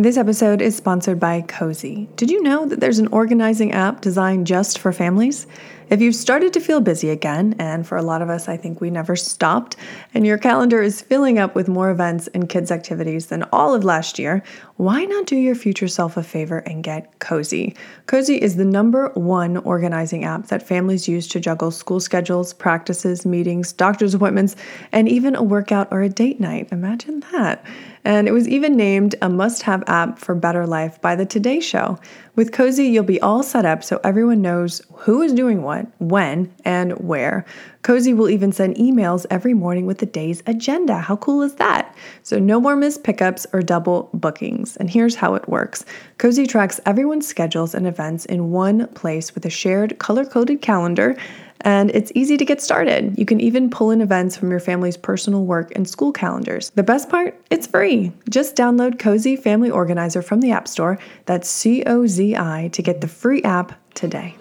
This 0.00 0.16
episode 0.16 0.62
is 0.62 0.74
sponsored 0.74 1.20
by 1.20 1.42
Cozi. 1.42 2.08
Did 2.16 2.30
you 2.30 2.42
know 2.42 2.64
that 2.64 2.80
there's 2.80 3.00
an 3.00 3.08
organizing 3.08 3.72
app 3.72 4.00
designed 4.00 4.46
just 4.46 4.78
for 4.78 4.94
families? 4.94 5.46
If 5.90 6.00
you've 6.00 6.14
started 6.14 6.52
to 6.52 6.60
feel 6.60 6.80
busy 6.80 7.10
again, 7.10 7.56
and 7.58 7.84
for 7.84 7.98
a 7.98 8.02
lot 8.02 8.22
of 8.22 8.30
us, 8.30 8.48
I 8.48 8.56
think 8.56 8.80
we 8.80 8.90
never 8.90 9.16
stopped, 9.16 9.74
and 10.14 10.24
your 10.24 10.38
calendar 10.38 10.80
is 10.80 11.02
filling 11.02 11.40
up 11.40 11.56
with 11.56 11.66
more 11.66 11.90
events 11.90 12.28
and 12.28 12.48
kids' 12.48 12.70
activities 12.70 13.26
than 13.26 13.42
all 13.52 13.74
of 13.74 13.82
last 13.82 14.16
year, 14.16 14.44
why 14.76 15.04
not 15.04 15.26
do 15.26 15.34
your 15.34 15.56
future 15.56 15.88
self 15.88 16.16
a 16.16 16.22
favor 16.22 16.58
and 16.58 16.84
get 16.84 17.18
Cozi? 17.18 17.76
Cozi 18.06 18.38
is 18.38 18.54
the 18.54 18.64
number 18.64 19.08
one 19.14 19.56
organizing 19.56 20.24
app 20.24 20.46
that 20.46 20.62
families 20.62 21.08
use 21.08 21.26
to 21.26 21.40
juggle 21.40 21.72
school 21.72 21.98
schedules, 21.98 22.54
practices, 22.54 23.26
meetings, 23.26 23.72
doctor's 23.72 24.14
appointments, 24.14 24.54
and 24.92 25.08
even 25.08 25.34
a 25.34 25.42
workout 25.42 25.88
or 25.90 26.02
a 26.02 26.08
date 26.08 26.38
night. 26.38 26.68
Imagine 26.70 27.18
that. 27.32 27.64
And 28.04 28.28
it 28.28 28.32
was 28.32 28.48
even 28.48 28.76
named 28.76 29.16
a 29.20 29.28
must 29.28 29.62
have 29.62 29.84
app 29.86 30.18
for 30.18 30.34
better 30.34 30.66
life 30.66 31.00
by 31.02 31.16
the 31.16 31.26
Today 31.26 31.60
Show. 31.60 31.98
With 32.36 32.52
Cozi, 32.52 32.90
you'll 32.90 33.04
be 33.04 33.20
all 33.20 33.42
set 33.42 33.64
up 33.64 33.82
so 33.82 34.00
everyone 34.04 34.40
knows 34.40 34.82
who 34.92 35.20
is 35.20 35.32
doing 35.32 35.62
what, 35.62 35.86
when, 35.98 36.52
and 36.64 36.92
where. 36.92 37.44
Cozi 37.82 38.16
will 38.16 38.30
even 38.30 38.52
send 38.52 38.76
emails 38.76 39.26
every 39.30 39.52
morning 39.52 39.86
with 39.86 39.98
the 39.98 40.06
day's 40.06 40.42
agenda. 40.46 40.98
How 40.98 41.16
cool 41.16 41.42
is 41.42 41.54
that? 41.56 41.94
So, 42.22 42.38
no 42.38 42.60
more 42.60 42.76
missed 42.76 43.02
pickups 43.02 43.46
or 43.52 43.62
double 43.62 44.10
bookings. 44.14 44.76
And 44.76 44.88
here's 44.88 45.16
how 45.16 45.34
it 45.34 45.48
works 45.48 45.84
Cozi 46.18 46.48
tracks 46.48 46.80
everyone's 46.86 47.26
schedules 47.26 47.74
and 47.74 47.86
events 47.86 48.26
in 48.26 48.50
one 48.50 48.86
place 48.88 49.34
with 49.34 49.44
a 49.44 49.50
shared 49.50 49.98
color 49.98 50.24
coded 50.24 50.62
calendar 50.62 51.16
and 51.62 51.90
it's 51.90 52.12
easy 52.14 52.36
to 52.36 52.44
get 52.44 52.60
started. 52.60 53.18
You 53.18 53.24
can 53.24 53.40
even 53.40 53.70
pull 53.70 53.90
in 53.90 54.00
events 54.00 54.36
from 54.36 54.50
your 54.50 54.60
family's 54.60 54.96
personal 54.96 55.44
work 55.44 55.72
and 55.74 55.88
school 55.88 56.12
calendars. 56.12 56.70
The 56.70 56.82
best 56.82 57.08
part? 57.08 57.40
It's 57.50 57.66
free. 57.66 58.12
Just 58.28 58.56
download 58.56 58.96
Cozi 58.96 59.38
Family 59.38 59.70
Organizer 59.70 60.22
from 60.22 60.40
the 60.40 60.52
App 60.52 60.68
Store. 60.68 60.98
That's 61.26 61.48
C 61.48 61.82
O 61.84 62.06
Z 62.06 62.36
I 62.36 62.68
to 62.72 62.82
get 62.82 63.00
the 63.00 63.08
free 63.08 63.42
app 63.42 63.72
today. 63.94 64.36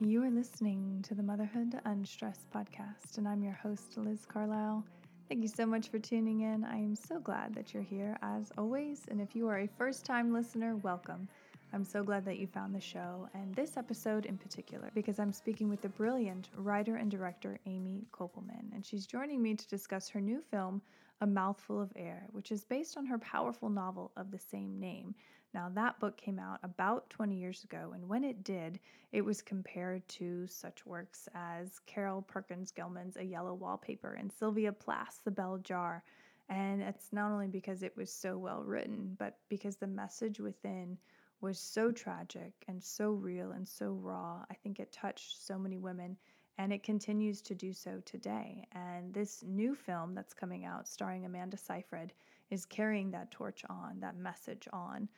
You 0.00 0.22
are 0.22 0.30
listening 0.30 1.02
to 1.08 1.14
the 1.14 1.22
Motherhood 1.22 1.80
Unstressed 1.86 2.50
podcast, 2.54 3.16
and 3.16 3.26
I'm 3.26 3.42
your 3.42 3.54
host, 3.54 3.96
Liz 3.96 4.26
Carlisle. 4.26 4.84
Thank 5.26 5.40
you 5.40 5.48
so 5.48 5.64
much 5.64 5.88
for 5.88 5.98
tuning 5.98 6.42
in. 6.42 6.64
I 6.64 6.76
am 6.76 6.94
so 6.94 7.18
glad 7.18 7.54
that 7.54 7.72
you're 7.72 7.82
here 7.82 8.18
as 8.20 8.52
always. 8.58 9.06
And 9.10 9.22
if 9.22 9.34
you 9.34 9.48
are 9.48 9.60
a 9.60 9.66
first 9.66 10.04
time 10.04 10.34
listener, 10.34 10.76
welcome. 10.76 11.28
I'm 11.72 11.82
so 11.82 12.02
glad 12.02 12.26
that 12.26 12.38
you 12.38 12.46
found 12.46 12.74
the 12.74 12.80
show 12.80 13.26
and 13.32 13.54
this 13.54 13.78
episode 13.78 14.26
in 14.26 14.36
particular 14.36 14.90
because 14.94 15.18
I'm 15.18 15.32
speaking 15.32 15.70
with 15.70 15.80
the 15.80 15.88
brilliant 15.88 16.50
writer 16.56 16.96
and 16.96 17.10
director 17.10 17.58
Amy 17.64 18.04
Koppelman. 18.12 18.72
And 18.74 18.84
she's 18.84 19.06
joining 19.06 19.42
me 19.42 19.54
to 19.54 19.66
discuss 19.66 20.10
her 20.10 20.20
new 20.20 20.42
film, 20.42 20.82
A 21.22 21.26
Mouthful 21.26 21.80
of 21.80 21.90
Air, 21.96 22.26
which 22.32 22.52
is 22.52 22.66
based 22.66 22.98
on 22.98 23.06
her 23.06 23.18
powerful 23.18 23.70
novel 23.70 24.12
of 24.18 24.30
the 24.30 24.38
same 24.38 24.78
name. 24.78 25.14
Now, 25.54 25.70
that 25.74 26.00
book 26.00 26.16
came 26.16 26.40
out 26.40 26.58
about 26.64 27.08
20 27.10 27.36
years 27.36 27.62
ago, 27.62 27.92
and 27.94 28.08
when 28.08 28.24
it 28.24 28.42
did, 28.42 28.80
it 29.12 29.24
was 29.24 29.40
compared 29.40 30.06
to 30.08 30.48
such 30.48 30.84
works 30.84 31.28
as 31.32 31.78
Carol 31.86 32.22
Perkins 32.22 32.72
Gilman's 32.72 33.16
A 33.16 33.22
Yellow 33.22 33.54
Wallpaper 33.54 34.14
and 34.14 34.32
Sylvia 34.32 34.72
Plath's 34.72 35.20
The 35.24 35.30
Bell 35.30 35.58
Jar. 35.58 36.02
And 36.48 36.82
it's 36.82 37.12
not 37.12 37.30
only 37.30 37.46
because 37.46 37.84
it 37.84 37.96
was 37.96 38.12
so 38.12 38.36
well 38.36 38.64
written, 38.64 39.14
but 39.16 39.38
because 39.48 39.76
the 39.76 39.86
message 39.86 40.40
within 40.40 40.98
was 41.40 41.58
so 41.58 41.92
tragic 41.92 42.52
and 42.66 42.82
so 42.82 43.12
real 43.12 43.52
and 43.52 43.66
so 43.66 43.92
raw. 43.92 44.44
I 44.50 44.54
think 44.54 44.80
it 44.80 44.90
touched 44.90 45.46
so 45.46 45.56
many 45.56 45.78
women, 45.78 46.16
and 46.58 46.72
it 46.72 46.82
continues 46.82 47.40
to 47.42 47.54
do 47.54 47.72
so 47.72 48.02
today. 48.04 48.66
And 48.72 49.14
this 49.14 49.44
new 49.46 49.76
film 49.76 50.16
that's 50.16 50.34
coming 50.34 50.64
out, 50.64 50.88
starring 50.88 51.26
Amanda 51.26 51.56
Seyfried, 51.56 52.12
is 52.50 52.64
carrying 52.64 53.10
that 53.12 53.30
torch 53.30 53.64
on, 53.70 54.00
that 54.00 54.16
message 54.16 54.66
on. 54.72 55.08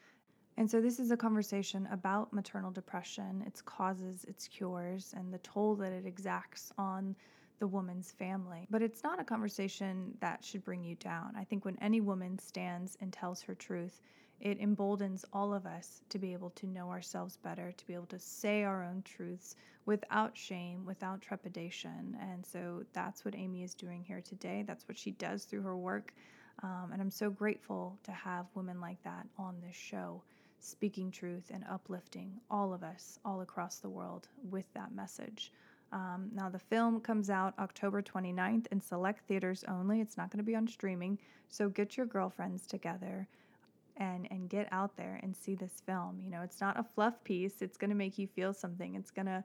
And 0.59 0.71
so, 0.71 0.81
this 0.81 0.99
is 0.99 1.11
a 1.11 1.17
conversation 1.17 1.87
about 1.91 2.33
maternal 2.33 2.71
depression, 2.71 3.43
its 3.47 3.61
causes, 3.61 4.25
its 4.25 4.49
cures, 4.49 5.13
and 5.17 5.33
the 5.33 5.39
toll 5.39 5.75
that 5.77 5.93
it 5.93 6.07
exacts 6.07 6.73
on 6.79 7.15
the 7.59 7.67
woman's 7.67 8.13
family. 8.13 8.67
But 8.71 8.83
it's 8.83 9.03
not 9.03 9.21
a 9.21 9.25
conversation 9.25 10.17
that 10.21 10.45
should 10.45 10.65
bring 10.65 10.83
you 10.83 10.95
down. 10.97 11.35
I 11.37 11.45
think 11.45 11.65
when 11.65 11.79
any 11.81 12.01
woman 12.01 12.39
stands 12.39 12.97
and 13.01 13.13
tells 13.13 13.43
her 13.43 13.55
truth, 13.55 14.01
it 14.41 14.59
emboldens 14.59 15.25
all 15.33 15.55
of 15.55 15.67
us 15.67 16.03
to 16.11 16.19
be 16.19 16.33
able 16.33 16.51
to 16.51 16.67
know 16.67 16.91
ourselves 16.91 17.39
better, 17.39 17.73
to 17.73 17.87
be 17.87 17.95
able 17.95 18.07
to 18.07 18.19
say 18.19 18.65
our 18.65 18.85
own 18.85 19.03
truths 19.03 19.57
without 19.87 20.37
shame, 20.37 20.85
without 20.85 21.23
trepidation. 21.23 22.17
And 22.21 22.45
so 22.45 22.85
that's 22.93 23.25
what 23.25 23.35
Amy 23.35 23.63
is 23.63 23.75
doing 23.75 24.03
here 24.03 24.21
today. 24.21 24.65
That's 24.67 24.87
what 24.89 24.99
she 24.99 25.13
does 25.13 25.45
through 25.45 25.63
her 25.63 25.77
work. 25.77 26.13
Um, 26.63 26.91
and 26.93 27.01
I'm 27.01 27.11
so 27.11 27.31
grateful 27.31 27.99
to 28.05 28.13
have 28.13 28.47
women 28.55 28.81
like 28.81 29.03
that 29.05 29.27
on 29.39 29.57
this 29.61 29.77
show 29.77 30.23
speaking 30.61 31.11
truth 31.11 31.51
and 31.53 31.65
uplifting 31.71 32.41
all 32.51 32.73
of 32.73 32.83
us 32.83 33.19
all 33.25 33.41
across 33.41 33.79
the 33.79 33.89
world 33.89 34.29
with 34.51 34.67
that 34.75 34.95
message. 34.95 35.53
Um, 35.93 36.31
now, 36.35 36.49
the 36.49 36.59
film 36.59 37.01
comes 37.01 37.31
out 37.31 37.55
October 37.59 38.03
29th 38.03 38.67
in 38.73 38.81
select 38.81 39.27
theaters 39.27 39.65
only. 39.69 40.01
It's 40.01 40.17
not 40.17 40.31
going 40.31 40.39
to 40.39 40.45
be 40.45 40.57
on 40.57 40.67
streaming. 40.67 41.19
So 41.49 41.69
get 41.69 41.97
your 41.97 42.07
girlfriends 42.07 42.67
together 42.67 43.29
and, 43.97 44.27
and 44.31 44.49
get 44.49 44.69
out 44.73 44.97
there 44.97 45.21
and 45.23 45.35
see 45.35 45.55
this 45.55 45.83
film. 45.87 46.21
You 46.23 46.31
know, 46.31 46.43
it's 46.43 46.61
not 46.61 46.79
a 46.79 46.85
fluff 46.85 47.23
piece, 47.25 47.63
it's 47.63 47.77
going 47.77 47.91
to 47.91 47.97
make 47.97 48.19
you 48.19 48.27
feel 48.27 48.53
something. 48.53 48.95
It's 48.95 49.11
going 49.11 49.27
to 49.27 49.45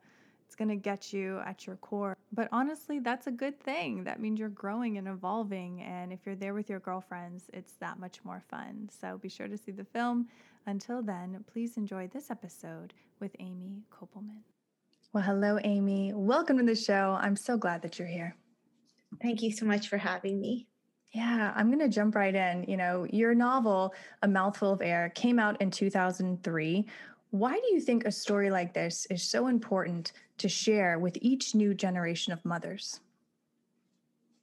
it's 0.51 0.57
going 0.57 0.67
to 0.67 0.75
get 0.75 1.13
you 1.13 1.39
at 1.45 1.65
your 1.65 1.77
core. 1.77 2.17
But 2.33 2.49
honestly, 2.51 2.99
that's 2.99 3.27
a 3.27 3.31
good 3.31 3.57
thing. 3.61 4.03
That 4.03 4.19
means 4.19 4.37
you're 4.37 4.49
growing 4.49 4.97
and 4.97 5.07
evolving. 5.07 5.81
And 5.81 6.11
if 6.11 6.25
you're 6.25 6.35
there 6.35 6.53
with 6.53 6.69
your 6.69 6.81
girlfriends, 6.81 7.45
it's 7.53 7.75
that 7.79 7.99
much 7.99 8.19
more 8.25 8.43
fun. 8.49 8.89
So 8.99 9.17
be 9.17 9.29
sure 9.29 9.47
to 9.47 9.57
see 9.57 9.71
the 9.71 9.85
film. 9.85 10.27
Until 10.65 11.01
then, 11.01 11.45
please 11.49 11.77
enjoy 11.77 12.09
this 12.09 12.29
episode 12.29 12.93
with 13.21 13.33
Amy 13.39 13.83
Koppelman. 13.93 14.41
Well, 15.13 15.23
hello, 15.23 15.57
Amy. 15.63 16.11
Welcome 16.13 16.57
to 16.57 16.65
the 16.65 16.75
show. 16.75 17.17
I'm 17.17 17.37
so 17.37 17.55
glad 17.55 17.81
that 17.83 17.97
you're 17.97 18.09
here. 18.09 18.35
Thank 19.21 19.41
you 19.41 19.53
so 19.53 19.65
much 19.65 19.87
for 19.87 19.97
having 19.97 20.41
me. 20.41 20.67
Yeah, 21.13 21.51
I'm 21.55 21.67
going 21.67 21.79
to 21.79 21.89
jump 21.89 22.15
right 22.15 22.35
in. 22.35 22.65
You 22.67 22.75
know, 22.77 23.05
your 23.09 23.35
novel, 23.35 23.93
A 24.21 24.27
Mouthful 24.27 24.73
of 24.73 24.81
Air, 24.81 25.11
came 25.15 25.39
out 25.39 25.61
in 25.61 25.71
2003. 25.71 26.85
Why 27.31 27.53
do 27.53 27.73
you 27.73 27.79
think 27.79 28.05
a 28.05 28.11
story 28.11 28.49
like 28.49 28.73
this 28.73 29.07
is 29.09 29.23
so 29.23 29.47
important 29.47 30.11
to 30.37 30.49
share 30.49 30.99
with 30.99 31.17
each 31.21 31.55
new 31.55 31.73
generation 31.73 32.33
of 32.33 32.43
mothers? 32.45 32.99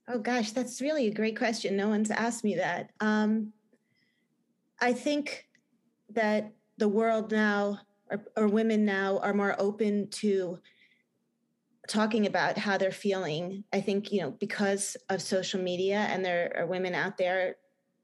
Oh, 0.09 0.19
gosh, 0.19 0.53
that's 0.53 0.81
really 0.81 1.07
a 1.07 1.15
great 1.15 1.37
question. 1.37 1.77
No 1.77 1.89
one's 1.89 2.11
asked 2.11 2.45
me 2.45 2.57
that. 2.57 2.91
Um, 3.01 3.53
I 4.81 4.95
think 4.95 5.49
that 6.11 6.53
the 6.79 6.89
world 6.89 7.31
now 7.31 7.81
or, 8.11 8.25
or 8.37 8.49
women 8.49 8.85
now 8.85 9.19
are 9.19 9.35
more 9.35 9.55
open 9.59 10.09
to 10.09 10.59
talking 11.89 12.27
about 12.27 12.59
how 12.59 12.77
they're 12.77 12.91
feeling 12.91 13.65
i 13.73 13.81
think 13.81 14.13
you 14.13 14.21
know 14.21 14.31
because 14.33 14.97
of 15.09 15.23
social 15.23 15.61
media 15.61 16.07
and 16.11 16.25
there 16.25 16.53
are 16.57 16.67
women 16.67 16.95
out 16.95 17.17
there 17.17 17.57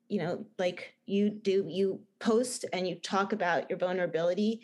you 0.08 0.18
know 0.18 0.46
like 0.58 0.94
you 1.06 1.30
do 1.30 1.66
you 1.68 2.00
post 2.18 2.64
and 2.72 2.88
you 2.88 2.96
talk 2.96 3.32
about 3.32 3.68
your 3.68 3.78
vulnerability. 3.78 4.62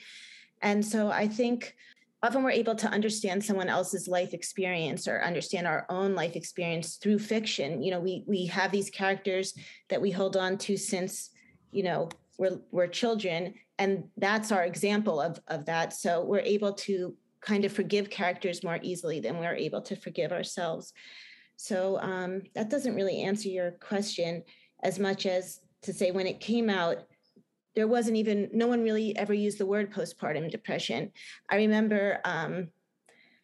And 0.62 0.84
so 0.84 1.10
i 1.10 1.26
think 1.26 1.74
often 2.22 2.42
we're 2.42 2.50
able 2.50 2.74
to 2.74 2.88
understand 2.88 3.42
someone 3.42 3.68
else's 3.68 4.06
life 4.06 4.34
experience 4.34 5.08
or 5.08 5.22
understand 5.22 5.66
our 5.66 5.86
own 5.88 6.14
life 6.14 6.36
experience 6.36 6.96
through 6.96 7.18
fiction. 7.18 7.82
You 7.82 7.92
know 7.92 8.00
we 8.00 8.24
we 8.26 8.46
have 8.46 8.72
these 8.72 8.90
characters 8.90 9.54
that 9.88 10.02
we 10.02 10.10
hold 10.10 10.36
on 10.36 10.58
to 10.58 10.76
since 10.76 11.30
you 11.72 11.82
know 11.82 12.08
we're, 12.38 12.58
we're 12.70 12.86
children 12.86 13.54
and 13.80 14.04
that's 14.18 14.52
our 14.52 14.64
example 14.64 15.22
of, 15.22 15.40
of 15.48 15.64
that. 15.64 15.94
So 15.94 16.22
we're 16.22 16.40
able 16.40 16.74
to 16.74 17.16
kind 17.40 17.64
of 17.64 17.72
forgive 17.72 18.10
characters 18.10 18.62
more 18.62 18.78
easily 18.82 19.20
than 19.20 19.38
we're 19.38 19.54
able 19.54 19.80
to 19.80 19.96
forgive 19.96 20.32
ourselves. 20.32 20.92
So 21.56 21.98
um, 22.00 22.42
that 22.54 22.68
doesn't 22.68 22.94
really 22.94 23.22
answer 23.22 23.48
your 23.48 23.70
question 23.72 24.42
as 24.82 24.98
much 24.98 25.26
as 25.26 25.60
to 25.82 25.92
say 25.92 26.10
when 26.10 26.26
it 26.26 26.40
came 26.40 26.68
out 26.70 26.98
there 27.76 27.86
wasn't 27.86 28.16
even 28.16 28.50
no 28.52 28.66
one 28.66 28.82
really 28.82 29.16
ever 29.16 29.32
used 29.32 29.58
the 29.58 29.66
word 29.66 29.92
postpartum 29.92 30.50
depression. 30.50 31.12
I 31.48 31.56
remember 31.56 32.20
um, 32.24 32.68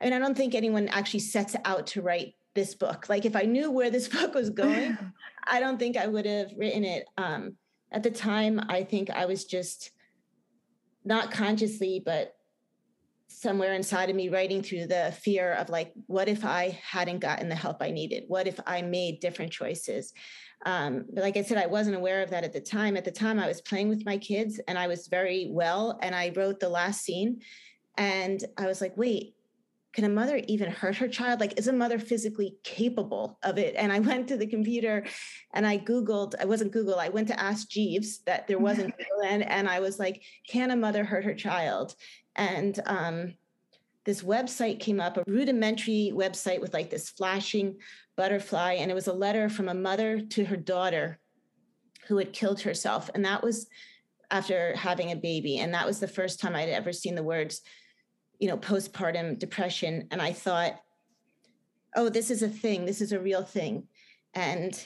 i 0.00 0.04
mean 0.04 0.12
i 0.12 0.18
don't 0.18 0.36
think 0.36 0.54
anyone 0.54 0.88
actually 0.88 1.20
sets 1.20 1.56
out 1.64 1.86
to 1.88 2.02
write 2.02 2.34
this 2.54 2.74
book. 2.74 3.08
Like 3.08 3.24
if 3.24 3.36
i 3.36 3.42
knew 3.42 3.70
where 3.70 3.90
this 3.90 4.08
book 4.16 4.34
was 4.34 4.50
going 4.50 4.98
i 5.46 5.60
don't 5.60 5.78
think 5.78 5.96
i 5.96 6.06
would 6.06 6.26
have 6.26 6.52
written 6.56 6.84
it. 6.84 7.06
Um, 7.16 7.56
at 7.92 8.02
the 8.02 8.10
time, 8.10 8.60
I 8.68 8.82
think 8.82 9.10
I 9.10 9.26
was 9.26 9.44
just 9.44 9.90
not 11.04 11.30
consciously, 11.30 12.02
but 12.04 12.35
somewhere 13.28 13.74
inside 13.74 14.10
of 14.10 14.16
me 14.16 14.28
writing 14.28 14.62
through 14.62 14.86
the 14.86 15.14
fear 15.20 15.52
of 15.54 15.68
like, 15.68 15.92
what 16.06 16.28
if 16.28 16.44
I 16.44 16.78
hadn't 16.82 17.20
gotten 17.20 17.48
the 17.48 17.54
help 17.54 17.78
I 17.80 17.90
needed? 17.90 18.24
What 18.28 18.46
if 18.46 18.58
I 18.66 18.82
made 18.82 19.20
different 19.20 19.52
choices? 19.52 20.12
Um, 20.64 21.04
but 21.12 21.22
like 21.22 21.36
I 21.36 21.42
said, 21.42 21.58
I 21.58 21.66
wasn't 21.66 21.96
aware 21.96 22.22
of 22.22 22.30
that 22.30 22.44
at 22.44 22.52
the 22.52 22.60
time. 22.60 22.96
At 22.96 23.04
the 23.04 23.10
time, 23.10 23.38
I 23.38 23.46
was 23.46 23.60
playing 23.60 23.88
with 23.88 24.06
my 24.06 24.16
kids 24.16 24.60
and 24.68 24.78
I 24.78 24.86
was 24.86 25.08
very 25.08 25.48
well. 25.50 25.98
And 26.02 26.14
I 26.14 26.32
wrote 26.34 26.60
the 26.60 26.68
last 26.68 27.02
scene 27.02 27.40
and 27.98 28.42
I 28.56 28.66
was 28.66 28.80
like, 28.80 28.96
wait, 28.96 29.34
can 29.92 30.04
a 30.04 30.08
mother 30.10 30.42
even 30.46 30.70
hurt 30.70 30.96
her 30.96 31.08
child? 31.08 31.40
Like, 31.40 31.58
is 31.58 31.68
a 31.68 31.72
mother 31.72 31.98
physically 31.98 32.56
capable 32.64 33.38
of 33.42 33.56
it? 33.58 33.74
And 33.78 33.90
I 33.90 33.98
went 33.98 34.28
to 34.28 34.36
the 34.36 34.46
computer 34.46 35.06
and 35.54 35.66
I 35.66 35.78
Googled, 35.78 36.34
I 36.38 36.44
wasn't 36.44 36.72
Google, 36.72 36.98
I 36.98 37.08
went 37.08 37.28
to 37.28 37.40
Ask 37.40 37.70
Jeeves 37.70 38.18
that 38.26 38.46
there 38.46 38.58
wasn't 38.58 38.94
and 39.24 39.68
I 39.68 39.80
was 39.80 39.98
like, 39.98 40.22
can 40.48 40.70
a 40.70 40.76
mother 40.76 41.02
hurt 41.02 41.24
her 41.24 41.34
child? 41.34 41.94
And 42.36 42.78
um, 42.86 43.34
this 44.04 44.22
website 44.22 44.78
came 44.78 45.00
up, 45.00 45.16
a 45.16 45.24
rudimentary 45.26 46.12
website 46.14 46.60
with 46.60 46.72
like 46.72 46.90
this 46.90 47.10
flashing 47.10 47.76
butterfly. 48.16 48.74
And 48.74 48.90
it 48.90 48.94
was 48.94 49.08
a 49.08 49.12
letter 49.12 49.48
from 49.48 49.68
a 49.68 49.74
mother 49.74 50.20
to 50.20 50.44
her 50.44 50.56
daughter 50.56 51.18
who 52.06 52.18
had 52.18 52.32
killed 52.32 52.60
herself. 52.60 53.10
And 53.14 53.24
that 53.24 53.42
was 53.42 53.66
after 54.30 54.76
having 54.76 55.10
a 55.10 55.16
baby. 55.16 55.58
And 55.58 55.74
that 55.74 55.86
was 55.86 55.98
the 55.98 56.08
first 56.08 56.40
time 56.40 56.54
I'd 56.54 56.68
ever 56.68 56.92
seen 56.92 57.14
the 57.14 57.22
words 57.22 57.62
you 58.38 58.48
know, 58.48 58.58
postpartum 58.58 59.38
depression. 59.38 60.08
And 60.10 60.20
I 60.20 60.32
thought, 60.32 60.80
oh, 61.94 62.08
this 62.08 62.30
is 62.30 62.42
a 62.42 62.48
thing, 62.48 62.84
this 62.84 63.00
is 63.00 63.12
a 63.12 63.20
real 63.20 63.42
thing. 63.42 63.84
And 64.34 64.78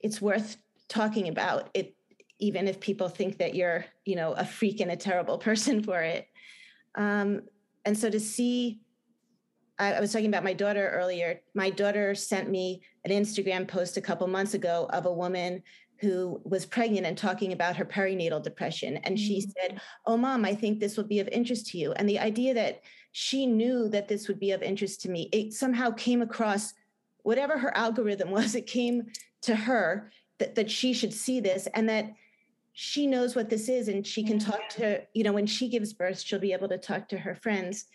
it's 0.00 0.20
worth 0.20 0.56
talking 0.88 1.28
about 1.28 1.70
it, 1.74 1.94
even 2.38 2.68
if 2.68 2.80
people 2.80 3.08
think 3.08 3.38
that 3.38 3.54
you're, 3.54 3.84
you 4.04 4.16
know, 4.16 4.32
a 4.32 4.44
freak 4.44 4.80
and 4.80 4.90
a 4.90 4.96
terrible 4.96 5.38
person 5.48 5.82
for 5.82 6.00
it. 6.02 6.26
Um, 6.94 7.42
and 7.84 7.96
so 7.96 8.10
to 8.10 8.20
see, 8.20 8.80
I, 9.78 9.94
I 9.94 10.00
was 10.00 10.12
talking 10.12 10.28
about 10.28 10.44
my 10.44 10.52
daughter 10.52 10.90
earlier. 10.90 11.40
My 11.54 11.70
daughter 11.70 12.14
sent 12.14 12.50
me 12.50 12.82
an 13.04 13.10
Instagram 13.10 13.66
post 13.66 13.96
a 13.96 14.00
couple 14.00 14.26
months 14.26 14.54
ago 14.54 14.88
of 14.92 15.06
a 15.06 15.12
woman 15.12 15.62
who 16.02 16.40
was 16.44 16.66
pregnant 16.66 17.06
and 17.06 17.16
talking 17.16 17.52
about 17.52 17.76
her 17.76 17.84
perinatal 17.84 18.42
depression. 18.42 18.96
And 18.98 19.18
she 19.18 19.38
mm-hmm. 19.38 19.50
said, 19.50 19.80
Oh, 20.04 20.16
mom, 20.16 20.44
I 20.44 20.54
think 20.54 20.80
this 20.80 20.96
will 20.96 21.04
be 21.04 21.20
of 21.20 21.28
interest 21.28 21.68
to 21.68 21.78
you. 21.78 21.92
And 21.92 22.08
the 22.08 22.18
idea 22.18 22.54
that 22.54 22.82
she 23.12 23.46
knew 23.46 23.88
that 23.88 24.08
this 24.08 24.26
would 24.26 24.40
be 24.40 24.50
of 24.50 24.62
interest 24.62 25.00
to 25.02 25.10
me, 25.10 25.28
it 25.32 25.52
somehow 25.52 25.90
came 25.92 26.20
across 26.20 26.74
whatever 27.22 27.56
her 27.56 27.76
algorithm 27.76 28.30
was, 28.32 28.54
it 28.54 28.66
came 28.66 29.06
to 29.42 29.54
her 29.54 30.10
that, 30.38 30.56
that 30.56 30.70
she 30.70 30.92
should 30.92 31.14
see 31.14 31.40
this 31.40 31.68
and 31.74 31.88
that 31.88 32.12
she 32.72 33.06
knows 33.06 33.36
what 33.36 33.50
this 33.50 33.68
is 33.68 33.88
and 33.88 34.06
she 34.06 34.24
can 34.24 34.38
talk 34.38 34.68
to, 34.70 35.02
you 35.12 35.24
know, 35.24 35.32
when 35.32 35.46
she 35.46 35.68
gives 35.68 35.92
birth, 35.92 36.20
she'll 36.20 36.38
be 36.38 36.52
able 36.52 36.68
to 36.68 36.78
talk 36.78 37.08
to 37.08 37.18
her 37.18 37.34
friends. 37.34 37.86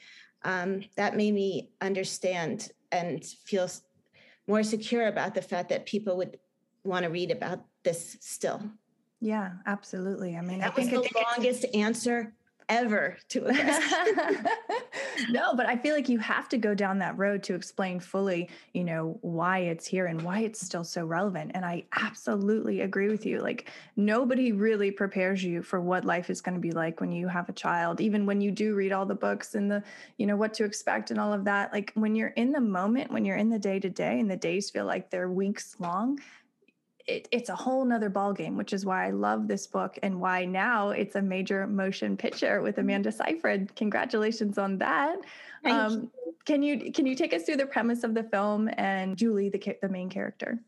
Um, 0.44 0.84
that 0.96 1.16
made 1.16 1.34
me 1.34 1.70
understand 1.82 2.72
and 2.92 3.26
feel 3.26 3.70
more 4.48 4.64
secure 4.64 5.08
about 5.08 5.34
the 5.34 5.42
fact 5.42 5.70
that 5.70 5.86
people 5.86 6.16
would 6.18 6.38
want 6.84 7.04
to 7.04 7.10
read 7.10 7.32
about 7.32 7.66
this 7.84 8.18
still. 8.22 8.62
Yeah, 9.20 9.54
absolutely. 9.66 10.38
I 10.38 10.42
mean, 10.42 10.60
that 10.60 10.72
I 10.72 10.76
think 10.76 10.92
was 10.92 11.02
the 11.02 11.26
longest 11.36 11.66
answer 11.74 12.34
ever 12.70 13.18
to 13.30 13.46
a 13.48 13.54
no, 15.30 15.56
but 15.56 15.66
I 15.66 15.76
feel 15.78 15.96
like 15.96 16.10
you 16.10 16.20
have 16.20 16.50
to 16.50 16.58
go 16.58 16.74
down 16.74 17.00
that 17.00 17.18
road 17.18 17.44
to 17.44 17.56
explain 17.56 18.00
fully, 18.00 18.50
you 18.74 18.84
know, 18.84 19.18
why 19.22 19.60
it's 19.60 19.86
here 19.86 20.06
and 20.06 20.22
why 20.22 20.40
it's 20.40 20.60
still 20.60 20.84
so 20.84 21.06
relevant. 21.06 21.52
And 21.54 21.66
I 21.66 21.84
absolutely 21.94 22.82
agree 22.82 23.10
with 23.10 23.26
you. 23.26 23.40
Like 23.40 23.70
nobody 23.96 24.52
really 24.52 24.92
prepares 24.92 25.44
you 25.44 25.62
for 25.62 25.80
what 25.82 26.06
life 26.06 26.30
is 26.30 26.42
going 26.42 26.56
to 26.56 26.62
be 26.62 26.72
like 26.72 27.00
when 27.00 27.12
you 27.12 27.28
have 27.28 27.50
a 27.50 27.54
child, 27.54 28.02
even 28.02 28.26
when 28.26 28.42
you 28.42 28.52
do 28.52 28.76
read 28.76 28.92
all 28.92 29.06
the 29.06 29.16
books 29.16 29.56
and 29.56 29.70
the, 29.72 29.84
you 30.18 30.26
know, 30.26 30.36
what 30.36 30.54
to 30.56 30.64
expect 30.64 31.12
and 31.12 31.20
all 31.20 31.34
of 31.34 31.46
that. 31.46 31.72
Like 31.74 31.92
when 31.96 32.16
you're 32.16 32.30
in 32.30 32.52
the 32.52 32.62
moment, 32.62 33.12
when 33.12 33.26
you're 33.26 33.38
in 33.38 33.50
the 33.50 33.60
day 33.60 33.80
to 33.80 33.90
day 33.90 34.20
and 34.20 34.30
the 34.30 34.38
days 34.38 34.70
feel 34.70 34.86
like 34.86 35.10
they're 35.10 35.30
weeks 35.30 35.76
long, 35.80 36.20
it, 37.08 37.28
it's 37.32 37.50
a 37.50 37.56
whole 37.56 37.86
nother 37.86 38.10
ballgame, 38.10 38.56
which 38.56 38.74
is 38.74 38.86
why 38.86 39.08
I 39.08 39.12
love 39.12 39.48
this 39.48 39.66
book 39.66 39.98
and 40.04 40.20
why 40.20 40.46
now 40.46 40.90
it's 40.90 41.16
a 41.16 41.22
major 41.22 41.66
motion 41.66 42.18
picture 42.18 42.62
with 42.62 42.76
mm-hmm. 42.76 42.82
Amanda 42.82 43.12
Seyfried. 43.12 43.76
Congratulations 43.76 44.58
on 44.58 44.78
that. 44.80 45.18
Um, 45.66 46.12
you. 46.26 46.36
Can 46.46 46.64
you 46.64 46.92
can 46.92 47.06
you 47.06 47.16
take 47.16 47.34
us 47.34 47.44
through 47.44 47.58
the 47.58 47.66
premise 47.66 48.04
of 48.04 48.14
the 48.14 48.24
film 48.24 48.70
and 48.78 49.18
Julie, 49.18 49.50
the 49.50 49.78
the 49.82 49.90
main 49.90 50.10
character? 50.10 50.60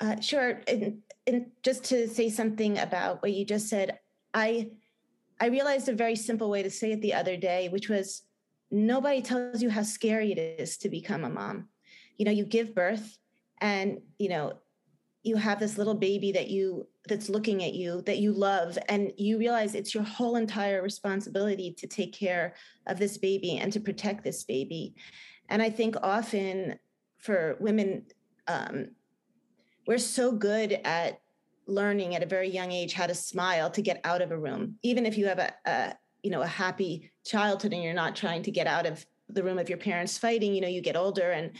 Uh, 0.00 0.20
sure. 0.20 0.62
And, 0.66 1.02
and 1.26 1.46
just 1.62 1.84
to 1.84 2.08
say 2.08 2.30
something 2.30 2.78
about 2.78 3.22
what 3.22 3.32
you 3.32 3.44
just 3.44 3.68
said, 3.68 3.98
I 4.34 4.70
I 5.40 5.46
realized 5.46 5.88
a 5.88 5.94
very 5.94 6.16
simple 6.16 6.50
way 6.50 6.62
to 6.62 6.70
say 6.70 6.92
it 6.92 7.00
the 7.00 7.14
other 7.14 7.36
day, 7.36 7.68
which 7.68 7.88
was 7.88 8.22
nobody 8.70 9.22
tells 9.22 9.62
you 9.62 9.70
how 9.70 9.82
scary 9.82 10.32
it 10.32 10.60
is 10.60 10.76
to 10.78 10.88
become 10.88 11.24
a 11.24 11.30
mom. 11.30 11.68
You 12.16 12.24
know, 12.24 12.32
you 12.32 12.44
give 12.44 12.74
birth 12.74 13.18
and 13.60 14.00
you 14.18 14.28
know 14.28 14.54
you 15.22 15.36
have 15.36 15.60
this 15.60 15.76
little 15.76 15.94
baby 15.94 16.32
that 16.32 16.48
you 16.48 16.86
that's 17.06 17.28
looking 17.28 17.62
at 17.62 17.74
you 17.74 18.02
that 18.02 18.18
you 18.18 18.32
love 18.32 18.78
and 18.88 19.12
you 19.18 19.38
realize 19.38 19.74
it's 19.74 19.94
your 19.94 20.02
whole 20.02 20.36
entire 20.36 20.82
responsibility 20.82 21.72
to 21.72 21.86
take 21.86 22.12
care 22.12 22.54
of 22.86 22.98
this 22.98 23.18
baby 23.18 23.58
and 23.58 23.72
to 23.72 23.80
protect 23.80 24.24
this 24.24 24.44
baby. 24.44 24.94
And 25.48 25.60
i 25.60 25.68
think 25.68 25.96
often 26.02 26.78
for 27.18 27.56
women 27.60 28.04
um, 28.48 28.90
we're 29.86 29.98
so 29.98 30.32
good 30.32 30.80
at 30.84 31.20
learning 31.66 32.14
at 32.14 32.22
a 32.22 32.26
very 32.26 32.48
young 32.48 32.72
age 32.72 32.92
how 32.92 33.06
to 33.06 33.14
smile 33.14 33.70
to 33.70 33.82
get 33.82 34.00
out 34.04 34.22
of 34.22 34.30
a 34.30 34.38
room. 34.38 34.76
Even 34.82 35.06
if 35.06 35.16
you 35.16 35.26
have 35.26 35.38
a, 35.38 35.52
a 35.66 35.94
you 36.22 36.30
know 36.30 36.42
a 36.42 36.46
happy 36.46 37.10
childhood 37.24 37.72
and 37.72 37.82
you're 37.82 37.94
not 37.94 38.16
trying 38.16 38.42
to 38.42 38.50
get 38.50 38.66
out 38.66 38.86
of 38.86 39.04
the 39.28 39.42
room 39.42 39.58
of 39.58 39.68
your 39.68 39.78
parents 39.78 40.18
fighting 40.18 40.54
you 40.54 40.60
know 40.60 40.68
you 40.68 40.82
get 40.82 40.96
older 40.96 41.30
and 41.30 41.52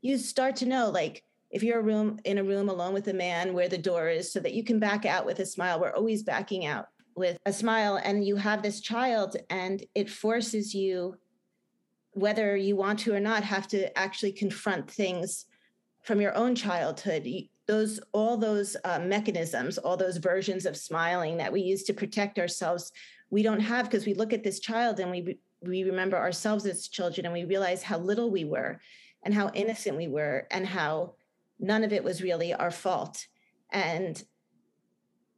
you 0.00 0.16
start 0.16 0.56
to 0.56 0.66
know 0.66 0.88
like 0.90 1.22
if 1.50 1.62
you're 1.62 1.80
a 1.80 1.82
room 1.82 2.18
in 2.24 2.38
a 2.38 2.44
room 2.44 2.68
alone 2.68 2.92
with 2.92 3.08
a 3.08 3.14
man 3.14 3.54
where 3.54 3.68
the 3.68 3.78
door 3.78 4.08
is 4.08 4.32
so 4.32 4.40
that 4.40 4.54
you 4.54 4.62
can 4.62 4.78
back 4.78 5.06
out 5.06 5.26
with 5.26 5.38
a 5.38 5.46
smile 5.46 5.80
we're 5.80 5.94
always 5.94 6.22
backing 6.22 6.66
out 6.66 6.88
with 7.18 7.38
a 7.46 7.52
smile 7.52 8.00
and 8.02 8.24
you 8.24 8.36
have 8.36 8.62
this 8.62 8.80
child 8.80 9.36
and 9.50 9.84
it 9.94 10.08
forces 10.08 10.74
you 10.74 11.16
whether 12.12 12.56
you 12.56 12.76
want 12.76 12.98
to 13.00 13.14
or 13.14 13.20
not 13.20 13.44
have 13.44 13.68
to 13.68 13.96
actually 13.98 14.32
confront 14.32 14.90
things 14.90 15.46
from 16.02 16.20
your 16.20 16.34
own 16.34 16.54
childhood. 16.54 17.28
Those 17.66 18.00
all 18.12 18.38
those 18.38 18.76
uh, 18.84 18.98
mechanisms 19.00 19.76
all 19.76 19.96
those 19.96 20.16
versions 20.16 20.64
of 20.64 20.76
smiling 20.76 21.36
that 21.36 21.52
we 21.52 21.60
use 21.60 21.82
to 21.84 21.92
protect 21.92 22.38
ourselves 22.38 22.92
we 23.30 23.42
don't 23.42 23.60
have 23.60 23.84
because 23.84 24.06
we 24.06 24.14
look 24.14 24.32
at 24.32 24.42
this 24.42 24.58
child 24.58 25.00
and 25.00 25.10
we 25.10 25.38
we 25.60 25.84
remember 25.84 26.16
ourselves 26.16 26.64
as 26.64 26.88
children 26.88 27.26
and 27.26 27.34
we 27.34 27.44
realize 27.44 27.82
how 27.82 27.98
little 27.98 28.30
we 28.30 28.44
were 28.44 28.80
and 29.22 29.34
how 29.34 29.50
innocent 29.52 29.98
we 29.98 30.08
were 30.08 30.46
and 30.50 30.66
how 30.66 31.12
none 31.58 31.84
of 31.84 31.92
it 31.92 32.04
was 32.04 32.22
really 32.22 32.54
our 32.54 32.70
fault. 32.70 33.26
And 33.70 34.22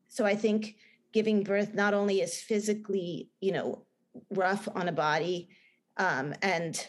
so 0.09 0.25
I 0.25 0.37
think 0.37 0.77
giving 1.13 1.43
birth 1.43 1.75
not 1.75 1.95
only 1.95 2.21
is 2.21 2.41
physically, 2.41 3.31
you 3.41 3.53
know, 3.53 3.87
rough 4.31 4.69
on 4.75 4.89
a 4.89 4.93
body 4.93 5.49
um, 5.97 6.35
and 6.43 6.89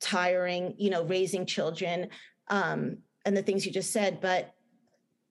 tiring, 0.00 0.74
you 0.78 0.90
know, 0.90 1.04
raising 1.04 1.46
children 1.46 2.08
um, 2.48 2.98
and 3.24 3.36
the 3.36 3.42
things 3.42 3.64
you 3.64 3.72
just 3.72 3.92
said, 3.92 4.20
but 4.20 4.54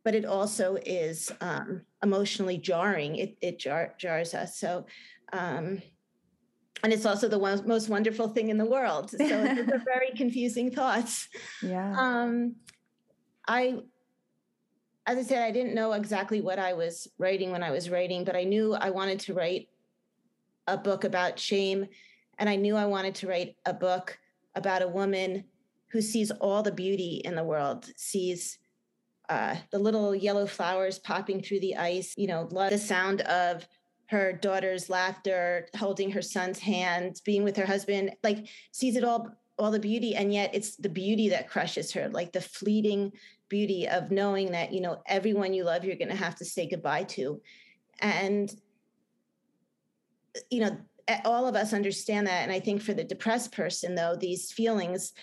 but 0.04 0.16
it 0.16 0.26
also 0.26 0.78
is 0.86 1.32
um, 1.40 1.82
emotionally 2.04 2.58
jarring. 2.58 3.16
It, 3.16 3.38
it 3.42 3.58
jar, 3.58 3.96
jars 3.98 4.34
us. 4.34 4.58
So, 4.58 4.86
um, 5.32 5.82
and 6.84 6.92
it's 6.92 7.06
also 7.06 7.30
the 7.30 7.40
one, 7.40 7.66
most 7.66 7.88
wonderful 7.88 8.28
thing 8.28 8.50
in 8.50 8.58
the 8.58 8.66
world. 8.66 9.12
So 9.12 9.18
it's 9.20 9.72
a 9.72 9.78
very 9.86 10.12
confusing 10.16 10.72
thoughts. 10.72 11.30
Yeah. 11.62 11.96
Um, 11.98 12.56
I, 13.48 13.80
as 15.06 15.18
I 15.18 15.24
said, 15.24 15.44
I 15.44 15.52
didn't 15.52 15.76
know 15.76 15.94
exactly 15.94 16.42
what 16.42 16.60
I 16.60 16.74
was 16.74 17.08
writing 17.18 17.52
when 17.52 17.64
I 17.64 17.72
was 17.72 17.90
writing, 17.90 18.24
but 18.24 18.36
I 18.36 18.44
knew 18.44 18.74
I 18.74 18.90
wanted 18.90 19.20
to 19.22 19.34
write 19.34 19.70
a 20.68 20.78
book 20.78 21.04
about 21.04 21.40
shame. 21.40 21.86
And 22.40 22.50
I 22.50 22.56
knew 22.56 22.76
I 22.76 22.86
wanted 22.86 23.16
to 23.16 23.28
write 23.28 23.56
a 23.66 23.74
book 23.74 24.18
about 24.56 24.82
a 24.82 24.88
woman 24.88 25.44
who 25.92 26.02
sees 26.02 26.32
all 26.32 26.64
the 26.64 26.72
beauty 26.72 27.22
in 27.24 27.36
the 27.36 27.44
world, 27.44 27.90
sees 27.96 28.58
uh, 29.30 29.56
the 29.72 29.80
little 29.80 30.16
yellow 30.16 30.46
flowers 30.46 31.00
popping 31.00 31.42
through 31.42 31.60
the 31.60 31.76
ice, 31.76 32.14
you 32.18 32.28
know, 32.28 32.48
the 32.70 32.78
sound 32.78 33.22
of 33.22 33.68
her 34.08 34.34
daughter's 34.34 34.90
laughter, 34.90 35.68
holding 35.78 36.12
her 36.12 36.22
son's 36.22 36.60
hand, 36.60 37.22
being 37.26 37.44
with 37.44 37.56
her 37.56 37.66
husband, 37.66 38.12
like 38.24 38.48
sees 38.72 38.96
it 38.96 39.04
all 39.04 39.30
all 39.58 39.72
the 39.72 39.80
beauty 39.80 40.16
and 40.16 40.34
yet 40.34 40.50
it's 40.54 40.76
the 40.78 40.90
beauty 40.90 41.30
that 41.30 41.50
crushes 41.50 41.92
her 41.92 42.10
like 42.10 42.32
the 42.32 42.42
fleeting 42.42 43.12
beauty 43.50 43.88
of 43.88 44.10
knowing 44.10 44.52
that 44.52 44.74
you 44.74 44.82
know 44.82 45.02
everyone 45.08 45.54
you 45.54 45.64
love 45.64 45.86
you're 45.86 45.96
going 45.96 46.10
to 46.10 46.16
have 46.16 46.36
to 46.36 46.46
say 46.46 46.68
goodbye 46.68 47.04
to. 47.04 47.42
And 48.00 48.54
you 50.50 50.62
know 50.62 50.78
all 51.26 51.48
of 51.48 51.56
us 51.56 51.74
understand 51.74 52.26
that 52.26 52.44
and 52.44 52.52
i 52.52 52.60
think 52.60 52.82
for 52.82 52.94
the 52.94 53.04
depressed 53.04 53.52
person 53.52 53.94
though 53.94 54.16
these 54.16 54.52
feelings 54.52 55.14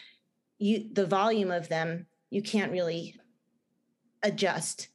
you 0.58 0.84
the 0.92 1.06
volume 1.06 1.50
of 1.50 1.68
them 1.68 2.06
you 2.30 2.42
can't 2.42 2.72
really 2.72 3.20
adjust. 4.22 4.88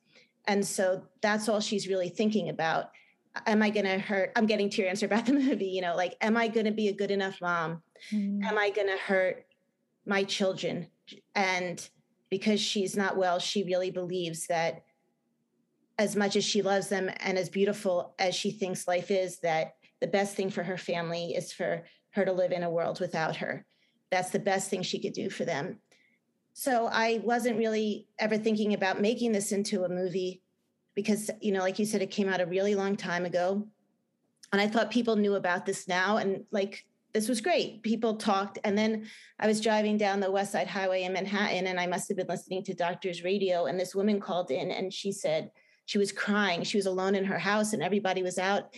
And 0.48 0.66
so 0.66 1.04
that's 1.22 1.50
all 1.50 1.60
she's 1.60 1.88
really 1.88 2.10
thinking 2.10 2.50
about 2.50 2.92
am 3.46 3.62
I 3.62 3.70
going 3.70 3.86
to 3.86 3.98
hurt? 3.98 4.32
I'm 4.36 4.46
getting 4.46 4.70
to 4.70 4.82
your 4.82 4.90
answer 4.90 5.06
about 5.06 5.26
the 5.26 5.34
movie, 5.34 5.68
you 5.68 5.82
know, 5.82 5.96
like, 5.96 6.16
am 6.22 6.38
I 6.38 6.48
going 6.48 6.66
to 6.66 6.72
be 6.72 6.88
a 6.88 6.94
good 6.94 7.12
enough 7.12 7.42
mom? 7.42 7.82
Mm. 8.12 8.44
Am 8.44 8.58
I 8.58 8.70
going 8.70 8.88
to 8.88 8.98
hurt 8.98 9.46
my 10.06 10.24
children? 10.24 10.88
And 11.34 11.88
because 12.30 12.60
she's 12.60 12.96
not 12.96 13.18
well, 13.18 13.40
she 13.40 13.64
really 13.64 13.92
believes 13.92 14.48
that 14.48 14.84
as 15.98 16.16
much 16.16 16.36
as 16.36 16.44
she 16.44 16.62
loves 16.62 16.90
them 16.90 17.10
and 17.20 17.38
as 17.38 17.50
beautiful 17.50 18.16
as 18.20 18.36
she 18.36 18.52
thinks 18.52 18.88
life 18.88 19.12
is, 19.12 19.40
that 19.40 19.76
the 20.02 20.08
best 20.08 20.36
thing 20.36 20.50
for 20.50 20.64
her 20.64 20.78
family 20.78 21.34
is 21.36 21.54
for 21.54 21.86
her 22.12 22.26
to 22.26 22.34
live 22.34 22.52
in 22.52 22.64
a 22.64 22.70
world 22.70 23.00
without 23.00 23.38
her. 23.38 23.66
that's 24.12 24.30
the 24.30 24.40
best 24.40 24.70
thing 24.70 24.82
she 24.82 25.02
could 25.02 25.14
do 25.14 25.30
for 25.30 25.46
them. 25.46 25.80
So 26.54 26.88
I 26.90 27.20
wasn't 27.24 27.58
really 27.58 28.08
ever 28.18 28.38
thinking 28.38 28.74
about 28.74 29.02
making 29.02 29.34
this 29.34 29.52
into 29.52 29.84
a 29.84 29.90
movie 29.90 30.42
because, 30.96 31.30
you 31.42 31.52
know, 31.52 31.60
like 31.60 31.78
you 31.78 31.86
said, 31.86 32.02
it 32.02 32.12
came 32.12 32.30
out 32.30 32.42
a 32.42 32.46
really 32.46 32.76
long 32.76 32.96
time 32.96 33.26
ago. 33.26 33.68
And 34.52 34.62
I 34.62 34.68
thought 34.68 34.92
people 34.92 35.16
knew 35.16 35.36
about 35.36 35.66
this 35.66 35.88
now. 35.88 36.18
And 36.18 36.46
like, 36.52 36.86
this 37.14 37.30
was 37.30 37.42
great. 37.42 37.82
People 37.82 38.16
talked. 38.16 38.60
And 38.64 38.78
then 38.78 39.08
I 39.40 39.48
was 39.48 39.62
driving 39.62 39.98
down 39.98 40.20
the 40.20 40.32
West 40.32 40.52
Side 40.52 40.68
Highway 40.68 41.04
in 41.04 41.14
Manhattan 41.14 41.68
and 41.68 41.80
I 41.80 41.88
must 41.88 42.08
have 42.10 42.18
been 42.18 42.28
listening 42.28 42.64
to 42.64 42.74
Doctor's 42.74 43.24
Radio. 43.24 43.66
And 43.66 43.80
this 43.80 43.96
woman 43.96 44.20
called 44.20 44.52
in 44.52 44.72
and 44.72 44.94
she 44.94 45.12
said, 45.12 45.52
she 45.86 45.98
was 45.98 46.12
crying. 46.12 46.64
She 46.64 46.78
was 46.78 46.88
alone 46.88 47.16
in 47.16 47.26
her 47.26 47.40
house 47.40 47.74
and 47.74 47.84
everybody 47.84 48.24
was 48.24 48.38
out. 48.38 48.76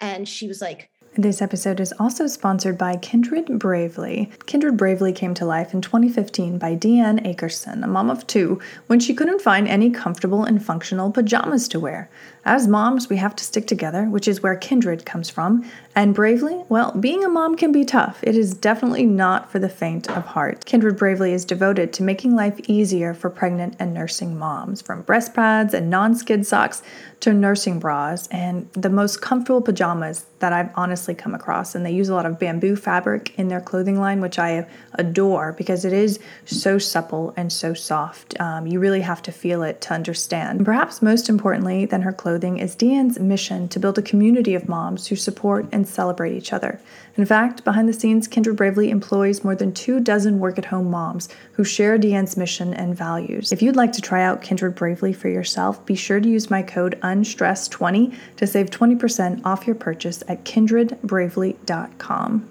And 0.00 0.28
she 0.28 0.46
was 0.46 0.60
like, 0.60 0.90
this 1.14 1.42
episode 1.42 1.80
is 1.80 1.92
also 1.98 2.28
sponsored 2.28 2.78
by 2.78 2.96
Kindred 2.96 3.58
Bravely. 3.58 4.30
Kindred 4.46 4.76
Bravely 4.76 5.12
came 5.12 5.34
to 5.34 5.44
life 5.44 5.74
in 5.74 5.80
2015 5.80 6.56
by 6.56 6.76
Deanne 6.76 7.26
Akerson, 7.26 7.82
a 7.82 7.88
mom 7.88 8.10
of 8.10 8.24
two, 8.28 8.60
when 8.86 9.00
she 9.00 9.12
couldn't 9.12 9.42
find 9.42 9.66
any 9.66 9.90
comfortable 9.90 10.44
and 10.44 10.64
functional 10.64 11.10
pajamas 11.10 11.66
to 11.68 11.80
wear. 11.80 12.08
As 12.44 12.66
moms, 12.66 13.10
we 13.10 13.16
have 13.16 13.36
to 13.36 13.44
stick 13.44 13.66
together, 13.66 14.04
which 14.04 14.26
is 14.26 14.42
where 14.42 14.56
Kindred 14.56 15.04
comes 15.04 15.28
from. 15.28 15.70
And 15.94 16.14
Bravely, 16.14 16.64
well, 16.68 16.92
being 16.92 17.22
a 17.24 17.28
mom 17.28 17.56
can 17.56 17.72
be 17.72 17.84
tough. 17.84 18.20
It 18.22 18.36
is 18.36 18.54
definitely 18.54 19.04
not 19.04 19.50
for 19.50 19.58
the 19.58 19.68
faint 19.68 20.08
of 20.10 20.24
heart. 20.24 20.64
Kindred 20.64 20.96
Bravely 20.96 21.32
is 21.32 21.44
devoted 21.44 21.92
to 21.94 22.02
making 22.02 22.34
life 22.34 22.58
easier 22.68 23.12
for 23.12 23.28
pregnant 23.28 23.76
and 23.78 23.92
nursing 23.92 24.38
moms, 24.38 24.80
from 24.80 25.02
breast 25.02 25.34
pads 25.34 25.74
and 25.74 25.90
non 25.90 26.14
skid 26.14 26.46
socks 26.46 26.82
to 27.20 27.34
nursing 27.34 27.78
bras 27.78 28.26
and 28.28 28.72
the 28.72 28.88
most 28.88 29.20
comfortable 29.20 29.60
pajamas 29.60 30.24
that 30.38 30.54
I've 30.54 30.70
honestly 30.74 31.14
come 31.14 31.34
across. 31.34 31.74
And 31.74 31.84
they 31.84 31.92
use 31.92 32.08
a 32.08 32.14
lot 32.14 32.24
of 32.24 32.38
bamboo 32.38 32.76
fabric 32.76 33.38
in 33.38 33.48
their 33.48 33.60
clothing 33.60 34.00
line, 34.00 34.22
which 34.22 34.38
I 34.38 34.66
adore 34.94 35.52
because 35.52 35.84
it 35.84 35.92
is 35.92 36.18
so 36.46 36.78
supple 36.78 37.34
and 37.36 37.52
so 37.52 37.74
soft. 37.74 38.40
Um, 38.40 38.66
you 38.66 38.80
really 38.80 39.02
have 39.02 39.20
to 39.22 39.32
feel 39.32 39.62
it 39.62 39.82
to 39.82 39.92
understand. 39.92 40.60
And 40.60 40.66
perhaps 40.66 41.02
most 41.02 41.28
importantly 41.28 41.84
than 41.84 42.00
her 42.02 42.12
clothing 42.12 42.29
is 42.36 42.76
Deanne's 42.76 43.18
mission 43.18 43.66
to 43.68 43.80
build 43.80 43.98
a 43.98 44.02
community 44.02 44.54
of 44.54 44.68
moms 44.68 45.06
who 45.06 45.16
support 45.16 45.66
and 45.72 45.88
celebrate 45.88 46.36
each 46.36 46.52
other. 46.52 46.78
In 47.16 47.24
fact, 47.26 47.64
behind 47.64 47.88
the 47.88 47.92
scenes, 47.92 48.28
Kindred 48.28 48.56
Bravely 48.56 48.90
employs 48.90 49.44
more 49.44 49.54
than 49.54 49.72
two 49.72 50.00
dozen 50.00 50.38
work 50.38 50.58
at 50.58 50.64
home 50.64 50.90
moms 50.90 51.28
who 51.52 51.64
share 51.64 51.98
Deanne's 51.98 52.36
mission 52.36 52.72
and 52.74 52.96
values. 52.96 53.52
If 53.52 53.62
you'd 53.62 53.76
like 53.76 53.92
to 53.92 54.00
try 54.00 54.22
out 54.22 54.42
Kindred 54.42 54.74
Bravely 54.74 55.12
for 55.12 55.28
yourself, 55.28 55.84
be 55.86 55.94
sure 55.94 56.20
to 56.20 56.28
use 56.28 56.50
my 56.50 56.62
code 56.62 56.98
UNSTRESSED20 57.02 58.16
to 58.36 58.46
save 58.46 58.70
20% 58.70 59.44
off 59.44 59.66
your 59.66 59.76
purchase 59.76 60.22
at 60.28 60.44
kindredbravely.com. 60.44 62.48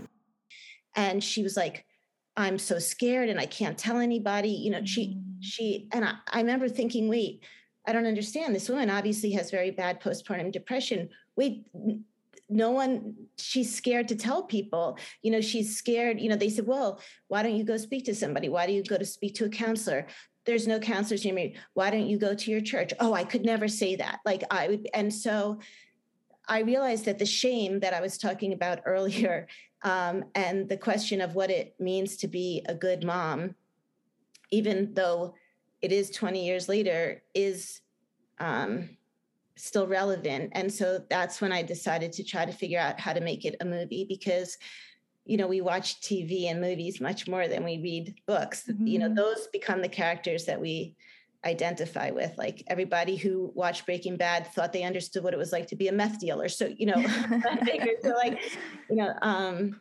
And 0.96 1.24
she 1.24 1.44
was 1.44 1.56
like, 1.56 1.86
I'm 2.36 2.58
so 2.58 2.80
scared 2.80 3.30
and 3.30 3.40
I 3.40 3.46
can't 3.46 3.78
tell 3.78 3.98
anybody. 3.98 4.50
You 4.50 4.72
know, 4.72 4.84
she, 4.86 5.18
mm. 5.18 5.24
she, 5.42 5.88
and 5.92 6.06
I, 6.06 6.14
I 6.32 6.40
remember 6.40 6.70
thinking, 6.70 7.10
wait, 7.10 7.44
I 7.90 7.92
don't 7.92 8.06
understand. 8.06 8.54
This 8.54 8.70
woman 8.70 8.92
obviously 8.92 9.32
has 9.32 9.50
very 9.50 9.72
bad 9.72 10.00
postpartum 10.00 10.52
depression. 10.52 11.10
Wait, 11.36 11.66
no 12.48 12.70
one 12.70 13.16
she's 13.40 13.76
scared 13.76 14.08
to 14.10 14.16
tell 14.16 14.44
people. 14.44 15.00
You 15.24 15.32
know 15.32 15.42
she's 15.42 15.76
scared 15.76 16.22
you 16.22 16.30
know 16.30 16.36
they 16.36 16.52
said 16.52 16.68
well 16.68 17.02
why 17.30 17.42
don't 17.42 17.56
you 17.56 17.64
go 17.64 17.78
speak 17.78 18.06
to 18.06 18.14
somebody? 18.14 18.48
Why 18.48 18.68
do 18.68 18.74
you 18.74 18.84
go 18.84 19.00
to 19.00 19.06
speak 19.06 19.34
to 19.36 19.46
a 19.46 19.50
counselor? 19.50 20.06
There's 20.46 20.68
no 20.68 20.80
counselors 20.80 21.26
near 21.26 21.34
me. 21.34 21.56
Why 21.74 21.90
don't 21.90 22.08
you 22.08 22.20
go 22.20 22.36
to 22.36 22.52
your 22.52 22.62
church? 22.62 22.94
Oh 23.00 23.14
i 23.14 23.24
could 23.24 23.44
never 23.44 23.68
say 23.68 23.96
that. 23.96 24.20
Like 24.24 24.44
i 24.52 24.68
would 24.68 24.88
and 24.94 25.12
so 25.12 25.58
i 26.48 26.60
realized 26.60 27.06
that 27.06 27.18
the 27.18 27.26
shame 27.26 27.80
that 27.80 27.96
i 27.96 28.02
was 28.02 28.20
talking 28.20 28.54
about 28.54 28.82
earlier 28.86 29.48
um, 29.82 30.26
and 30.36 30.70
the 30.70 30.78
question 30.78 31.22
of 31.22 31.34
what 31.34 31.50
it 31.50 31.74
means 31.80 32.18
to 32.18 32.28
be 32.28 32.64
a 32.68 32.76
good 32.76 33.04
mom 33.04 33.56
even 34.52 34.94
though 34.94 35.34
it 35.82 35.92
is 35.92 36.10
20 36.12 36.46
years 36.46 36.68
later 36.68 37.22
is 37.34 37.82
um, 38.40 38.90
still 39.56 39.88
relevant. 39.88 40.52
And 40.54 40.72
so 40.72 41.00
that's 41.10 41.42
when 41.42 41.52
I 41.52 41.62
decided 41.62 42.12
to 42.14 42.24
try 42.24 42.46
to 42.46 42.52
figure 42.52 42.80
out 42.80 43.00
how 43.00 43.14
to 43.14 43.22
make 43.22 43.46
it 43.46 43.56
a 43.62 43.66
movie 43.66 44.06
because 44.08 44.58
you 45.26 45.38
know 45.38 45.46
we 45.46 45.62
watch 45.62 46.02
tv 46.02 46.50
and 46.50 46.60
movies 46.60 47.00
much 47.00 47.28
more 47.28 47.48
than 47.48 47.64
we 47.64 47.78
read 47.78 48.16
books 48.26 48.64
mm-hmm. 48.68 48.88
you 48.88 48.98
know 48.98 49.06
mm-hmm. 49.06 49.16
those 49.16 49.48
become 49.54 49.80
the 49.82 49.88
characters 49.88 50.46
that 50.46 50.60
we 50.60 50.96
identify 51.46 52.10
with 52.10 52.36
like 52.38 52.64
everybody 52.68 53.16
who 53.16 53.52
watched 53.54 53.86
breaking 53.86 54.18
bad 54.18 54.48
thought 54.48 54.74
they 54.74 54.84
understood 54.84 55.24
what 55.24 55.34
it 55.34 55.38
was 55.38 55.52
like 55.52 55.68
to 55.68 55.76
be 55.76 55.88
a 55.88 55.92
meth 55.92 56.20
dealer 56.20 56.50
so 56.50 56.68
you 56.76 56.88
know 56.88 56.96
so 58.02 58.10
like 58.10 58.42
you 58.90 58.96
know 58.96 59.14
um 59.22 59.80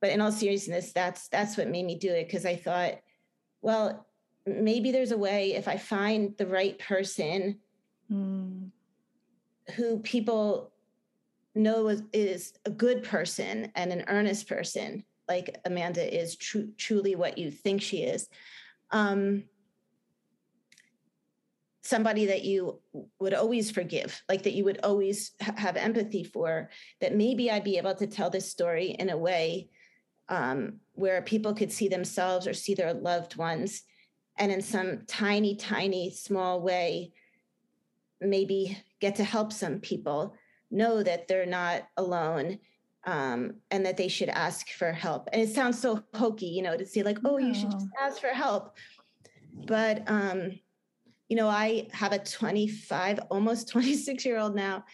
but 0.00 0.10
in 0.10 0.20
all 0.20 0.30
seriousness 0.30 0.92
that's 0.92 1.28
that's 1.28 1.56
what 1.56 1.68
made 1.68 1.86
me 1.86 1.98
do 1.98 2.10
it 2.10 2.26
because 2.26 2.44
i 2.44 2.54
thought 2.54 3.00
well 3.62 4.06
maybe 4.46 4.90
there's 4.90 5.12
a 5.12 5.18
way 5.18 5.54
if 5.54 5.68
i 5.68 5.76
find 5.76 6.36
the 6.38 6.46
right 6.46 6.78
person 6.78 7.58
mm 8.10 8.70
who 9.76 9.98
people 9.98 10.72
know 11.54 11.88
is, 11.88 12.02
is 12.12 12.52
a 12.64 12.70
good 12.70 13.02
person 13.02 13.70
and 13.74 13.92
an 13.92 14.04
earnest 14.08 14.48
person, 14.48 15.04
like 15.28 15.58
Amanda 15.64 16.20
is 16.20 16.36
tr- 16.36 16.72
truly 16.76 17.14
what 17.14 17.38
you 17.38 17.50
think 17.50 17.82
she 17.82 17.98
is. 17.98 18.28
Um, 18.90 19.44
somebody 21.82 22.26
that 22.26 22.44
you 22.44 22.80
would 23.18 23.34
always 23.34 23.70
forgive, 23.70 24.22
like 24.28 24.42
that 24.42 24.52
you 24.52 24.64
would 24.64 24.80
always 24.82 25.32
ha- 25.40 25.54
have 25.56 25.76
empathy 25.76 26.24
for, 26.24 26.70
that 27.00 27.16
maybe 27.16 27.50
I'd 27.50 27.64
be 27.64 27.78
able 27.78 27.94
to 27.96 28.06
tell 28.06 28.30
this 28.30 28.50
story 28.50 28.90
in 28.98 29.10
a 29.10 29.18
way 29.18 29.70
um, 30.28 30.74
where 30.92 31.22
people 31.22 31.54
could 31.54 31.72
see 31.72 31.88
themselves 31.88 32.46
or 32.46 32.54
see 32.54 32.74
their 32.74 32.94
loved 32.94 33.36
ones. 33.36 33.82
And 34.40 34.50
in 34.50 34.62
some 34.62 35.02
tiny, 35.06 35.54
tiny, 35.54 36.10
small 36.10 36.62
way, 36.62 37.12
maybe 38.22 38.76
get 38.98 39.14
to 39.16 39.24
help 39.24 39.52
some 39.52 39.80
people 39.80 40.34
know 40.70 41.02
that 41.02 41.28
they're 41.28 41.46
not 41.46 41.82
alone 41.98 42.58
um, 43.04 43.56
and 43.70 43.84
that 43.84 43.98
they 43.98 44.08
should 44.08 44.30
ask 44.30 44.70
for 44.70 44.92
help. 44.92 45.28
And 45.32 45.42
it 45.42 45.50
sounds 45.50 45.78
so 45.78 46.02
hokey, 46.14 46.46
you 46.46 46.62
know, 46.62 46.76
to 46.76 46.86
say 46.86 47.02
like, 47.02 47.18
oh, 47.24 47.36
no. 47.36 47.46
you 47.46 47.54
should 47.54 47.70
just 47.70 47.86
ask 48.00 48.18
for 48.18 48.28
help. 48.28 48.76
But, 49.66 50.04
um, 50.06 50.58
you 51.28 51.36
know, 51.36 51.48
I 51.48 51.88
have 51.92 52.12
a 52.12 52.18
25, 52.18 53.20
almost 53.30 53.68
26 53.68 54.24
year 54.24 54.38
old 54.38 54.54
now 54.54 54.84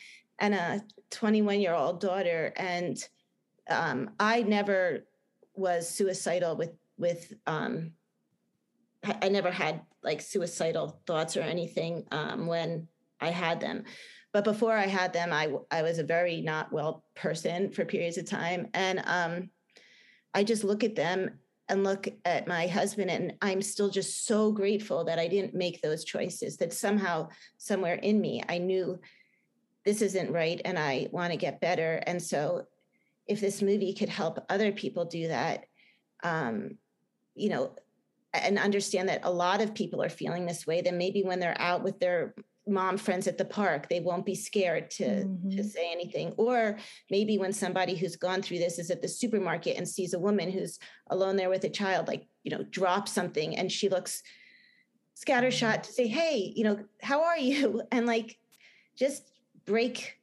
and 0.41 0.55
a 0.55 0.83
21 1.11 1.61
year 1.61 1.73
old 1.73 2.01
daughter. 2.01 2.53
And 2.57 2.99
um, 3.71 4.11
I 4.19 4.43
never 4.43 5.07
was 5.55 5.89
suicidal 5.89 6.57
with, 6.57 6.73
with, 6.99 7.33
um, 7.47 7.93
I, 9.23 9.29
never 9.29 9.51
had 9.51 9.83
like 10.03 10.21
suicidal 10.21 11.01
thoughts 11.07 11.37
or 11.37 11.43
anything 11.43 12.05
um, 12.11 12.47
when 12.47 12.89
I 13.21 13.31
had 13.31 13.61
them. 13.61 13.85
But 14.33 14.45
before 14.45 14.77
I 14.77 14.87
had 14.87 15.13
them, 15.13 15.33
I, 15.33 15.53
I 15.71 15.83
was 15.83 15.99
a 15.99 16.05
very 16.05 16.41
not 16.43 16.73
well 16.73 17.05
person 17.15 17.71
for 17.71 17.85
periods 17.85 18.19
of 18.19 18.27
time. 18.27 18.69
And 18.75 19.03
um, 19.05 19.51
I 20.35 20.45
just 20.45 20.65
look 20.65 20.85
at 20.85 20.95
them 20.95 21.39
and 21.69 21.83
look 21.83 22.07
at 22.25 22.47
my 22.47 22.67
husband, 22.67 23.11
and 23.11 23.35
I'm 23.43 23.61
still 23.61 23.89
just 23.89 24.27
so 24.27 24.53
grateful 24.53 25.05
that 25.05 25.19
I 25.19 25.27
didn't 25.27 25.55
make 25.55 25.83
those 25.83 26.05
choices, 26.05 26.57
that 26.59 26.73
somehow, 26.73 27.29
somewhere 27.57 27.95
in 27.95 28.21
me, 28.21 28.43
I 28.49 28.59
knew 28.59 29.01
this 29.85 30.03
isn't 30.03 30.33
right 30.33 30.61
and 30.65 30.79
I 30.79 31.09
want 31.11 31.33
to 31.33 31.39
get 31.39 31.61
better. 31.61 32.03
And 32.07 32.23
so, 32.23 32.67
if 33.27 33.41
this 33.41 33.63
movie 33.63 33.95
could 33.95 34.09
help 34.09 34.45
other 34.49 34.71
people 34.71 35.05
do 35.05 35.29
that, 35.29 35.65
um, 36.23 36.79
you 37.35 37.49
know, 37.49 37.75
and 38.43 38.59
understand 38.59 39.09
that 39.09 39.21
a 39.25 39.31
lot 39.31 39.61
of 39.61 39.75
people 39.75 40.03
are 40.03 40.09
feeling 40.09 40.47
this 40.47 40.67
way, 40.67 40.81
then 40.81 40.99
maybe 40.99 41.23
when 41.23 41.41
they're 41.41 41.61
out 41.61 41.83
with 41.83 41.99
their 42.01 42.35
mom 42.69 42.97
friends 42.97 43.29
at 43.29 43.39
the 43.39 43.45
park 43.45 43.89
they 43.89 44.01
won't 44.01 44.27
be 44.27 44.35
scared 44.35 44.91
to 44.91 45.05
mm-hmm. 45.05 45.51
to 45.51 45.63
say 45.63 45.91
anything 45.93 46.33
or 46.37 46.77
maybe 47.11 47.39
when 47.39 47.53
somebody 47.53 47.95
who's 47.95 48.17
gone 48.17 48.43
through 48.43 48.59
this 48.59 48.79
is 48.79 48.91
at 48.91 49.01
the 49.01 49.09
supermarket 49.09 49.77
and 49.77 49.89
sees 49.89 50.15
a 50.15 50.19
woman 50.19 50.51
who's 50.51 50.79
alone 51.11 51.37
there 51.37 51.49
with 51.49 51.63
a 51.63 51.69
child 51.69 52.09
like 52.09 52.27
you 52.43 52.51
know 52.51 52.65
drop 52.71 53.09
something 53.09 53.57
and 53.57 53.71
she 53.71 53.89
looks 53.89 54.23
scattershot 55.15 55.83
to 55.83 55.93
say 55.93 56.09
hey 56.09 56.53
you 56.57 56.65
know 56.65 56.79
how 57.01 57.23
are 57.23 57.39
you 57.39 57.83
and 57.93 58.07
like 58.07 58.37
just 58.99 59.31
break 59.65 60.19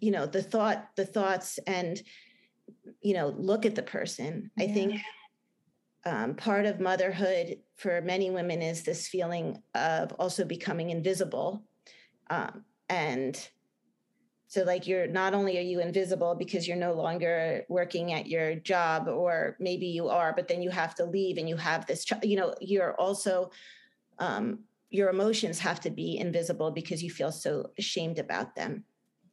you 0.00 0.10
know 0.10 0.26
the 0.26 0.42
thought 0.42 0.90
the 0.96 1.06
thoughts 1.06 1.58
and 1.66 2.02
you 3.00 3.14
know 3.14 3.34
look 3.38 3.64
at 3.64 3.74
the 3.74 3.82
person 3.82 4.50
yeah. 4.56 4.64
i 4.64 4.68
think 4.68 5.00
um, 6.06 6.34
part 6.34 6.66
of 6.66 6.80
motherhood 6.80 7.58
for 7.76 8.00
many 8.02 8.30
women 8.30 8.60
is 8.62 8.82
this 8.82 9.08
feeling 9.08 9.62
of 9.74 10.12
also 10.18 10.44
becoming 10.44 10.90
invisible. 10.90 11.64
Um, 12.30 12.64
and 12.88 13.48
so, 14.46 14.62
like, 14.62 14.86
you're 14.86 15.06
not 15.06 15.34
only 15.34 15.58
are 15.58 15.62
you 15.62 15.80
invisible 15.80 16.34
because 16.34 16.68
you're 16.68 16.76
no 16.76 16.92
longer 16.92 17.64
working 17.68 18.12
at 18.12 18.28
your 18.28 18.54
job, 18.54 19.08
or 19.08 19.56
maybe 19.58 19.86
you 19.86 20.08
are, 20.08 20.32
but 20.36 20.46
then 20.46 20.62
you 20.62 20.70
have 20.70 20.94
to 20.96 21.04
leave 21.04 21.38
and 21.38 21.48
you 21.48 21.56
have 21.56 21.86
this, 21.86 22.04
you 22.22 22.36
know, 22.36 22.54
you're 22.60 22.94
also, 23.00 23.50
um, 24.18 24.60
your 24.90 25.08
emotions 25.08 25.58
have 25.58 25.80
to 25.80 25.90
be 25.90 26.18
invisible 26.18 26.70
because 26.70 27.02
you 27.02 27.10
feel 27.10 27.32
so 27.32 27.70
ashamed 27.78 28.18
about 28.18 28.54
them. 28.54 28.84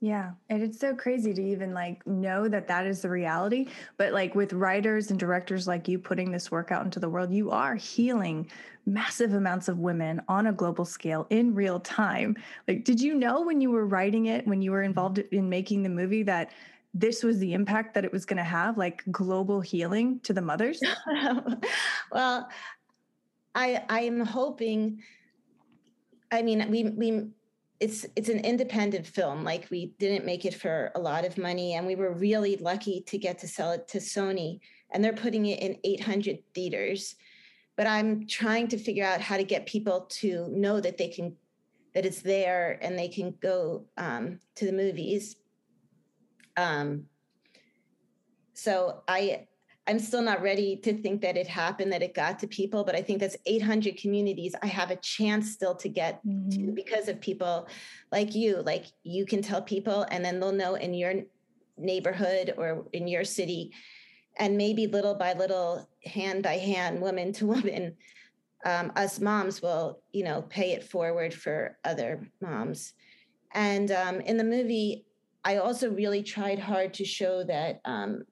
Yeah. 0.03 0.31
And 0.49 0.63
it's 0.63 0.79
so 0.79 0.95
crazy 0.95 1.31
to 1.31 1.41
even 1.41 1.75
like 1.75 2.05
know 2.07 2.47
that 2.47 2.67
that 2.67 2.87
is 2.87 3.03
the 3.03 3.09
reality. 3.09 3.67
But 3.97 4.13
like 4.13 4.33
with 4.33 4.51
writers 4.51 5.11
and 5.11 5.19
directors 5.19 5.67
like 5.67 5.87
you 5.87 5.99
putting 5.99 6.31
this 6.31 6.49
work 6.49 6.71
out 6.71 6.83
into 6.83 6.99
the 6.99 7.07
world, 7.07 7.31
you 7.31 7.51
are 7.51 7.75
healing 7.75 8.49
massive 8.87 9.35
amounts 9.35 9.67
of 9.67 9.77
women 9.77 10.19
on 10.27 10.47
a 10.47 10.53
global 10.53 10.85
scale 10.85 11.27
in 11.29 11.53
real 11.53 11.79
time. 11.79 12.35
Like, 12.67 12.83
did 12.83 12.99
you 12.99 13.13
know 13.13 13.41
when 13.41 13.61
you 13.61 13.69
were 13.69 13.85
writing 13.85 14.25
it, 14.25 14.47
when 14.47 14.63
you 14.63 14.71
were 14.71 14.81
involved 14.81 15.19
in 15.19 15.47
making 15.47 15.83
the 15.83 15.89
movie, 15.89 16.23
that 16.23 16.49
this 16.95 17.23
was 17.23 17.37
the 17.37 17.53
impact 17.53 17.93
that 17.93 18.03
it 18.03 18.11
was 18.11 18.25
going 18.25 18.37
to 18.37 18.43
have, 18.43 18.79
like 18.79 19.03
global 19.11 19.61
healing 19.61 20.19
to 20.21 20.33
the 20.33 20.41
mothers? 20.41 20.81
well, 22.11 22.49
I 23.53 23.83
I 23.87 24.01
am 24.01 24.25
hoping. 24.25 25.03
I 26.31 26.41
mean, 26.41 26.65
we 26.71 26.85
we 26.85 27.29
it's 27.81 28.05
it's 28.15 28.29
an 28.29 28.39
independent 28.45 29.07
film. 29.07 29.43
Like 29.43 29.67
we 29.71 29.87
didn't 29.97 30.23
make 30.23 30.45
it 30.45 30.53
for 30.53 30.91
a 30.93 30.99
lot 30.99 31.25
of 31.25 31.37
money, 31.37 31.73
and 31.73 31.85
we 31.85 31.95
were 31.95 32.13
really 32.13 32.55
lucky 32.57 33.01
to 33.07 33.17
get 33.17 33.39
to 33.39 33.47
sell 33.47 33.71
it 33.71 33.87
to 33.89 33.97
Sony, 33.97 34.59
and 34.91 35.03
they're 35.03 35.13
putting 35.13 35.47
it 35.47 35.59
in 35.59 35.77
800 35.83 36.37
theaters. 36.53 37.15
But 37.75 37.87
I'm 37.87 38.27
trying 38.27 38.67
to 38.69 38.77
figure 38.77 39.03
out 39.03 39.19
how 39.19 39.35
to 39.35 39.43
get 39.43 39.65
people 39.65 40.01
to 40.21 40.47
know 40.49 40.79
that 40.79 40.99
they 40.99 41.07
can 41.07 41.35
that 41.95 42.05
it's 42.05 42.21
there 42.21 42.77
and 42.81 42.97
they 42.97 43.07
can 43.07 43.33
go 43.41 43.85
um, 43.97 44.39
to 44.55 44.65
the 44.65 44.71
movies. 44.71 45.35
Um, 46.55 47.05
so 48.53 49.01
I 49.07 49.47
I'm 49.87 49.99
still 49.99 50.21
not 50.21 50.41
ready 50.41 50.77
to 50.77 50.93
think 51.01 51.21
that 51.21 51.37
it 51.37 51.47
happened, 51.47 51.91
that 51.91 52.03
it 52.03 52.13
got 52.13 52.39
to 52.39 52.47
people, 52.47 52.83
but 52.83 52.95
I 52.95 53.01
think 53.01 53.19
that's 53.19 53.35
800 53.45 53.97
communities 53.97 54.53
I 54.61 54.67
have 54.67 54.91
a 54.91 54.95
chance 54.97 55.51
still 55.51 55.75
to 55.75 55.89
get 55.89 56.25
mm-hmm. 56.25 56.49
to 56.67 56.71
because 56.71 57.07
of 57.07 57.19
people 57.19 57.67
like 58.11 58.35
you. 58.35 58.61
Like 58.61 58.85
you 59.03 59.25
can 59.25 59.41
tell 59.41 59.61
people, 59.61 60.05
and 60.11 60.23
then 60.23 60.39
they'll 60.39 60.51
know 60.51 60.75
in 60.75 60.93
your 60.93 61.13
neighborhood 61.77 62.53
or 62.57 62.85
in 62.93 63.07
your 63.07 63.23
city, 63.23 63.71
and 64.37 64.55
maybe 64.55 64.85
little 64.85 65.15
by 65.15 65.33
little, 65.33 65.89
hand 66.05 66.43
by 66.43 66.57
hand, 66.57 67.01
woman 67.01 67.33
to 67.33 67.45
woman, 67.47 67.95
um, 68.65 68.91
us 68.95 69.19
moms 69.19 69.61
will, 69.61 69.99
you 70.11 70.23
know, 70.23 70.43
pay 70.43 70.73
it 70.73 70.83
forward 70.83 71.33
for 71.33 71.77
other 71.83 72.29
moms. 72.39 72.93
And 73.53 73.91
um, 73.91 74.21
in 74.21 74.37
the 74.37 74.43
movie, 74.43 75.05
I 75.43 75.57
also 75.57 75.91
really 75.91 76.21
tried 76.21 76.59
hard 76.59 76.93
to 76.95 77.05
show 77.05 77.43
that 77.45 77.81
um, 77.83 78.23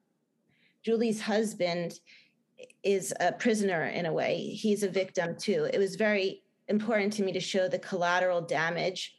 Julie's 0.84 1.20
husband 1.20 1.94
is 2.82 3.12
a 3.20 3.32
prisoner 3.32 3.86
in 3.86 4.06
a 4.06 4.12
way. 4.12 4.38
He's 4.38 4.82
a 4.82 4.88
victim 4.88 5.36
too. 5.36 5.68
It 5.72 5.78
was 5.78 5.96
very 5.96 6.42
important 6.68 7.12
to 7.14 7.22
me 7.22 7.32
to 7.32 7.40
show 7.40 7.68
the 7.68 7.78
collateral 7.78 8.40
damage 8.40 9.16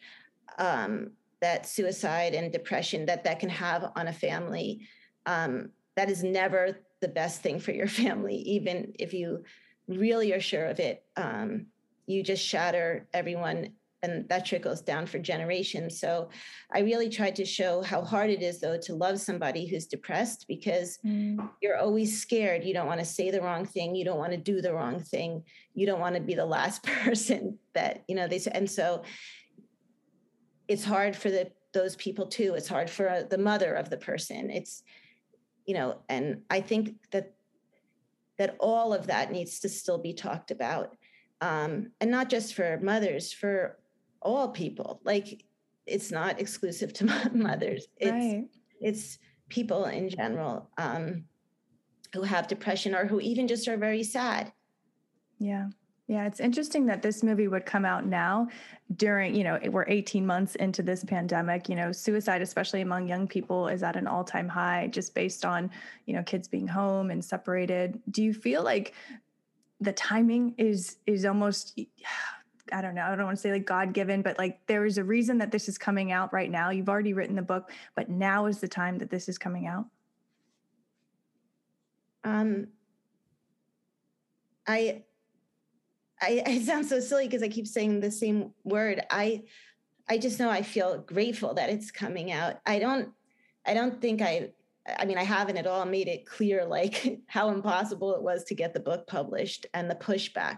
um, 0.58 1.12
that 1.41 1.65
suicide 1.65 2.34
and 2.34 2.51
depression 2.51 3.06
that 3.06 3.24
that 3.24 3.39
can 3.39 3.50
have 3.50 3.91
on 3.96 4.08
a 4.08 4.13
family. 4.13 4.88
Um, 5.25 5.72
that 5.96 6.10
is 6.10 6.24
never 6.24 6.77
the 7.01 7.08
best 7.08 7.41
thing 7.41 7.60
for 7.60 7.72
your 7.72 7.88
family, 8.03 8.36
even 8.36 8.94
if 9.00 9.13
you 9.13 9.44
really 9.88 10.34
are 10.34 10.41
sure 10.41 10.65
of 10.65 10.80
it. 10.80 11.03
Um, 11.18 11.68
you 12.08 12.24
just 12.24 12.44
shatter 12.44 13.08
everyone 13.13 13.74
and 14.03 14.27
that 14.29 14.46
trickles 14.46 14.81
down 14.81 15.05
for 15.05 15.20
generations. 15.20 16.00
So 16.00 16.29
I 16.74 16.79
really 16.79 17.10
tried 17.10 17.36
to 17.36 17.46
show 17.46 17.81
how 17.81 18.01
hard 18.01 18.29
it 18.29 18.41
is, 18.41 18.60
though, 18.60 18.77
to 18.79 18.96
love 18.96 19.20
somebody 19.20 19.67
who's 19.67 19.86
depressed 19.86 20.46
because 20.48 20.98
mm. 21.05 21.38
you're 21.62 21.77
always 21.77 22.20
scared. 22.20 22.63
You 22.63 22.74
don't 22.74 22.88
want 22.88 23.00
to 23.00 23.05
say 23.05 23.29
the 23.29 23.41
wrong 23.41 23.65
thing. 23.65 23.96
You 23.96 24.05
don't 24.05 24.17
want 24.17 24.31
to 24.31 24.38
do 24.38 24.62
the 24.62 24.74
wrong 24.74 25.00
thing. 25.00 25.43
You 25.75 25.86
don't 25.86 26.00
want 26.00 26.15
to 26.15 26.22
be 26.22 26.34
the 26.34 26.46
last 26.46 26.84
person 27.03 27.60
that, 27.74 28.03
you 28.08 28.15
know, 28.15 28.27
they 28.27 28.39
say. 28.39 28.51
And 28.53 28.70
so 28.70 29.03
it's 30.67 30.84
hard 30.84 31.15
for 31.15 31.29
the 31.29 31.51
those 31.74 31.96
people 31.96 32.27
too. 32.27 32.53
It's 32.55 32.67
hard 32.67 32.89
for 32.89 33.25
the 33.29 33.38
mother 33.38 33.74
of 33.75 33.89
the 33.89 33.98
person. 33.98 34.50
It's, 34.50 34.84
you 35.65 35.74
know, 35.74 36.00
and 36.10 36.41
I 36.50 36.60
think 36.60 36.96
that 37.12 37.34
that 38.38 38.55
all 38.60 38.93
of 38.93 39.08
that 39.08 39.31
needs 39.31 39.60
to 39.60 39.70
still 39.70 40.00
be 40.00 40.13
talked 40.13 40.51
about. 40.51 40.98
Um, 41.41 41.91
and 42.01 42.10
not 42.10 42.29
just 42.29 42.55
for 42.55 42.79
mothers, 42.81 43.31
for 43.31 43.77
all 44.22 44.50
people. 44.50 45.01
Like 45.04 45.43
it's 45.86 46.12
not 46.12 46.39
exclusive 46.39 46.93
to 46.93 47.06
mothers. 47.34 47.88
It's 47.98 48.12
right. 48.12 48.48
it's 48.80 49.19
people 49.50 49.86
in 49.86 50.10
general 50.10 50.69
um, 50.78 51.26
who 52.13 52.24
have 52.24 52.48
depression 52.48 52.95
or 52.95 53.06
who 53.06 53.19
even 53.19 53.48
just 53.48 53.67
are 53.67 53.78
very 53.78 54.04
sad. 54.04 54.52
Yeah. 55.39 55.67
Yeah, 56.08 56.26
it's 56.26 56.41
interesting 56.41 56.88
that 56.88 57.02
this 57.02 57.24
movie 57.24 57.48
would 57.48 57.65
come 57.65 57.86
out 57.86 58.06
now 58.06 58.50
during, 58.98 59.34
you 59.34 59.45
know, 59.45 59.58
we're 59.69 59.86
18 59.88 60.26
months 60.26 60.56
into 60.56 60.84
this 60.84 61.06
pandemic. 61.06 61.69
You 61.69 61.76
know, 61.76 61.93
suicide, 61.93 62.41
especially 62.41 62.82
among 62.82 63.08
young 63.08 63.30
people, 63.30 63.69
is 63.69 63.82
at 63.82 63.95
an 63.95 64.08
all 64.08 64.26
time 64.26 64.50
high 64.50 64.89
just 64.91 65.15
based 65.15 65.45
on, 65.45 65.72
you 66.08 66.13
know, 66.13 66.22
kids 66.22 66.50
being 66.50 66.67
home 66.67 67.12
and 67.12 67.24
separated. 67.24 67.98
Do 68.12 68.24
you 68.24 68.34
feel 68.34 68.62
like 68.62 68.93
the 69.80 69.93
timing 69.93 70.54
is 70.58 70.98
is 71.08 71.24
almost 71.24 71.80
I 72.71 72.81
don't 72.81 72.95
know, 72.95 73.03
I 73.03 73.15
don't 73.15 73.25
want 73.25 73.38
to 73.38 73.41
say 73.41 73.51
like 73.51 73.65
God 73.65 73.93
given, 73.93 74.21
but 74.21 74.38
like 74.38 74.65
there 74.67 74.86
is 74.86 74.97
a 74.97 75.03
reason 75.03 75.38
that 75.39 75.51
this 75.51 75.67
is 75.67 75.77
coming 75.77 76.12
out 76.12 76.31
right 76.34 76.49
now. 76.49 76.69
You've 76.69 76.89
already 76.89 77.13
written 77.13 77.36
the 77.36 77.41
book, 77.41 77.71
but 77.95 78.10
now 78.10 78.45
is 78.45 78.60
the 78.60 78.67
time 78.67 78.97
that 78.99 79.10
this 79.10 79.27
is 79.27 79.38
coming 79.38 79.67
out. 79.67 79.86
Um, 82.23 82.67
I, 84.67 85.03
I, 86.21 86.43
it 86.47 86.65
sounds 86.65 86.89
so 86.89 86.99
silly 86.99 87.25
because 87.25 87.43
I 87.43 87.47
keep 87.47 87.67
saying 87.67 87.99
the 87.99 88.12
same 88.12 88.51
word. 88.63 89.03
I, 89.10 89.43
I 90.10 90.17
just 90.17 90.39
know 90.39 90.49
I 90.49 90.62
feel 90.62 90.99
grateful 90.99 91.53
that 91.55 91.69
it's 91.69 91.91
coming 91.91 92.31
out. 92.31 92.55
I 92.65 92.79
don't, 92.79 93.10
I 93.65 93.73
don't 93.73 94.01
think 94.01 94.21
I, 94.21 94.49
I 94.97 95.05
mean, 95.05 95.17
I 95.17 95.23
haven't 95.23 95.57
at 95.57 95.67
all 95.67 95.86
made 95.86 96.07
it 96.07 96.25
clear 96.25 96.65
like 96.65 97.19
how 97.27 97.49
impossible 97.49 98.15
it 98.15 98.21
was 98.21 98.43
to 98.45 98.55
get 98.55 98.73
the 98.73 98.79
book 98.79 99.07
published 99.07 99.65
and 99.73 99.89
the 99.89 99.95
pushback 99.95 100.57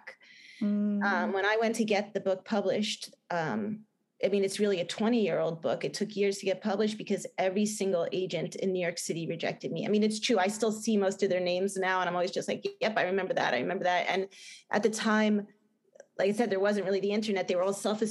Mm. 0.64 1.04
Um, 1.04 1.34
when 1.34 1.46
I 1.46 1.58
went 1.60 1.76
to 1.76 1.86
get 1.86 2.14
the 2.14 2.20
book 2.20 2.46
published, 2.46 3.14
um, 3.30 3.82
I 4.24 4.30
mean, 4.30 4.44
it's 4.46 4.60
really 4.60 4.80
a 4.80 4.86
20 4.86 5.22
year 5.22 5.40
old 5.40 5.62
book. 5.62 5.84
It 5.84 5.94
took 5.94 6.16
years 6.16 6.38
to 6.38 6.46
get 6.46 6.62
published 6.62 6.98
because 6.98 7.28
every 7.38 7.66
single 7.66 8.08
agent 8.14 8.56
in 8.56 8.72
New 8.72 8.82
York 8.82 8.98
City 8.98 9.28
rejected 9.28 9.72
me. 9.72 9.86
I 9.86 9.90
mean, 9.90 10.04
it's 10.04 10.20
true. 10.20 10.40
I 10.40 10.48
still 10.48 10.72
see 10.72 10.96
most 10.96 11.24
of 11.24 11.30
their 11.30 11.42
names 11.42 11.76
now, 11.76 12.00
and 12.00 12.08
I'm 12.08 12.16
always 12.16 12.32
just 12.32 12.48
like, 12.48 12.66
yep, 12.80 12.94
I 12.98 13.04
remember 13.04 13.34
that. 13.34 13.54
I 13.54 13.60
remember 13.60 13.84
that. 13.84 14.06
And 14.08 14.28
at 14.72 14.84
the 14.84 14.90
time, 14.90 15.48
like 16.18 16.30
I 16.30 16.32
said, 16.32 16.50
there 16.50 16.60
wasn't 16.60 16.86
really 16.86 17.02
the 17.02 17.12
internet. 17.12 17.48
They 17.48 17.56
were 17.56 17.64
all 17.64 17.74
self 17.74 18.02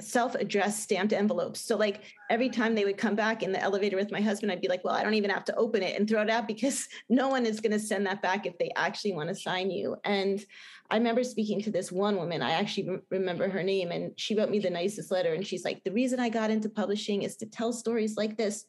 self-addressed 0.00 0.82
stamped 0.82 1.12
envelopes. 1.12 1.60
So 1.60 1.76
like 1.76 2.02
every 2.30 2.48
time 2.48 2.74
they 2.74 2.84
would 2.84 2.96
come 2.96 3.14
back 3.14 3.42
in 3.42 3.52
the 3.52 3.60
elevator 3.60 3.96
with 3.96 4.10
my 4.10 4.20
husband, 4.20 4.50
I'd 4.50 4.60
be 4.60 4.68
like, 4.68 4.84
well, 4.84 4.94
I 4.94 5.02
don't 5.02 5.14
even 5.14 5.30
have 5.30 5.44
to 5.46 5.56
open 5.56 5.82
it 5.82 5.98
and 5.98 6.08
throw 6.08 6.22
it 6.22 6.30
out 6.30 6.46
because 6.46 6.88
no 7.08 7.28
one 7.28 7.46
is 7.46 7.60
going 7.60 7.72
to 7.72 7.78
send 7.78 8.06
that 8.06 8.22
back 8.22 8.46
if 8.46 8.58
they 8.58 8.70
actually 8.76 9.12
want 9.12 9.28
to 9.28 9.34
sign 9.34 9.70
you. 9.70 9.96
And 10.04 10.44
I 10.90 10.96
remember 10.96 11.22
speaking 11.22 11.62
to 11.62 11.70
this 11.70 11.92
one 11.92 12.16
woman. 12.16 12.42
I 12.42 12.52
actually 12.52 12.98
remember 13.10 13.48
her 13.48 13.62
name, 13.62 13.92
and 13.92 14.12
she 14.16 14.34
wrote 14.34 14.50
me 14.50 14.58
the 14.58 14.70
nicest 14.70 15.10
letter. 15.10 15.34
And 15.34 15.46
she's 15.46 15.64
like, 15.64 15.84
the 15.84 15.92
reason 15.92 16.18
I 16.18 16.28
got 16.28 16.50
into 16.50 16.68
publishing 16.68 17.22
is 17.22 17.36
to 17.36 17.46
tell 17.46 17.72
stories 17.72 18.16
like 18.16 18.36
this. 18.36 18.66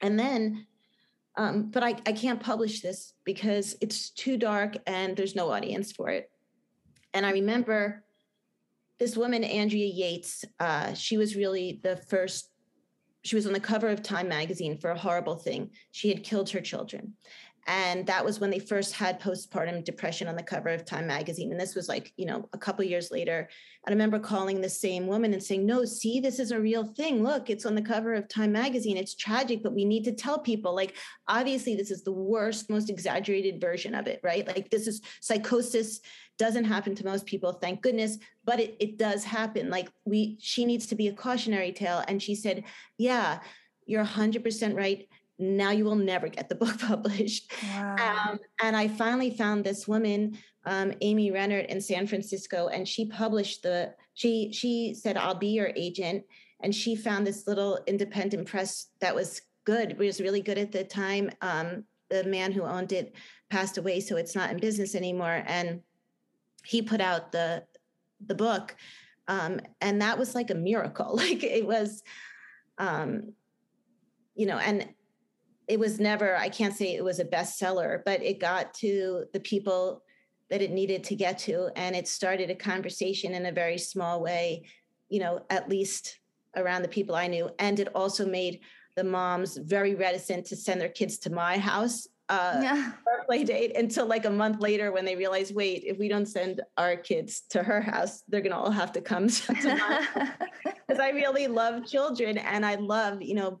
And 0.00 0.18
then, 0.18 0.66
um, 1.36 1.70
but 1.70 1.82
I, 1.82 1.96
I 2.06 2.12
can't 2.12 2.40
publish 2.40 2.80
this 2.80 3.14
because 3.24 3.76
it's 3.80 4.10
too 4.10 4.36
dark 4.36 4.76
and 4.86 5.16
there's 5.16 5.34
no 5.34 5.50
audience 5.50 5.90
for 5.90 6.10
it. 6.10 6.30
And 7.12 7.24
I 7.26 7.32
remember 7.32 8.04
this 8.98 9.16
woman, 9.16 9.44
Andrea 9.44 9.86
Yates, 9.86 10.44
uh, 10.60 10.94
she 10.94 11.16
was 11.16 11.36
really 11.36 11.80
the 11.82 11.96
first, 11.96 12.50
she 13.22 13.36
was 13.36 13.46
on 13.46 13.52
the 13.52 13.60
cover 13.60 13.88
of 13.88 14.02
Time 14.02 14.28
magazine 14.28 14.78
for 14.78 14.90
a 14.90 14.98
horrible 14.98 15.36
thing. 15.36 15.70
She 15.90 16.08
had 16.08 16.22
killed 16.22 16.50
her 16.50 16.60
children. 16.60 17.14
And 17.66 18.06
that 18.06 18.24
was 18.24 18.40
when 18.40 18.50
they 18.50 18.58
first 18.58 18.94
had 18.94 19.20
postpartum 19.20 19.84
depression 19.84 20.28
on 20.28 20.36
the 20.36 20.42
cover 20.42 20.68
of 20.68 20.84
Time 20.84 21.06
magazine. 21.06 21.50
And 21.50 21.60
this 21.60 21.74
was 21.74 21.88
like, 21.88 22.12
you 22.16 22.26
know, 22.26 22.48
a 22.52 22.58
couple 22.58 22.84
years 22.84 23.10
later. 23.10 23.48
I 23.86 23.90
remember 23.90 24.18
calling 24.18 24.60
the 24.60 24.68
same 24.68 25.06
woman 25.06 25.32
and 25.32 25.42
saying, 25.42 25.64
No, 25.64 25.84
see, 25.84 26.20
this 26.20 26.38
is 26.38 26.50
a 26.50 26.60
real 26.60 26.84
thing. 26.84 27.22
Look, 27.22 27.48
it's 27.48 27.66
on 27.66 27.74
the 27.74 27.82
cover 27.82 28.14
of 28.14 28.28
Time 28.28 28.52
magazine. 28.52 28.96
It's 28.96 29.14
tragic, 29.14 29.62
but 29.62 29.74
we 29.74 29.84
need 29.84 30.04
to 30.04 30.12
tell 30.12 30.38
people. 30.38 30.74
Like, 30.74 30.96
obviously, 31.26 31.74
this 31.74 31.90
is 31.90 32.02
the 32.02 32.12
worst, 32.12 32.68
most 32.68 32.90
exaggerated 32.90 33.60
version 33.60 33.94
of 33.94 34.06
it, 34.06 34.20
right? 34.22 34.46
Like, 34.46 34.70
this 34.70 34.86
is 34.86 35.00
psychosis 35.20 36.00
doesn't 36.36 36.64
happen 36.64 36.94
to 36.96 37.04
most 37.04 37.26
people, 37.26 37.52
thank 37.52 37.80
goodness, 37.80 38.18
but 38.44 38.58
it, 38.58 38.76
it 38.80 38.98
does 38.98 39.22
happen. 39.22 39.70
Like, 39.70 39.88
we, 40.04 40.36
she 40.40 40.64
needs 40.64 40.86
to 40.88 40.96
be 40.96 41.06
a 41.06 41.12
cautionary 41.12 41.70
tale. 41.72 42.02
And 42.08 42.22
she 42.22 42.34
said, 42.34 42.64
Yeah, 42.98 43.38
you're 43.86 44.04
100% 44.04 44.76
right 44.76 45.06
now 45.38 45.70
you 45.70 45.84
will 45.84 45.96
never 45.96 46.28
get 46.28 46.48
the 46.48 46.54
book 46.62 46.78
published. 46.78 47.52
Wow. 47.62 47.96
Um, 48.30 48.38
and 48.62 48.76
I 48.76 48.88
finally 48.88 49.30
found 49.30 49.64
this 49.64 49.88
woman, 49.88 50.38
um, 50.66 50.92
Amy 51.00 51.30
Rennert 51.30 51.66
in 51.66 51.80
San 51.80 52.06
Francisco, 52.06 52.68
and 52.68 52.86
she 52.86 53.06
published 53.06 53.62
the, 53.62 53.94
she, 54.14 54.52
she 54.52 54.94
said, 54.94 55.16
I'll 55.16 55.34
be 55.34 55.48
your 55.48 55.72
agent. 55.76 56.24
And 56.62 56.74
she 56.74 56.96
found 56.96 57.26
this 57.26 57.46
little 57.46 57.78
independent 57.86 58.48
press 58.48 58.86
that 59.00 59.14
was 59.14 59.42
good. 59.64 59.92
It 59.92 59.98
was 59.98 60.20
really 60.20 60.40
good 60.40 60.58
at 60.58 60.72
the 60.72 60.84
time. 60.84 61.30
Um, 61.40 61.84
the 62.10 62.24
man 62.24 62.52
who 62.52 62.62
owned 62.62 62.92
it 62.92 63.14
passed 63.50 63.76
away, 63.76 64.00
so 64.00 64.16
it's 64.16 64.34
not 64.34 64.50
in 64.50 64.58
business 64.58 64.94
anymore. 64.94 65.42
And 65.46 65.80
he 66.64 66.80
put 66.80 67.00
out 67.00 67.32
the, 67.32 67.64
the 68.24 68.34
book. 68.34 68.76
Um, 69.28 69.60
and 69.80 70.00
that 70.00 70.18
was 70.18 70.34
like 70.34 70.50
a 70.50 70.54
miracle. 70.54 71.16
Like 71.24 71.42
it 71.42 71.66
was, 71.66 72.02
um, 72.78 73.32
you 74.34 74.46
know, 74.46 74.58
and 74.58 74.88
it 75.68 75.78
was 75.78 75.98
never, 75.98 76.36
I 76.36 76.48
can't 76.48 76.74
say 76.74 76.94
it 76.94 77.04
was 77.04 77.20
a 77.20 77.24
bestseller, 77.24 78.02
but 78.04 78.22
it 78.22 78.40
got 78.40 78.74
to 78.74 79.24
the 79.32 79.40
people 79.40 80.02
that 80.50 80.62
it 80.62 80.70
needed 80.70 81.04
to 81.04 81.16
get 81.16 81.38
to. 81.38 81.70
And 81.76 81.96
it 81.96 82.06
started 82.06 82.50
a 82.50 82.54
conversation 82.54 83.34
in 83.34 83.46
a 83.46 83.52
very 83.52 83.78
small 83.78 84.20
way, 84.20 84.66
you 85.08 85.20
know, 85.20 85.40
at 85.50 85.68
least 85.68 86.20
around 86.56 86.82
the 86.82 86.88
people 86.88 87.14
I 87.14 87.26
knew. 87.26 87.50
And 87.58 87.80
it 87.80 87.88
also 87.94 88.26
made 88.26 88.60
the 88.96 89.04
moms 89.04 89.56
very 89.56 89.94
reticent 89.94 90.46
to 90.46 90.56
send 90.56 90.80
their 90.80 90.88
kids 90.88 91.18
to 91.18 91.30
my 91.30 91.58
house 91.58 92.06
uh, 92.28 92.60
yeah. 92.62 92.92
play 93.26 93.44
date 93.44 93.76
until 93.76 94.06
like 94.06 94.24
a 94.24 94.30
month 94.30 94.60
later 94.60 94.92
when 94.92 95.04
they 95.04 95.16
realize, 95.16 95.52
wait, 95.52 95.82
if 95.86 95.98
we 95.98 96.08
don't 96.08 96.26
send 96.26 96.60
our 96.76 96.96
kids 96.96 97.42
to 97.50 97.62
her 97.62 97.80
house, 97.80 98.22
they're 98.28 98.40
gonna 98.40 98.58
all 98.58 98.70
have 98.70 98.92
to 98.92 99.00
come 99.00 99.28
to 99.28 99.52
mine. 99.52 100.32
Because 100.64 101.00
I 101.00 101.10
really 101.10 101.46
love 101.46 101.86
children 101.86 102.38
and 102.38 102.64
I 102.64 102.76
love, 102.76 103.22
you 103.22 103.34
know, 103.34 103.60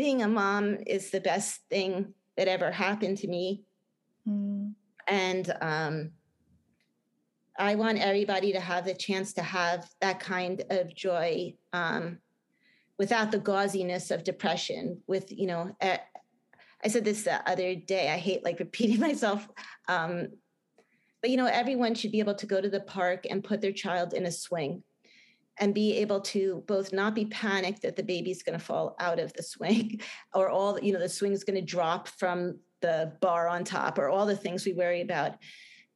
being 0.00 0.22
a 0.22 0.28
mom 0.28 0.78
is 0.86 1.10
the 1.10 1.20
best 1.20 1.60
thing 1.68 2.14
that 2.38 2.48
ever 2.48 2.70
happened 2.70 3.18
to 3.18 3.28
me. 3.28 3.64
Mm. 4.26 4.72
And 5.06 5.54
um, 5.60 6.12
I 7.58 7.74
want 7.74 7.98
everybody 7.98 8.50
to 8.54 8.60
have 8.60 8.86
the 8.86 8.94
chance 8.94 9.34
to 9.34 9.42
have 9.42 9.86
that 10.00 10.18
kind 10.18 10.64
of 10.70 10.94
joy 10.94 11.52
um, 11.74 12.16
without 12.98 13.30
the 13.30 13.40
gauziness 13.40 14.10
of 14.10 14.24
depression. 14.24 15.02
With 15.06 15.30
you 15.30 15.46
know, 15.46 15.76
I 15.82 16.88
said 16.88 17.04
this 17.04 17.24
the 17.24 17.46
other 17.46 17.74
day. 17.74 18.10
I 18.10 18.16
hate 18.16 18.42
like 18.42 18.58
repeating 18.58 19.00
myself. 19.08 19.46
Um, 19.86 20.28
but 21.20 21.28
you 21.28 21.36
know, 21.36 21.44
everyone 21.44 21.94
should 21.94 22.12
be 22.12 22.20
able 22.20 22.36
to 22.36 22.46
go 22.46 22.58
to 22.58 22.70
the 22.70 22.80
park 22.80 23.26
and 23.28 23.44
put 23.44 23.60
their 23.60 23.72
child 23.72 24.14
in 24.14 24.24
a 24.24 24.32
swing 24.32 24.82
and 25.60 25.74
be 25.74 25.98
able 25.98 26.20
to 26.20 26.64
both 26.66 26.92
not 26.92 27.14
be 27.14 27.26
panicked 27.26 27.82
that 27.82 27.94
the 27.94 28.02
baby's 28.02 28.42
going 28.42 28.58
to 28.58 28.64
fall 28.64 28.96
out 28.98 29.20
of 29.20 29.32
the 29.34 29.42
swing 29.42 30.00
or 30.34 30.48
all, 30.48 30.80
you 30.80 30.92
know, 30.92 30.98
the 30.98 31.08
swing's 31.08 31.44
going 31.44 31.60
to 31.60 31.64
drop 31.64 32.08
from 32.08 32.58
the 32.80 33.12
bar 33.20 33.46
on 33.46 33.62
top 33.62 33.98
or 33.98 34.08
all 34.08 34.26
the 34.26 34.36
things 34.36 34.64
we 34.64 34.72
worry 34.72 35.02
about 35.02 35.34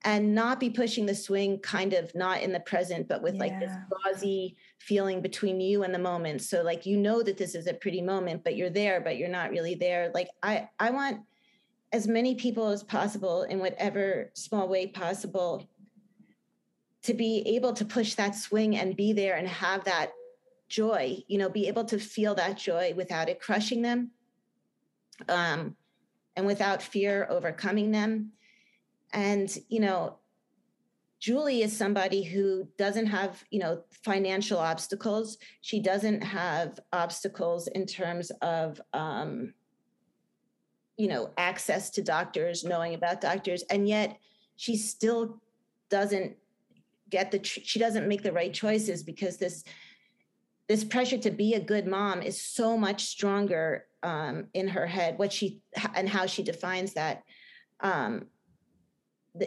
and 0.05 0.35
not 0.35 0.61
be 0.61 0.68
pushing 0.68 1.07
the 1.07 1.14
swing 1.14 1.59
kind 1.61 1.94
of 1.94 2.14
not 2.14 2.42
in 2.42 2.53
the 2.53 2.61
present 2.61 3.09
but 3.09 3.22
with 3.22 3.35
yeah. 3.35 3.40
like 3.40 3.59
this 3.59 3.72
gauzy 3.90 4.55
feeling 4.79 5.22
between 5.22 5.61
you 5.61 5.83
and 5.83 5.94
the 5.94 5.98
moment 5.98 6.42
so 6.42 6.62
like 6.62 6.85
you 6.85 6.96
know 6.96 7.22
that 7.22 7.38
this 7.38 7.55
is 7.55 7.66
a 7.66 7.74
pretty 7.74 8.03
moment 8.03 8.44
but 8.44 8.55
you're 8.55 8.70
there 8.70 9.00
but 9.00 9.16
you're 9.16 9.29
not 9.29 9.50
really 9.50 9.74
there 9.74 10.11
like 10.14 10.29
i 10.42 10.68
i 10.79 10.90
want 10.90 11.20
as 11.92 12.07
many 12.07 12.35
people 12.35 12.68
as 12.68 12.83
possible 12.83 13.44
in 13.44 13.59
whatever 13.59 14.31
small 14.35 14.68
way 14.68 14.87
possible 14.87 15.66
to 17.04 17.14
be 17.14 17.42
able 17.46 17.72
to 17.72 17.84
push 17.84 18.14
that 18.14 18.34
swing 18.34 18.76
and 18.76 18.96
be 18.96 19.12
there 19.12 19.36
and 19.36 19.48
have 19.48 19.84
that 19.84 20.12
joy 20.68 21.16
you 21.28 21.38
know 21.38 21.48
be 21.48 21.68
able 21.68 21.84
to 21.84 21.98
feel 21.98 22.34
that 22.34 22.58
joy 22.58 22.92
without 22.96 23.28
it 23.28 23.40
crushing 23.40 23.82
them 23.82 24.10
um 25.28 25.76
and 26.36 26.46
without 26.46 26.82
fear 26.82 27.26
overcoming 27.30 27.90
them 27.90 28.32
and 29.12 29.58
you 29.68 29.80
know 29.80 30.18
Julie 31.24 31.62
is 31.62 31.74
somebody 31.74 32.22
who 32.22 32.68
doesn't 32.76 33.06
have, 33.06 33.42
you 33.50 33.58
know, 33.58 33.82
financial 34.04 34.58
obstacles. 34.58 35.38
She 35.62 35.80
doesn't 35.80 36.20
have 36.20 36.78
obstacles 36.92 37.66
in 37.68 37.86
terms 37.86 38.30
of, 38.42 38.78
um, 38.92 39.54
you 40.98 41.08
know, 41.08 41.30
access 41.38 41.88
to 41.92 42.02
doctors, 42.02 42.62
knowing 42.62 42.92
about 42.92 43.22
doctors, 43.22 43.62
and 43.70 43.88
yet 43.88 44.18
she 44.56 44.76
still 44.76 45.40
doesn't 45.88 46.36
get 47.14 47.31
the. 47.31 47.40
She 47.42 47.79
doesn't 47.79 48.09
make 48.09 48.22
the 48.22 48.33
right 48.33 48.53
choices 48.53 49.03
because 49.03 49.37
this 49.37 49.64
this 50.68 50.85
pressure 50.85 51.18
to 51.18 51.31
be 51.31 51.55
a 51.55 51.61
good 51.61 51.87
mom 51.87 52.22
is 52.22 52.40
so 52.40 52.77
much 52.77 53.05
stronger 53.05 53.87
um, 54.03 54.46
in 54.55 54.68
her 54.68 54.87
head. 54.87 55.18
What 55.18 55.33
she 55.33 55.61
and 55.94 56.09
how 56.09 56.27
she 56.27 56.42
defines 56.42 56.94
that. 56.94 57.22
Um, 57.81 58.27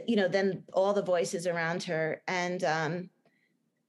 you 0.06 0.18
know, 0.18 0.28
then 0.28 0.64
all 0.74 0.94
the 0.94 1.02
voices 1.02 1.48
around 1.48 1.84
her. 1.84 2.22
And 2.28 2.64
um, 2.64 3.10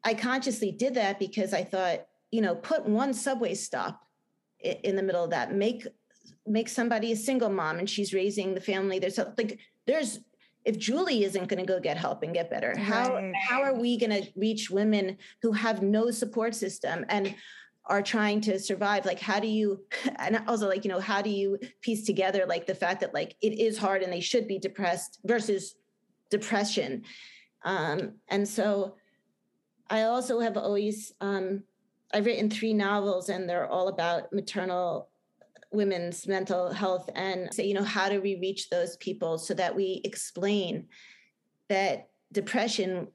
I 0.04 0.14
consciously 0.14 0.70
did 0.70 0.94
that 0.94 1.18
because 1.18 1.52
I 1.52 1.64
thought, 1.64 2.06
you 2.30 2.40
know, 2.40 2.54
put 2.54 2.86
one 2.86 3.12
subway 3.12 3.54
stop 3.54 4.00
in 4.60 4.94
the 4.94 5.02
middle 5.02 5.24
of 5.24 5.30
that. 5.30 5.54
Make 5.54 5.86
make 6.46 6.68
somebody 6.68 7.12
a 7.12 7.16
single 7.16 7.50
mom 7.50 7.78
and 7.78 7.88
she's 7.88 8.14
raising 8.14 8.54
the 8.54 8.60
family. 8.60 8.98
There's 8.98 9.18
like 9.18 9.58
there's 9.86 10.20
if 10.64 10.78
Julie 10.78 11.24
isn't 11.24 11.48
going 11.48 11.64
to 11.64 11.66
go 11.66 11.80
get 11.80 11.96
help 11.96 12.22
and 12.22 12.34
get 12.34 12.50
better, 12.50 12.76
how 12.76 13.14
right. 13.14 13.32
how 13.48 13.62
are 13.62 13.74
we 13.74 13.96
going 13.96 14.22
to 14.22 14.28
reach 14.36 14.70
women 14.70 15.16
who 15.42 15.52
have 15.52 15.82
no 15.82 16.10
support 16.10 16.54
system 16.54 17.04
and 17.08 17.34
are 17.86 18.02
trying 18.02 18.38
to 18.38 18.58
survive 18.58 19.06
like 19.06 19.18
how 19.18 19.40
do 19.40 19.48
you 19.48 19.82
and 20.16 20.42
also 20.46 20.68
like 20.68 20.84
you 20.84 20.90
know 20.90 21.00
how 21.00 21.22
do 21.22 21.30
you 21.30 21.58
piece 21.80 22.04
together 22.04 22.44
like 22.46 22.66
the 22.66 22.74
fact 22.74 23.00
that 23.00 23.14
like 23.14 23.34
it 23.40 23.58
is 23.58 23.78
hard 23.78 24.02
and 24.02 24.12
they 24.12 24.20
should 24.20 24.46
be 24.46 24.58
depressed 24.58 25.20
versus 25.24 25.76
depression. 26.30 27.04
Um, 27.64 28.14
and 28.28 28.46
so 28.46 28.94
I 29.90 30.02
also 30.02 30.40
have 30.40 30.56
always, 30.56 31.12
um, 31.20 31.64
I've 32.12 32.26
written 32.26 32.50
three 32.50 32.74
novels 32.74 33.28
and 33.28 33.48
they're 33.48 33.66
all 33.66 33.88
about 33.88 34.32
maternal 34.32 35.08
women's 35.70 36.26
mental 36.26 36.72
health 36.72 37.10
and 37.14 37.52
say, 37.52 37.66
you 37.66 37.74
know, 37.74 37.84
how 37.84 38.08
do 38.08 38.20
we 38.20 38.36
reach 38.36 38.70
those 38.70 38.96
people 38.96 39.38
so 39.38 39.54
that 39.54 39.74
we 39.74 40.00
explain 40.04 40.88
that 41.68 42.08
depression, 42.32 43.08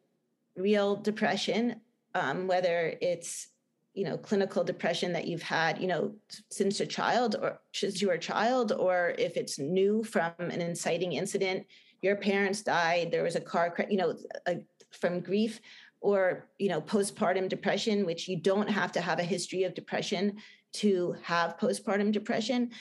real 0.55 0.95
depression, 0.95 1.81
um, 2.15 2.47
whether 2.47 2.93
it's 3.01 3.47
you 3.93 4.05
know 4.05 4.17
clinical 4.17 4.63
depression 4.63 5.13
that 5.13 5.27
you've 5.27 5.43
had 5.43 5.79
you 5.79 5.85
know 5.85 6.15
since 6.49 6.79
a 6.79 6.85
child 6.85 7.35
or 7.39 7.59
since 7.73 8.01
you 8.01 8.07
were 8.07 8.15
a 8.15 8.19
child 8.19 8.71
or 8.71 9.13
if 9.19 9.37
it's 9.37 9.59
new 9.59 10.03
from 10.03 10.31
an 10.39 10.61
inciting 10.61 11.13
incident 11.13 11.63
your 12.03 12.17
parents 12.17 12.61
died, 12.61 13.09
there 13.09 13.23
was 13.23 13.35
a 13.35 13.41
car 13.41 13.71
crash, 13.71 13.87
you 13.89 13.97
know, 13.97 14.15
a, 14.45 14.57
from 14.91 15.21
grief 15.21 15.59
or, 16.01 16.49
you 16.59 16.67
know, 16.67 16.81
postpartum 16.81 17.47
depression, 17.47 18.05
which 18.05 18.27
you 18.27 18.39
don't 18.39 18.69
have 18.69 18.91
to 18.91 19.01
have 19.01 19.19
a 19.19 19.23
history 19.23 19.63
of 19.63 19.73
depression 19.73 20.35
to 20.73 21.15
have 21.21 21.57
postpartum 21.57 22.11
depression. 22.11 22.71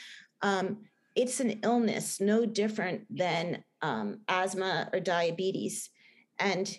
Um, 0.41 0.79
it's 1.15 1.41
an 1.41 1.61
illness 1.63 2.21
no 2.21 2.47
different 2.47 3.05
than 3.15 3.63
um, 3.83 4.21
asthma 4.29 4.89
or 4.93 5.01
diabetes. 5.01 5.91
And 6.39 6.75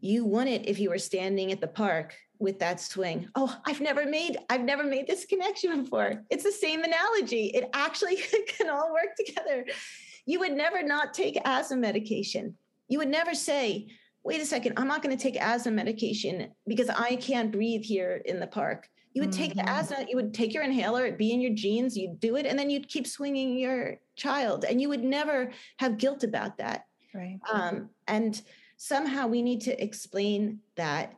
you 0.00 0.24
wouldn't 0.24 0.66
if 0.66 0.78
you 0.78 0.90
were 0.90 0.98
standing 0.98 1.52
at 1.52 1.60
the 1.60 1.68
park 1.68 2.14
with 2.38 2.58
that 2.58 2.80
swing. 2.80 3.28
Oh, 3.34 3.54
I've 3.66 3.80
never 3.80 4.06
made 4.06 4.38
I've 4.48 4.62
never 4.62 4.82
made 4.82 5.06
this 5.06 5.26
connection 5.26 5.82
before. 5.82 6.24
It's 6.30 6.44
the 6.44 6.52
same 6.52 6.82
analogy. 6.82 7.46
It 7.48 7.68
actually 7.74 8.16
can 8.48 8.70
all 8.70 8.92
work 8.92 9.14
together. 9.16 9.66
You 10.26 10.40
would 10.40 10.52
never 10.52 10.82
not 10.82 11.14
take 11.14 11.38
asthma 11.44 11.76
medication. 11.76 12.54
You 12.88 12.98
would 12.98 13.08
never 13.08 13.34
say, 13.34 13.88
wait 14.24 14.40
a 14.40 14.46
second, 14.46 14.74
I'm 14.76 14.88
not 14.88 15.02
going 15.02 15.16
to 15.16 15.22
take 15.22 15.40
asthma 15.40 15.72
medication 15.72 16.52
because 16.66 16.88
I 16.88 17.16
can't 17.16 17.52
breathe 17.52 17.82
here 17.82 18.20
in 18.24 18.40
the 18.40 18.46
park. 18.46 18.88
You 19.12 19.22
would 19.22 19.30
mm-hmm. 19.30 19.40
take 19.40 19.54
the 19.54 19.62
mm-hmm. 19.62 19.68
asthma, 19.68 20.06
you 20.08 20.16
would 20.16 20.32
take 20.32 20.54
your 20.54 20.62
inhaler, 20.62 21.04
it'd 21.04 21.18
be 21.18 21.32
in 21.32 21.40
your 21.40 21.54
jeans, 21.54 21.96
you'd 21.96 22.20
do 22.20 22.36
it, 22.36 22.46
and 22.46 22.58
then 22.58 22.70
you'd 22.70 22.88
keep 22.88 23.06
swinging 23.06 23.58
your 23.58 23.96
child. 24.16 24.64
And 24.64 24.80
you 24.80 24.88
would 24.88 25.02
never 25.02 25.50
have 25.78 25.98
guilt 25.98 26.22
about 26.22 26.58
that. 26.58 26.86
Right. 27.14 27.38
Um, 27.52 27.90
and 28.06 28.40
somehow 28.76 29.26
we 29.26 29.42
need 29.42 29.62
to 29.62 29.82
explain 29.82 30.60
that 30.76 31.14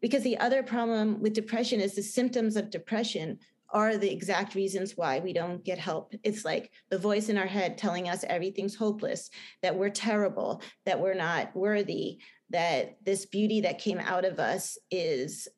because 0.00 0.22
the 0.22 0.38
other 0.38 0.62
problem 0.62 1.20
with 1.20 1.34
depression 1.34 1.80
is 1.80 1.94
the 1.94 2.02
symptoms 2.02 2.56
of 2.56 2.70
depression 2.70 3.38
are 3.70 3.96
the 3.96 4.12
exact 4.12 4.54
reasons 4.54 4.96
why 4.96 5.18
we 5.18 5.32
don't 5.32 5.64
get 5.64 5.78
help. 5.78 6.14
It's 6.22 6.44
like 6.44 6.70
the 6.88 6.98
voice 6.98 7.28
in 7.28 7.38
our 7.38 7.46
head 7.46 7.76
telling 7.76 8.08
us 8.08 8.24
everything's 8.28 8.76
hopeless, 8.76 9.30
that 9.62 9.76
we're 9.76 9.90
terrible, 9.90 10.62
that 10.84 11.00
we're 11.00 11.14
not 11.14 11.54
worthy, 11.56 12.18
that 12.50 12.96
this 13.04 13.26
beauty 13.26 13.62
that 13.62 13.80
came 13.80 13.98
out 13.98 14.24
of 14.24 14.38
us 14.38 14.78
is 14.90 15.48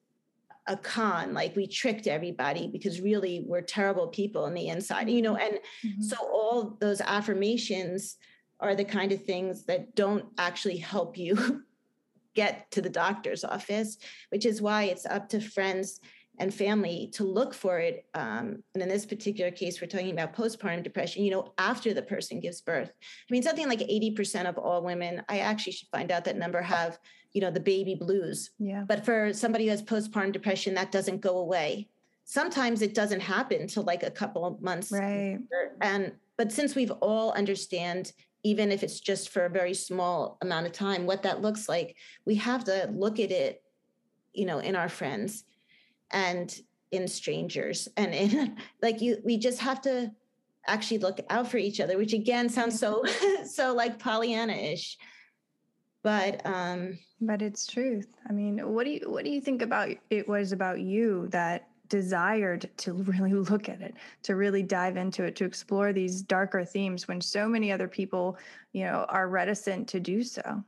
a 0.68 0.76
con 0.76 1.34
like 1.34 1.56
we 1.56 1.66
tricked 1.66 2.06
everybody 2.06 2.68
because 2.68 3.00
really 3.00 3.42
we're 3.46 3.62
terrible 3.62 4.06
people 4.06 4.44
on 4.44 4.54
the 4.54 4.68
inside 4.68 5.08
you 5.08 5.22
know 5.22 5.36
and 5.36 5.54
mm-hmm. 5.84 6.02
so 6.02 6.16
all 6.20 6.76
those 6.80 7.00
affirmations 7.00 8.16
are 8.60 8.74
the 8.74 8.84
kind 8.84 9.10
of 9.10 9.24
things 9.24 9.64
that 9.64 9.94
don't 9.94 10.26
actually 10.36 10.76
help 10.76 11.16
you 11.16 11.62
get 12.34 12.70
to 12.70 12.82
the 12.82 12.90
doctor's 12.90 13.44
office 13.44 13.96
which 14.28 14.44
is 14.44 14.62
why 14.62 14.84
it's 14.84 15.06
up 15.06 15.28
to 15.28 15.40
friends 15.40 16.00
and 16.38 16.52
family 16.52 17.10
to 17.14 17.24
look 17.24 17.52
for 17.52 17.78
it. 17.78 18.06
Um, 18.14 18.62
and 18.74 18.82
in 18.82 18.88
this 18.88 19.06
particular 19.06 19.50
case, 19.50 19.80
we're 19.80 19.88
talking 19.88 20.10
about 20.10 20.34
postpartum 20.34 20.82
depression, 20.82 21.24
you 21.24 21.30
know, 21.30 21.52
after 21.58 21.92
the 21.92 22.02
person 22.02 22.40
gives 22.40 22.60
birth. 22.60 22.90
I 22.90 23.32
mean, 23.32 23.42
something 23.42 23.68
like 23.68 23.80
80% 23.80 24.48
of 24.48 24.58
all 24.58 24.82
women, 24.82 25.22
I 25.28 25.38
actually 25.38 25.72
should 25.72 25.88
find 25.88 26.10
out 26.10 26.24
that 26.24 26.36
number 26.36 26.62
have, 26.62 26.98
you 27.32 27.40
know, 27.40 27.50
the 27.50 27.60
baby 27.60 27.94
blues. 27.94 28.50
Yeah. 28.58 28.84
But 28.86 29.04
for 29.04 29.32
somebody 29.32 29.64
who 29.64 29.70
has 29.70 29.82
postpartum 29.82 30.32
depression, 30.32 30.74
that 30.74 30.92
doesn't 30.92 31.20
go 31.20 31.38
away. 31.38 31.88
Sometimes 32.24 32.82
it 32.82 32.94
doesn't 32.94 33.20
happen 33.20 33.66
till 33.66 33.84
like 33.84 34.02
a 34.02 34.10
couple 34.10 34.44
of 34.44 34.60
months. 34.60 34.92
Right. 34.92 35.38
Later. 35.40 35.76
And 35.80 36.12
but 36.36 36.52
since 36.52 36.74
we've 36.74 36.92
all 37.02 37.32
understand 37.32 38.12
even 38.44 38.70
if 38.70 38.84
it's 38.84 39.00
just 39.00 39.30
for 39.30 39.46
a 39.46 39.50
very 39.50 39.74
small 39.74 40.38
amount 40.42 40.64
of 40.66 40.72
time 40.72 41.06
what 41.06 41.24
that 41.24 41.42
looks 41.42 41.68
like 41.68 41.96
we 42.24 42.36
have 42.36 42.64
to 42.64 42.88
look 42.92 43.18
at 43.18 43.32
it 43.32 43.62
you 44.32 44.46
know 44.46 44.60
in 44.60 44.76
our 44.76 44.88
friends 44.88 45.44
and 46.10 46.60
in 46.90 47.06
strangers 47.06 47.88
and 47.96 48.14
in 48.14 48.56
like 48.82 49.00
you 49.00 49.18
we 49.24 49.36
just 49.36 49.60
have 49.60 49.80
to 49.80 50.10
actually 50.66 50.98
look 50.98 51.20
out 51.30 51.50
for 51.50 51.56
each 51.56 51.80
other 51.80 51.96
which 51.96 52.12
again 52.12 52.48
sounds 52.48 52.78
so 52.78 53.04
so 53.44 53.74
like 53.74 53.98
pollyanna-ish. 53.98 54.96
But 56.02 56.40
um 56.46 56.98
but 57.20 57.42
it's 57.42 57.66
truth. 57.66 58.06
I 58.28 58.32
mean 58.32 58.58
what 58.72 58.84
do 58.84 58.90
you 58.90 59.10
what 59.10 59.24
do 59.24 59.30
you 59.30 59.40
think 59.40 59.62
about 59.62 59.90
it 60.10 60.28
was 60.28 60.52
about 60.52 60.80
you 60.80 61.28
that 61.28 61.68
desired 61.88 62.68
to 62.76 62.92
really 62.92 63.32
look 63.32 63.68
at 63.68 63.80
it 63.80 63.94
to 64.22 64.36
really 64.36 64.62
dive 64.62 64.96
into 64.96 65.24
it 65.24 65.34
to 65.36 65.44
explore 65.44 65.92
these 65.92 66.22
darker 66.22 66.64
themes 66.64 67.08
when 67.08 67.20
so 67.20 67.48
many 67.48 67.72
other 67.72 67.88
people 67.88 68.36
you 68.72 68.84
know 68.84 69.06
are 69.08 69.28
reticent 69.28 69.88
to 69.88 69.98
do 69.98 70.22
so 70.22 70.62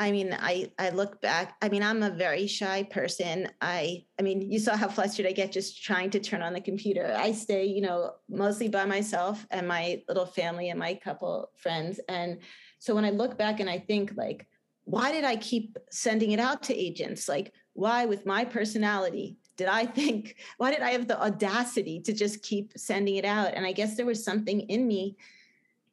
I 0.00 0.12
mean, 0.12 0.34
I 0.40 0.72
I 0.78 0.88
look 0.88 1.20
back. 1.20 1.56
I 1.60 1.68
mean, 1.68 1.82
I'm 1.82 2.02
a 2.02 2.08
very 2.08 2.46
shy 2.46 2.84
person. 2.84 3.48
I 3.60 4.06
I 4.18 4.22
mean, 4.22 4.50
you 4.50 4.58
saw 4.58 4.74
how 4.74 4.88
flustered 4.88 5.26
I 5.26 5.32
get 5.32 5.52
just 5.52 5.84
trying 5.84 6.08
to 6.10 6.20
turn 6.20 6.40
on 6.40 6.54
the 6.54 6.60
computer. 6.62 7.14
I 7.16 7.32
stay, 7.32 7.66
you 7.66 7.82
know, 7.82 8.14
mostly 8.26 8.68
by 8.68 8.86
myself 8.86 9.46
and 9.50 9.68
my 9.68 10.02
little 10.08 10.24
family 10.24 10.70
and 10.70 10.78
my 10.78 10.94
couple 10.94 11.50
friends. 11.54 12.00
And 12.08 12.38
so 12.78 12.94
when 12.94 13.04
I 13.04 13.10
look 13.10 13.36
back 13.36 13.60
and 13.60 13.68
I 13.68 13.78
think 13.78 14.12
like, 14.16 14.46
why 14.84 15.12
did 15.12 15.24
I 15.24 15.36
keep 15.36 15.76
sending 15.90 16.32
it 16.32 16.40
out 16.40 16.62
to 16.64 16.74
agents? 16.74 17.28
Like, 17.28 17.52
why 17.74 18.06
with 18.06 18.24
my 18.24 18.46
personality 18.46 19.36
did 19.58 19.68
I 19.68 19.84
think, 19.98 20.36
why 20.56 20.70
did 20.70 20.80
I 20.80 20.92
have 20.92 21.08
the 21.08 21.20
audacity 21.22 22.00
to 22.00 22.14
just 22.14 22.42
keep 22.42 22.72
sending 22.74 23.16
it 23.16 23.26
out? 23.26 23.52
And 23.52 23.66
I 23.66 23.72
guess 23.72 23.98
there 23.98 24.06
was 24.06 24.24
something 24.24 24.60
in 24.60 24.88
me 24.88 25.18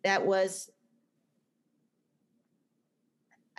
that 0.05 0.25
was 0.25 0.71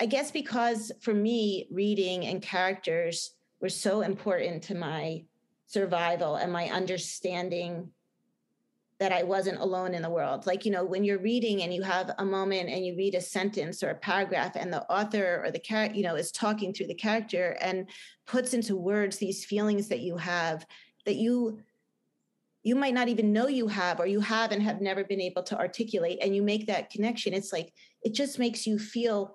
I 0.01 0.07
guess 0.07 0.31
because 0.31 0.93
for 1.01 1.13
me, 1.13 1.67
reading 1.71 2.27
and 2.27 2.41
characters 2.41 3.33
were 3.61 3.69
so 3.69 4.03
important 4.03 4.63
to 4.65 4.75
my 4.75 5.25
survival 5.67 6.37
and 6.37 6.53
my 6.53 6.69
understanding 6.69 7.91
that 9.01 9.13
I 9.13 9.23
wasn't 9.23 9.61
alone 9.61 9.95
in 9.95 10.03
the 10.03 10.11
world. 10.11 10.47
Like, 10.47 10.65
you 10.65 10.73
know, 10.73 10.85
when 10.85 11.05
you're 11.05 11.21
reading 11.21 11.63
and 11.63 11.73
you 11.73 11.83
have 11.83 12.11
a 12.19 12.25
moment 12.25 12.69
and 12.69 12.85
you 12.85 12.97
read 12.97 13.15
a 13.15 13.21
sentence 13.21 13.83
or 13.83 13.91
a 13.91 13.95
paragraph 13.95 14.57
and 14.57 14.73
the 14.73 14.83
author 14.91 15.41
or 15.45 15.53
the 15.53 15.59
character, 15.61 15.97
you 15.97 16.03
know, 16.03 16.17
is 16.17 16.33
talking 16.33 16.73
through 16.73 16.89
the 16.89 16.95
character 16.95 17.57
and 17.61 17.89
puts 18.27 18.55
into 18.55 18.75
words 18.75 19.17
these 19.17 19.45
feelings 19.45 19.89
that 19.89 20.01
you 20.01 20.17
have 20.17 20.67
that 21.05 21.17
you 21.17 21.61
you 22.65 22.75
might 22.75 22.93
not 22.93 23.09
even 23.09 23.33
know 23.33 23.47
you 23.47 23.69
have 23.69 24.01
or 24.01 24.07
you 24.07 24.21
have 24.21 24.51
and 24.51 24.63
have 24.63 24.81
never 24.81 25.05
been 25.05 25.21
able 25.21 25.43
to 25.45 25.57
articulate 25.57 26.19
and 26.21 26.35
you 26.35 26.43
make 26.43 26.67
that 26.67 26.91
connection 26.91 27.33
it's 27.33 27.53
like 27.53 27.73
it 28.03 28.13
just 28.13 28.39
makes 28.39 28.67
you 28.67 28.79
feel 28.79 29.35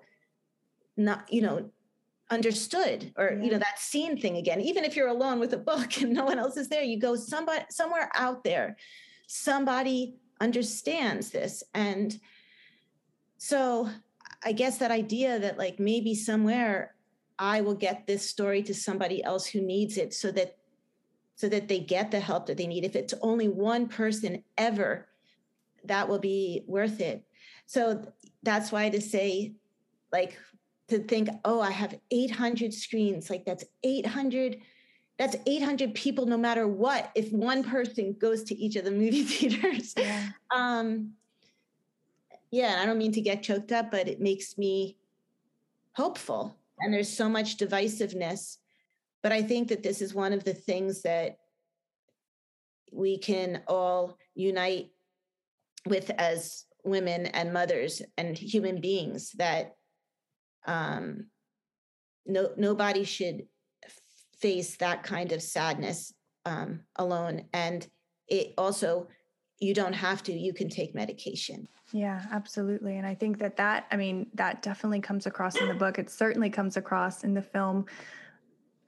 not 0.96 1.30
you 1.32 1.42
know 1.42 1.70
understood 2.30 3.12
or 3.16 3.32
yeah. 3.32 3.44
you 3.44 3.50
know 3.50 3.58
that 3.58 3.78
scene 3.78 4.18
thing 4.18 4.36
again. 4.36 4.60
Even 4.60 4.84
if 4.84 4.96
you're 4.96 5.08
alone 5.08 5.38
with 5.40 5.52
a 5.52 5.58
book 5.58 6.00
and 6.00 6.12
no 6.12 6.24
one 6.24 6.38
else 6.38 6.56
is 6.56 6.68
there 6.68 6.82
you 6.82 6.98
go 6.98 7.16
somebody 7.16 7.64
somewhere 7.70 8.10
out 8.14 8.44
there. 8.44 8.76
Somebody 9.26 10.16
understands 10.40 11.30
this. 11.30 11.62
And 11.74 12.18
so 13.36 13.88
i 14.46 14.52
guess 14.52 14.78
that 14.78 14.90
idea 14.90 15.38
that 15.38 15.58
like 15.58 15.78
maybe 15.78 16.14
somewhere 16.14 16.94
i 17.38 17.60
will 17.60 17.74
get 17.74 18.06
this 18.06 18.28
story 18.28 18.62
to 18.62 18.72
somebody 18.72 19.22
else 19.24 19.44
who 19.44 19.60
needs 19.60 19.98
it 19.98 20.14
so 20.14 20.30
that 20.30 20.56
so 21.36 21.48
that 21.48 21.68
they 21.68 21.80
get 21.80 22.10
the 22.10 22.20
help 22.20 22.46
that 22.46 22.56
they 22.56 22.66
need. 22.66 22.84
If 22.84 22.96
it's 22.96 23.14
only 23.20 23.48
one 23.48 23.88
person 23.88 24.44
ever 24.56 25.08
that 25.84 26.08
will 26.08 26.18
be 26.18 26.62
worth 26.66 27.00
it. 27.00 27.24
So 27.66 28.02
that's 28.42 28.72
why 28.72 28.88
to 28.88 29.00
say 29.00 29.54
like 30.12 30.38
to 30.88 30.98
think, 30.98 31.28
oh, 31.44 31.60
I 31.60 31.70
have 31.70 31.98
800 32.10 32.72
screens, 32.74 33.30
like 33.30 33.44
that's 33.44 33.64
800 33.82 34.60
that's 35.16 35.36
800 35.46 35.94
people 35.94 36.26
no 36.26 36.36
matter 36.36 36.66
what 36.66 37.10
if 37.14 37.30
one 37.32 37.62
person 37.62 38.16
goes 38.18 38.42
to 38.44 38.54
each 38.56 38.76
of 38.76 38.84
the 38.84 38.90
movie 38.90 39.22
theaters 39.24 39.94
yeah. 39.96 40.30
um 40.52 41.12
yeah 42.50 42.78
i 42.80 42.86
don't 42.86 42.98
mean 42.98 43.12
to 43.12 43.20
get 43.20 43.42
choked 43.42 43.72
up 43.72 43.90
but 43.90 44.08
it 44.08 44.20
makes 44.20 44.58
me 44.58 44.96
hopeful 45.92 46.58
and 46.80 46.92
there's 46.92 47.08
so 47.08 47.28
much 47.28 47.56
divisiveness 47.56 48.58
but 49.22 49.30
i 49.30 49.40
think 49.40 49.68
that 49.68 49.82
this 49.82 50.02
is 50.02 50.14
one 50.14 50.32
of 50.32 50.44
the 50.44 50.54
things 50.54 51.02
that 51.02 51.38
we 52.92 53.18
can 53.18 53.62
all 53.66 54.18
unite 54.34 54.90
with 55.86 56.10
as 56.18 56.64
women 56.84 57.26
and 57.26 57.52
mothers 57.52 58.02
and 58.18 58.36
human 58.36 58.80
beings 58.80 59.32
that 59.32 59.76
um, 60.66 61.26
no 62.26 62.50
nobody 62.56 63.04
should 63.04 63.46
face 64.38 64.76
that 64.76 65.02
kind 65.02 65.32
of 65.32 65.42
sadness 65.42 66.12
um, 66.46 66.80
alone 66.96 67.44
and 67.52 67.88
it 68.28 68.52
also 68.58 69.08
you 69.60 69.74
don't 69.74 69.92
have 69.92 70.22
to 70.22 70.32
you 70.32 70.52
can 70.52 70.68
take 70.68 70.94
medication. 70.94 71.68
Yeah 71.92 72.22
absolutely 72.32 72.96
and 72.96 73.06
i 73.06 73.14
think 73.14 73.38
that 73.38 73.56
that 73.56 73.86
i 73.92 73.96
mean 73.96 74.26
that 74.34 74.62
definitely 74.62 75.00
comes 75.00 75.26
across 75.26 75.56
in 75.56 75.68
the 75.68 75.74
book 75.74 75.98
it 75.98 76.10
certainly 76.10 76.50
comes 76.50 76.76
across 76.76 77.24
in 77.24 77.34
the 77.34 77.42
film. 77.42 77.86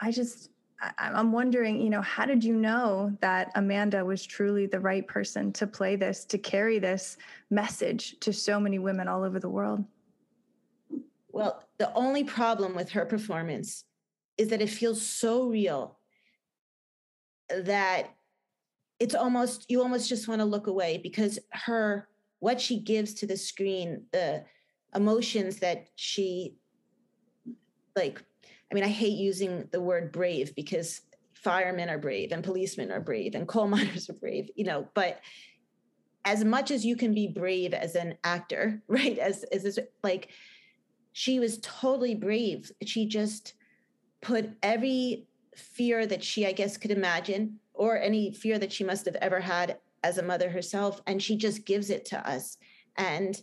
I 0.01 0.11
just 0.11 0.51
i'm 0.99 1.33
wondering 1.33 1.81
you 1.81 1.89
know 1.89 2.03
how 2.03 2.27
did 2.27 2.45
you 2.45 2.55
know 2.55 3.11
that 3.23 3.51
amanda 3.55 4.05
was 4.05 4.27
truly 4.27 4.67
the 4.67 4.79
right 4.79 5.07
person 5.09 5.51
to 5.53 5.67
play 5.67 5.97
this 5.97 6.27
to 6.27 6.37
carry 6.37 6.79
this 6.79 7.17
message 7.49 8.19
to 8.21 8.31
so 8.31 8.61
many 8.61 8.79
women 8.79 9.09
all 9.09 9.23
over 9.23 9.39
the 9.39 9.49
world? 9.49 9.85
Well, 11.31 11.66
the 11.79 11.93
only 11.95 12.25
problem 12.25 12.75
with 12.75 12.91
her 12.91 13.05
performance 13.05 13.85
is 14.39 14.49
that 14.49 14.63
it 14.63 14.71
feels 14.71 15.05
so 15.05 15.49
real 15.49 15.99
that 17.49 18.15
it's 18.99 19.15
almost 19.15 19.67
you 19.69 19.83
almost 19.83 20.09
just 20.09 20.29
want 20.29 20.41
to 20.41 20.45
look 20.45 20.67
away 20.67 20.99
because 21.03 21.39
her 21.53 22.09
what 22.41 22.61
she 22.61 22.81
gives 22.81 23.15
to 23.15 23.27
the 23.27 23.37
screen 23.37 24.05
the 24.13 24.45
emotions 24.95 25.59
that 25.59 25.89
she 25.97 26.57
like 27.95 28.23
i 28.71 28.75
mean 28.75 28.85
i 28.85 28.89
hate 28.89 29.19
using 29.19 29.69
the 29.73 29.81
word 29.81 30.13
brave 30.13 30.55
because 30.55 31.03
firemen 31.35 31.89
are 31.89 31.99
brave 31.99 32.33
and 32.33 32.43
policemen 32.43 32.91
are 32.91 33.01
brave 33.01 33.35
and 33.35 33.47
coal 33.47 33.69
miners 33.69 34.09
are 34.11 34.15
brave 34.15 34.51
you 34.57 34.65
know 34.65 34.89
but 34.95 35.21
as 36.25 36.45
much 36.45 36.73
as 36.73 36.85
you 36.85 36.97
can 36.97 37.15
be 37.15 37.29
brave 37.29 37.73
as 37.73 37.95
an 37.95 38.17
actor 38.25 38.83
right 38.89 39.19
as 39.19 39.45
as 39.45 39.63
this, 39.63 39.79
like 40.03 40.31
she 41.19 41.41
was 41.41 41.59
totally 41.63 42.15
brave. 42.15 42.71
She 42.85 43.07
just 43.07 43.55
put 44.21 44.51
every 44.63 45.27
fear 45.57 46.07
that 46.07 46.23
she, 46.23 46.45
I 46.45 46.53
guess, 46.53 46.77
could 46.77 46.91
imagine, 46.91 47.59
or 47.73 47.99
any 47.99 48.35
fear 48.35 48.59
that 48.59 48.71
she 48.71 48.85
must 48.85 49.07
have 49.07 49.15
ever 49.15 49.41
had 49.41 49.79
as 50.05 50.19
a 50.19 50.23
mother 50.23 50.51
herself, 50.51 51.01
and 51.07 51.23
she 51.23 51.39
just 51.39 51.65
gives 51.65 51.89
it 51.89 52.05
to 52.05 52.31
us. 52.31 52.59
And 52.99 53.41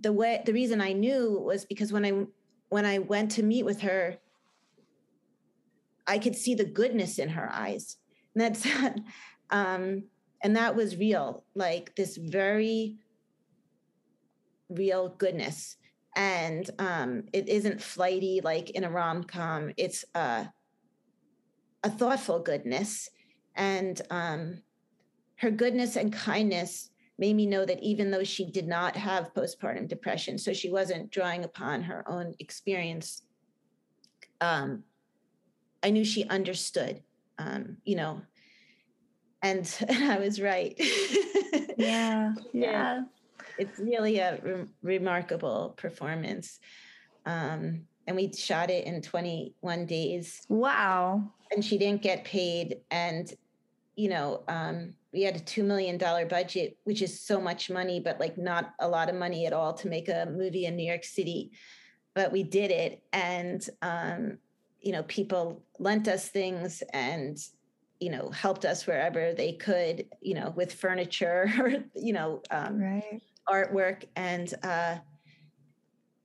the 0.00 0.12
way 0.12 0.42
the 0.44 0.52
reason 0.52 0.82
I 0.82 0.92
knew 0.92 1.40
was 1.46 1.64
because 1.64 1.94
when 1.94 2.04
I 2.04 2.26
when 2.68 2.84
I 2.84 2.98
went 2.98 3.30
to 3.32 3.42
meet 3.42 3.64
with 3.64 3.80
her, 3.80 4.18
I 6.06 6.18
could 6.18 6.36
see 6.36 6.54
the 6.54 6.66
goodness 6.66 7.18
in 7.18 7.30
her 7.30 7.50
eyes. 7.50 7.96
And 8.34 8.42
that's 8.42 8.66
um, 9.50 10.02
and 10.42 10.56
that 10.56 10.76
was 10.76 10.94
real, 10.94 11.44
like 11.54 11.96
this 11.96 12.18
very 12.18 12.98
real 14.68 15.08
goodness 15.08 15.78
and 16.16 16.68
um, 16.78 17.24
it 17.32 17.48
isn't 17.48 17.80
flighty 17.80 18.40
like 18.42 18.70
in 18.70 18.84
a 18.84 18.90
rom-com. 18.90 19.72
It's 19.76 20.04
uh, 20.14 20.44
a 21.82 21.90
thoughtful 21.90 22.40
goodness. 22.40 23.08
And 23.54 24.00
um, 24.10 24.62
her 25.36 25.50
goodness 25.50 25.96
and 25.96 26.12
kindness 26.12 26.90
made 27.18 27.36
me 27.36 27.46
know 27.46 27.64
that 27.64 27.82
even 27.82 28.10
though 28.10 28.24
she 28.24 28.44
did 28.44 28.66
not 28.66 28.96
have 28.96 29.34
postpartum 29.34 29.88
depression 29.88 30.38
so 30.38 30.52
she 30.52 30.70
wasn't 30.70 31.10
drawing 31.10 31.44
upon 31.44 31.82
her 31.82 32.04
own 32.08 32.34
experience 32.38 33.22
um, 34.40 34.82
i 35.82 35.90
knew 35.90 36.04
she 36.04 36.24
understood 36.28 37.02
um, 37.38 37.76
you 37.84 37.96
know 37.96 38.20
and, 39.42 39.76
and 39.88 40.04
i 40.10 40.18
was 40.18 40.40
right. 40.40 40.74
Yeah. 41.76 42.34
yeah 42.52 43.02
it's 43.58 43.78
really 43.78 44.18
a 44.18 44.40
re- 44.42 44.66
remarkable 44.82 45.74
performance. 45.76 46.60
Um, 47.26 47.82
and 48.06 48.16
we 48.16 48.32
shot 48.32 48.70
it 48.70 48.86
in 48.86 49.00
21 49.00 49.86
days. 49.86 50.44
Wow. 50.48 51.30
And 51.50 51.64
she 51.64 51.78
didn't 51.78 52.02
get 52.02 52.24
paid. 52.24 52.78
And, 52.90 53.32
you 53.94 54.08
know, 54.08 54.42
um, 54.48 54.94
we 55.12 55.22
had 55.22 55.36
a 55.36 55.40
$2 55.40 55.64
million 55.64 55.98
budget, 55.98 56.76
which 56.84 57.02
is 57.02 57.20
so 57.20 57.40
much 57.40 57.70
money, 57.70 58.00
but 58.00 58.18
like 58.18 58.38
not 58.38 58.72
a 58.80 58.88
lot 58.88 59.08
of 59.08 59.14
money 59.14 59.46
at 59.46 59.52
all 59.52 59.72
to 59.74 59.88
make 59.88 60.08
a 60.08 60.26
movie 60.30 60.66
in 60.66 60.76
New 60.76 60.88
York 60.88 61.04
City. 61.04 61.52
But 62.14 62.32
we 62.32 62.42
did 62.42 62.70
it. 62.70 63.02
And, 63.12 63.66
um, 63.82 64.38
you 64.80 64.92
know, 64.92 65.04
people 65.04 65.62
lent 65.78 66.08
us 66.08 66.28
things 66.28 66.82
and, 66.92 67.38
you 68.00 68.10
know, 68.10 68.30
helped 68.30 68.64
us 68.64 68.86
wherever 68.86 69.32
they 69.32 69.52
could, 69.52 70.06
you 70.20 70.34
know, 70.34 70.52
with 70.56 70.72
furniture 70.72 71.52
or, 71.58 71.72
you 71.94 72.12
know, 72.12 72.42
um, 72.50 72.80
right 72.80 73.22
artwork 73.48 74.04
and 74.16 74.52
uh, 74.62 74.96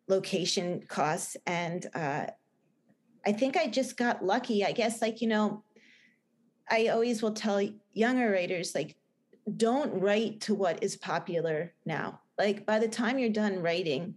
location 0.08 0.84
costs. 0.88 1.38
And 1.46 1.86
uh, 1.94 2.28
I 3.26 3.32
think 3.32 3.58
I 3.58 3.68
just 3.68 3.98
got 3.98 4.24
lucky. 4.24 4.66
I 4.66 4.72
guess, 4.72 5.02
like, 5.02 5.22
you 5.22 5.28
know, 5.28 5.64
I 6.70 6.88
always 6.88 7.22
will 7.22 7.34
tell 7.34 7.62
younger 7.94 8.32
writers, 8.32 8.76
like, 8.76 8.96
don't 9.56 10.00
write 10.00 10.42
to 10.42 10.54
what 10.54 10.84
is 10.84 10.98
popular 10.98 11.74
now. 11.86 12.20
Like, 12.38 12.66
by 12.66 12.80
the 12.80 12.88
time 12.88 13.18
you're 13.18 13.30
done 13.30 13.62
writing, 13.62 14.16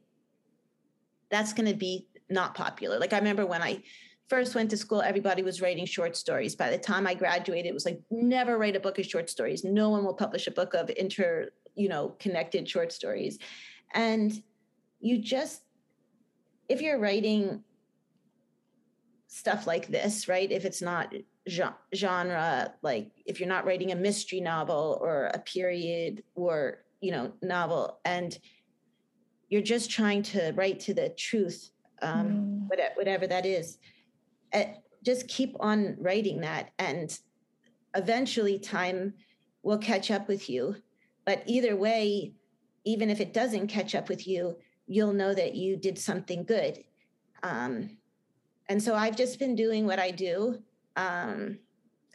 that's 1.31 1.53
going 1.53 1.71
to 1.71 1.77
be 1.77 2.09
not 2.29 2.55
popular. 2.55 2.99
Like, 2.99 3.13
I 3.13 3.19
remember 3.19 3.47
when 3.47 3.63
I 3.63 3.83
first 4.29 4.55
went 4.55 4.71
to 4.71 4.77
school, 4.77 5.03
everybody 5.03 5.43
was 5.43 5.61
writing 5.61 5.87
short 5.87 6.17
stories. 6.17 6.55
By 6.55 6.71
the 6.71 6.79
time 6.79 7.07
I 7.07 7.15
graduated, 7.15 7.67
it 7.67 7.75
was 7.75 7.85
like, 7.85 8.01
never 8.11 8.59
write 8.59 8.77
a 8.77 8.81
book 8.81 8.99
of 8.99 9.07
short 9.07 9.31
stories. 9.31 9.65
No 9.65 9.91
one 9.91 10.05
will 10.05 10.15
publish 10.15 10.47
a 10.47 10.53
book 10.53 10.75
of 10.75 10.91
inter, 10.97 11.51
you 11.81 11.89
know, 11.89 12.15
connected 12.19 12.69
short 12.69 12.93
stories. 12.93 13.39
And 13.95 14.43
you 15.01 15.19
just, 15.19 15.63
if 16.69 16.83
you're 16.83 16.99
writing 16.99 17.65
stuff 19.27 19.67
like 19.67 19.87
this, 19.89 20.29
right? 20.29 20.51
If 20.53 20.65
it's 20.65 20.83
not 20.83 21.15
genre, 21.95 22.75
like 22.83 23.11
if 23.25 23.41
you're 23.41 23.49
not 23.49 23.65
writing 23.65 23.93
a 23.93 23.97
mystery 23.97 24.41
novel 24.41 24.99
or 25.01 25.31
a 25.33 25.39
period 25.39 26.23
or, 26.35 26.85
you 27.01 27.13
know, 27.13 27.33
novel, 27.41 27.99
and 28.05 28.39
you're 29.49 29.63
just 29.63 29.91
trying 29.91 30.23
to 30.23 30.53
write 30.55 30.81
to 30.81 30.93
the 30.93 31.09
truth, 31.11 31.71
um, 32.03 32.69
mm. 32.69 32.97
whatever 32.97 33.27
that 33.27 33.47
is, 33.47 33.79
uh, 34.53 34.65
just 35.03 35.29
keep 35.29 35.57
on 35.61 35.97
writing 35.99 36.43
that. 36.43 36.73
And 36.79 37.19
eventually 37.97 38.59
time 38.59 39.15
will 39.63 39.79
catch 39.79 40.11
up 40.11 40.29
with 40.29 40.51
you. 40.51 40.77
But 41.31 41.45
either 41.47 41.77
way, 41.77 42.33
even 42.85 43.09
if 43.09 43.21
it 43.21 43.33
doesn't 43.33 43.69
catch 43.69 43.95
up 43.95 44.09
with 44.09 44.27
you, 44.27 44.57
you'll 44.89 45.13
know 45.13 45.33
that 45.33 45.55
you 45.55 45.77
did 45.77 45.97
something 45.97 46.43
good. 46.43 46.83
Um, 47.45 47.99
and 48.69 48.83
so 48.83 48.97
I've 48.97 49.17
just 49.17 49.39
been 49.39 49.55
doing 49.55 49.87
what 49.87 50.01
I 50.01 50.11
do. 50.11 50.61
Um, 50.97 51.61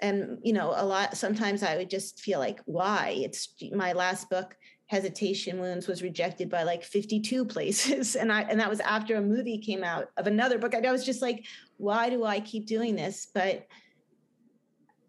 and 0.02 0.40
you 0.44 0.52
know, 0.52 0.74
a 0.76 0.84
lot. 0.86 1.16
Sometimes 1.16 1.64
I 1.64 1.78
would 1.78 1.90
just 1.90 2.20
feel 2.20 2.40
like, 2.40 2.60
why? 2.66 3.16
It's 3.20 3.56
my 3.72 3.94
last 3.94 4.30
book, 4.30 4.58
Hesitation 4.88 5.62
Wounds, 5.62 5.88
was 5.88 6.04
rejected 6.04 6.50
by 6.50 6.64
like 6.64 6.84
52 6.84 7.46
places, 7.56 8.18
and 8.18 8.34
I 8.34 8.42
and 8.42 8.60
that 8.60 8.70
was 8.70 8.82
after 8.82 9.16
a 9.16 9.22
movie 9.22 9.60
came 9.60 9.82
out 9.82 10.10
of 10.18 10.28
another 10.28 10.60
book. 10.60 10.76
I 10.76 10.92
was 10.92 11.06
just 11.06 11.22
like, 11.22 11.46
why 11.78 12.10
do 12.10 12.26
I 12.26 12.42
keep 12.42 12.66
doing 12.66 12.98
this? 12.98 13.30
But 13.34 13.66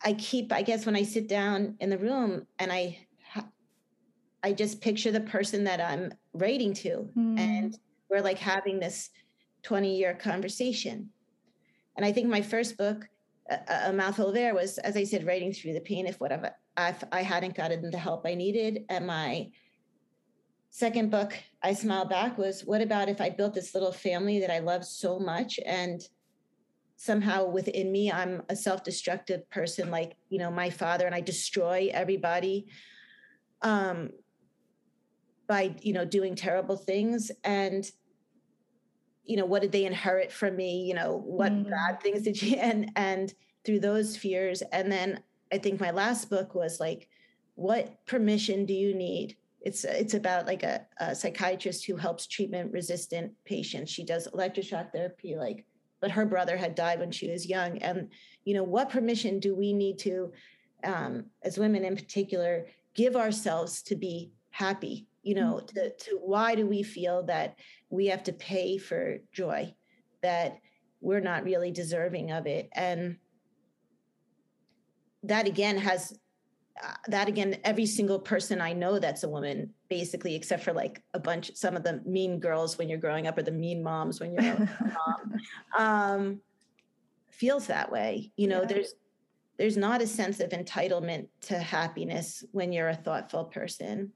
I 0.05 0.13
keep, 0.13 0.53
I 0.53 0.63
guess, 0.63 0.87
when 0.87 0.95
I 0.95 1.03
sit 1.03 1.27
down 1.27 1.75
in 1.81 1.91
the 1.91 1.99
room 1.99 2.47
and 2.61 2.71
I 2.71 3.06
I 4.47 4.53
just 4.53 4.81
picture 4.81 5.11
the 5.11 5.23
person 5.23 5.65
that 5.65 5.81
I'm 5.81 6.15
writing 6.33 6.73
to, 6.75 7.11
mm. 7.19 7.37
and 7.37 7.77
we're 8.09 8.21
like 8.21 8.39
having 8.39 8.79
this 8.79 9.11
20 9.65 9.97
year 9.97 10.15
conversation. 10.15 11.11
And 11.97 12.07
I 12.07 12.13
think 12.13 12.29
my 12.29 12.43
first 12.43 12.79
book, 12.79 13.09
A, 13.51 13.89
a 13.89 13.93
Mouthful 13.93 14.29
of 14.29 14.37
Air, 14.37 14.55
was, 14.55 14.79
as 14.79 14.97
I 14.97 15.03
said, 15.03 15.27
writing 15.27 15.53
through 15.53 15.73
the 15.73 15.81
pain 15.81 16.07
if 16.07 16.21
whatever 16.21 16.53
if 16.79 17.03
I 17.11 17.23
hadn't 17.23 17.57
gotten 17.57 17.91
the 17.91 17.99
help 17.99 18.25
I 18.25 18.35
needed. 18.35 18.85
And 18.89 19.09
my 19.09 19.51
second 20.71 21.11
book, 21.11 21.37
I 21.61 21.73
Smile 21.73 22.05
Back, 22.05 22.39
was 22.39 22.65
what 22.65 22.83
about 22.83 23.09
if 23.09 23.21
I 23.21 23.31
built 23.31 23.53
this 23.53 23.75
little 23.75 23.93
family 23.93 24.39
that 24.39 24.53
I 24.53 24.61
love 24.61 24.85
so 24.85 25.19
much 25.19 25.59
and 25.67 26.01
somehow 26.99 27.45
within 27.45 27.93
me 27.93 28.11
i'm 28.11 28.43
a 28.49 28.57
self-destructive 28.57 29.51
person 29.51 29.91
like 29.91 30.17
you 30.31 30.39
know 30.39 30.51
my 30.51 30.71
father 30.71 31.05
and 31.05 31.15
i 31.15 31.21
destroy 31.21 31.91
everybody 31.93 32.67
um 33.61 34.09
by 35.47 35.75
you 35.81 35.93
know 35.93 36.05
doing 36.05 36.35
terrible 36.35 36.77
things 36.77 37.31
and 37.45 37.91
you 39.25 39.37
know 39.37 39.45
what 39.45 39.63
did 39.63 39.73
they 39.73 39.85
inherit 39.85 40.33
from 40.33 40.57
me? 40.57 40.85
You 40.85 40.95
know 40.95 41.23
what 41.25 41.53
mm. 41.53 41.71
bad 41.71 42.01
things 42.01 42.23
did 42.23 42.41
you 42.41 42.57
and 42.61 42.91
and 42.97 43.35
through 43.65 43.81
those 43.81 44.17
fears. 44.17 44.63
And 44.73 44.91
then 44.91 45.21
i 45.53 45.59
think 45.59 45.81
my 45.81 45.93
last 45.93 46.29
book 46.31 46.55
was 46.55 46.81
like 46.81 47.09
what 47.55 48.05
permission 48.07 48.67
do 48.67 48.75
you 48.75 48.95
need? 48.95 49.37
It's 49.61 49.85
it's 49.85 50.15
about 50.15 50.47
like 50.47 50.63
a, 50.63 50.87
a 50.99 51.15
psychiatrist 51.15 51.87
who 51.87 51.97
helps 51.97 52.27
treatment 52.27 52.73
resistant 52.73 53.33
patients. 53.45 53.91
She 53.91 54.05
does 54.05 54.29
electroshock 54.29 54.93
therapy 54.93 55.37
like 55.37 55.65
but 56.01 56.11
her 56.11 56.27
brother 56.27 56.57
had 56.57 56.75
died 56.75 57.01
when 57.01 57.11
she 57.11 57.31
was 57.31 57.47
young. 57.49 57.79
And 57.79 58.11
you 58.45 58.55
know 58.55 58.63
what 58.63 58.91
permission 58.91 59.41
do 59.41 59.55
we 59.55 59.73
need 59.73 59.99
to 60.01 60.33
um, 60.85 61.27
as 61.43 61.59
women 61.59 61.85
in 61.85 61.97
particular 61.97 62.67
give 62.95 63.17
ourselves 63.17 63.83
to 63.83 63.97
be 63.97 64.33
happy 64.51 65.07
you 65.27 65.35
know 65.35 65.55
mm-hmm. 65.55 65.67
to, 65.67 65.91
to 65.97 66.19
why 66.23 66.55
do 66.55 66.67
we 66.67 66.83
feel 66.83 67.25
that 67.25 67.57
we 67.91 68.07
have 68.07 68.23
to 68.23 68.33
pay 68.33 68.79
for 68.79 69.19
joy 69.33 69.75
that 70.23 70.59
we're 71.01 71.21
not 71.21 71.45
really 71.45 71.73
deserving 71.73 72.31
of 72.31 72.47
it 72.47 72.69
and 72.73 73.17
that 75.25 75.47
again 75.47 75.77
has 75.77 76.17
uh, 76.83 76.93
that 77.09 77.27
again 77.27 77.57
every 77.65 77.87
single 77.87 78.21
person 78.21 78.61
i 78.61 78.73
know 78.73 79.01
that's 79.01 79.25
a 79.25 79.29
woman 79.29 79.69
basically 79.89 80.37
except 80.37 80.63
for 80.63 80.73
like 80.73 81.03
a 81.15 81.19
bunch 81.19 81.51
some 81.55 81.77
of 81.77 81.83
the 81.83 82.01
mean 82.07 82.39
girls 82.39 82.79
when 82.79 82.89
you're 82.89 82.99
growing 82.99 83.27
up 83.27 83.37
or 83.37 83.43
the 83.43 83.51
mean 83.51 83.83
moms 83.83 84.21
when 84.21 84.33
you're 84.33 84.55
a 84.55 84.95
mom 85.07 85.35
um, 85.79 86.41
feels 87.31 87.67
that 87.67 87.91
way 87.91 88.31
you 88.37 88.47
know 88.47 88.61
yeah. 88.61 88.69
there's 88.69 88.95
there's 89.59 89.77
not 89.77 90.03
a 90.03 90.07
sense 90.07 90.39
of 90.39 90.51
entitlement 90.51 91.27
to 91.41 91.59
happiness 91.59 92.45
when 92.53 92.73
you're 92.73 92.91
a 92.91 92.95
thoughtful 92.95 93.45
person 93.45 94.13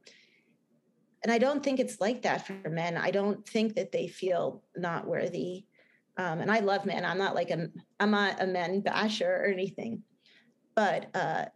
and 1.23 1.33
I 1.33 1.39
don't 1.39 1.63
think 1.63 1.81
it's 1.81 2.01
like 2.01 2.23
that 2.23 2.47
for 2.47 2.71
men. 2.71 2.97
I 2.97 3.11
don't 3.11 3.47
think 3.47 3.75
that 3.75 3.93
they 3.93 4.09
feel 4.09 4.63
not 4.77 5.07
worthy. 5.07 5.65
Um, 6.17 6.41
and 6.41 6.51
I 6.51 6.61
love 6.61 6.87
men. 6.87 7.05
I'm 7.05 7.19
not 7.19 7.35
like 7.35 7.51
a 7.51 7.69
I'm 7.99 8.11
not 8.11 8.43
a 8.43 8.47
men 8.47 8.81
basher 8.81 9.31
or 9.31 9.47
anything, 9.47 10.03
but 10.75 11.15
uh, 11.15 11.47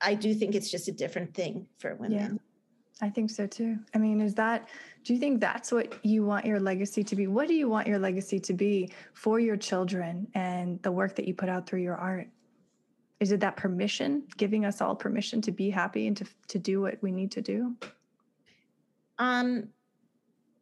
I 0.00 0.14
do 0.14 0.34
think 0.34 0.54
it's 0.54 0.70
just 0.70 0.88
a 0.88 0.92
different 0.92 1.34
thing 1.34 1.66
for 1.78 1.94
women. 1.94 2.12
Yeah. 2.12 3.06
I 3.06 3.08
think 3.08 3.30
so 3.30 3.46
too. 3.46 3.78
I 3.94 3.98
mean, 3.98 4.20
is 4.20 4.34
that, 4.34 4.68
do 5.04 5.14
you 5.14 5.18
think 5.18 5.40
that's 5.40 5.72
what 5.72 6.04
you 6.04 6.24
want 6.24 6.44
your 6.44 6.60
legacy 6.60 7.02
to 7.04 7.16
be? 7.16 7.26
What 7.26 7.48
do 7.48 7.54
you 7.54 7.66
want 7.68 7.86
your 7.86 7.98
legacy 7.98 8.38
to 8.40 8.52
be 8.52 8.92
for 9.14 9.40
your 9.40 9.56
children 9.56 10.28
and 10.34 10.82
the 10.82 10.92
work 10.92 11.16
that 11.16 11.26
you 11.26 11.34
put 11.34 11.48
out 11.48 11.66
through 11.66 11.80
your 11.80 11.96
art? 11.96 12.28
Is 13.18 13.32
it 13.32 13.40
that 13.40 13.56
permission, 13.56 14.24
giving 14.36 14.66
us 14.66 14.82
all 14.82 14.94
permission 14.94 15.40
to 15.42 15.52
be 15.52 15.70
happy 15.70 16.06
and 16.06 16.16
to, 16.18 16.26
to 16.48 16.58
do 16.58 16.82
what 16.82 17.02
we 17.02 17.10
need 17.10 17.30
to 17.32 17.42
do? 17.42 17.74
Um, 19.20 19.68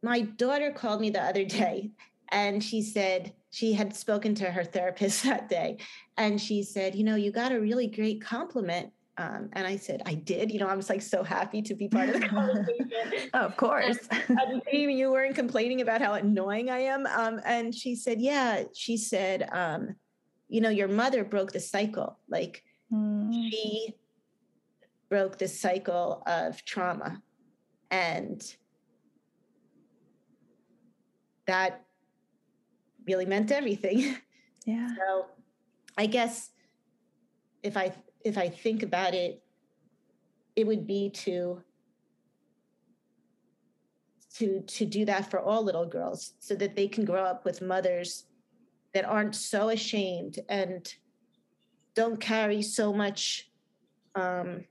my 0.02 0.20
daughter 0.20 0.70
called 0.72 1.00
me 1.00 1.10
the 1.10 1.22
other 1.22 1.44
day 1.44 1.92
and 2.30 2.62
she 2.62 2.82
said 2.82 3.32
she 3.50 3.72
had 3.72 3.96
spoken 3.96 4.34
to 4.36 4.50
her 4.50 4.64
therapist 4.64 5.22
that 5.24 5.48
day 5.48 5.78
and 6.16 6.40
she 6.40 6.62
said, 6.62 6.94
You 6.94 7.04
know, 7.04 7.14
you 7.14 7.32
got 7.32 7.52
a 7.52 7.60
really 7.60 7.86
great 7.86 8.20
compliment. 8.20 8.92
Um, 9.16 9.48
and 9.54 9.66
I 9.66 9.76
said, 9.76 10.02
I 10.06 10.14
did. 10.14 10.52
You 10.52 10.60
know, 10.60 10.68
I 10.68 10.76
was 10.76 10.88
like 10.88 11.02
so 11.02 11.24
happy 11.24 11.60
to 11.62 11.74
be 11.74 11.88
part 11.88 12.08
of 12.08 12.20
the 12.20 12.28
conversation. 12.28 12.90
of 13.32 13.56
course. 13.56 13.98
and, 14.28 14.62
and 14.72 14.98
you 14.98 15.10
weren't 15.10 15.34
complaining 15.34 15.80
about 15.80 16.00
how 16.00 16.14
annoying 16.14 16.70
I 16.70 16.80
am. 16.80 17.06
Um, 17.06 17.40
and 17.44 17.74
she 17.74 17.96
said, 17.96 18.20
Yeah, 18.20 18.64
she 18.74 18.96
said, 18.96 19.48
um, 19.52 19.94
You 20.48 20.60
know, 20.60 20.70
your 20.70 20.88
mother 20.88 21.24
broke 21.24 21.52
the 21.52 21.60
cycle. 21.60 22.18
Like 22.28 22.62
mm. 22.92 23.32
she 23.32 23.94
broke 25.08 25.38
the 25.38 25.48
cycle 25.48 26.22
of 26.26 26.64
trauma 26.64 27.20
and 27.90 28.42
that 31.46 31.84
really 33.06 33.26
meant 33.26 33.50
everything. 33.50 34.16
Yeah. 34.66 34.88
So 34.98 35.26
I 35.96 36.04
guess 36.04 36.50
if 37.62 37.74
I 37.74 37.94
if 38.22 38.36
I 38.36 38.50
think 38.50 38.82
about 38.82 39.14
it, 39.14 39.42
it 40.56 40.66
would 40.66 40.86
be 40.86 41.08
to 41.24 41.62
to 44.34 44.60
to 44.60 44.84
do 44.84 45.06
that 45.06 45.30
for 45.30 45.40
all 45.40 45.64
little 45.64 45.86
girls 45.86 46.34
so 46.38 46.54
that 46.56 46.76
they 46.76 46.86
can 46.86 47.06
grow 47.06 47.24
up 47.24 47.46
with 47.46 47.62
mothers 47.62 48.26
that 48.92 49.06
aren't 49.06 49.34
so 49.34 49.70
ashamed 49.70 50.38
and 50.50 50.94
don't 51.94 52.20
carry 52.20 52.60
so 52.60 52.92
much 52.92 53.50
um, 54.14 54.64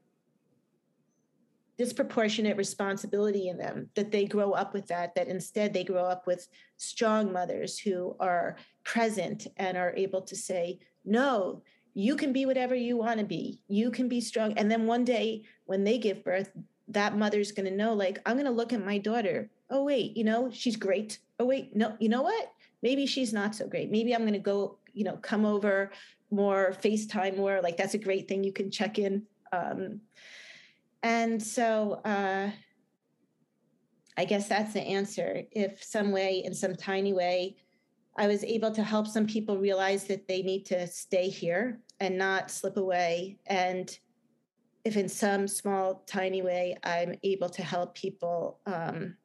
disproportionate 1.78 2.58
responsibility 2.58 3.50
in 3.50 3.58
them 3.58 3.90
that 3.96 4.12
they 4.12 4.26
grow 4.26 4.52
up 4.52 4.74
with 4.74 4.88
that 4.88 5.14
that 5.16 5.28
instead 5.28 5.74
they 5.74 5.84
grow 5.84 6.06
up 6.06 6.26
with 6.26 6.48
strong 6.78 7.32
mothers 7.32 7.78
who 7.78 8.16
are 8.20 8.56
present 8.84 9.48
and 9.58 9.78
are 9.78 9.94
able 9.96 10.22
to 10.22 10.36
say 10.36 10.80
no 11.06 11.62
you 11.98 12.16
can 12.16 12.32
be 12.32 12.46
whatever 12.46 12.76
you 12.76 12.96
want 12.96 13.20
to 13.20 13.26
be. 13.26 13.64
You 13.68 13.90
can 13.90 14.08
be 14.08 14.22
strong. 14.22 14.54
And 14.54 14.70
then 14.70 14.86
one 14.86 15.04
day 15.04 15.46
when 15.66 15.84
they 15.84 15.98
give 15.98 16.24
birth 16.24 16.52
that 16.90 17.18
mother's 17.18 17.52
going 17.52 17.66
to 17.66 17.76
know 17.76 17.94
like 17.94 18.20
i'm 18.26 18.36
going 18.36 18.46
to 18.46 18.52
look 18.52 18.72
at 18.72 18.86
my 18.86 19.00
daughter. 19.00 19.50
Oh 19.72 19.84
wait 19.84 20.16
you 20.16 20.24
know 20.24 20.52
she's 20.52 20.76
great. 20.76 21.18
Oh 21.40 21.46
wait 21.46 21.76
no 21.76 21.98
you 22.00 22.08
know 22.08 22.22
what? 22.22 22.54
Maybe 22.84 23.08
she's 23.08 23.34
not 23.34 23.56
so 23.56 23.68
great. 23.68 23.90
Maybe 23.90 24.14
i'm 24.14 24.22
going 24.22 24.34
to 24.34 24.40
go 24.40 24.78
you 24.94 25.06
know 25.06 25.18
come 25.18 25.44
over 25.44 25.92
more 26.30 26.76
facetime 26.84 27.36
more. 27.36 27.62
Like 27.64 27.78
that's 27.78 27.96
a 27.96 27.98
great 27.98 28.28
thing 28.28 28.44
you 28.44 28.54
can 28.54 28.70
check 28.70 29.00
in 29.00 29.24
um, 29.52 30.00
and 31.08 31.42
so 31.42 32.02
uh, 32.04 32.52
I 34.18 34.26
guess 34.26 34.50
that's 34.50 34.74
the 34.74 34.82
answer. 34.82 35.44
If 35.54 35.82
some 35.82 36.12
way, 36.12 36.44
in 36.44 36.54
some 36.54 36.76
tiny 36.76 37.14
way, 37.14 37.56
I 38.18 38.28
was 38.28 38.44
able 38.44 38.72
to 38.72 38.84
help 38.84 39.08
some 39.08 39.26
people 39.26 39.58
realize 39.58 40.04
that 40.08 40.28
they 40.28 40.42
need 40.42 40.66
to 40.66 40.86
stay 40.86 41.30
here 41.30 41.80
and 42.02 42.18
not 42.18 42.52
slip 42.52 42.76
away. 42.76 43.38
And 43.46 43.98
if 44.84 44.98
in 44.98 45.08
some 45.08 45.48
small, 45.48 46.04
tiny 46.08 46.42
way, 46.42 46.76
I'm 46.84 47.16
able 47.24 47.48
to 47.52 47.64
help 47.64 47.96
people 47.96 48.60
um, 48.66 49.16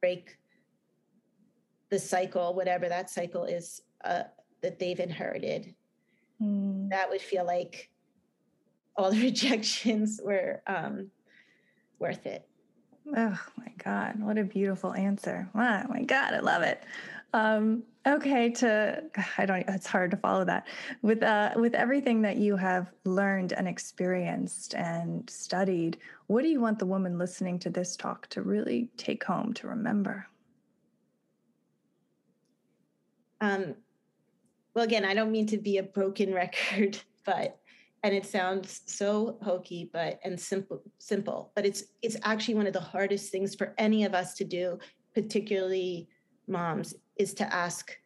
break 0.00 0.38
the 1.90 1.98
cycle, 1.98 2.54
whatever 2.54 2.88
that 2.88 3.10
cycle 3.10 3.44
is 3.44 3.82
uh, 4.02 4.22
that 4.62 4.78
they've 4.78 4.98
inherited, 4.98 5.74
mm. 6.40 6.88
that 6.88 7.10
would 7.10 7.20
feel 7.20 7.44
like 7.44 7.90
all 8.96 9.10
the 9.10 9.20
rejections 9.22 10.20
were 10.22 10.62
um, 10.66 11.10
worth 11.98 12.26
it. 12.26 12.46
Oh 13.16 13.38
my 13.58 13.72
God, 13.82 14.20
what 14.20 14.38
a 14.38 14.44
beautiful 14.44 14.94
answer. 14.94 15.48
Oh 15.54 15.58
my 15.88 16.02
God, 16.06 16.34
I 16.34 16.40
love 16.40 16.62
it. 16.62 16.84
Um, 17.34 17.82
okay, 18.06 18.50
to 18.50 19.02
I 19.38 19.46
don't 19.46 19.68
it's 19.68 19.86
hard 19.86 20.10
to 20.12 20.16
follow 20.16 20.44
that. 20.44 20.66
With 21.02 21.22
uh 21.22 21.52
with 21.56 21.74
everything 21.74 22.22
that 22.22 22.36
you 22.36 22.56
have 22.56 22.92
learned 23.04 23.52
and 23.52 23.66
experienced 23.66 24.74
and 24.74 25.28
studied, 25.28 25.98
what 26.26 26.42
do 26.42 26.48
you 26.48 26.60
want 26.60 26.78
the 26.78 26.86
woman 26.86 27.18
listening 27.18 27.58
to 27.60 27.70
this 27.70 27.96
talk 27.96 28.28
to 28.28 28.42
really 28.42 28.88
take 28.96 29.24
home 29.24 29.52
to 29.54 29.68
remember? 29.68 30.26
Um 33.40 33.74
well 34.74 34.84
again, 34.84 35.04
I 35.04 35.14
don't 35.14 35.32
mean 35.32 35.46
to 35.48 35.58
be 35.58 35.78
a 35.78 35.82
broken 35.82 36.32
record, 36.42 36.98
but 37.24 37.58
and 38.02 38.14
it 38.14 38.26
sounds 38.26 38.80
so 38.86 39.38
hokey 39.42 39.88
but 39.92 40.18
and 40.24 40.38
simple 40.38 40.82
simple 40.98 41.52
but 41.54 41.64
it's 41.64 41.84
it's 42.02 42.16
actually 42.24 42.54
one 42.54 42.66
of 42.66 42.72
the 42.72 42.80
hardest 42.80 43.30
things 43.30 43.54
for 43.54 43.74
any 43.78 44.04
of 44.04 44.14
us 44.14 44.34
to 44.34 44.44
do 44.44 44.78
particularly 45.14 46.08
moms 46.48 46.94
is 47.16 47.34
to 47.34 47.54
ask 47.54 47.96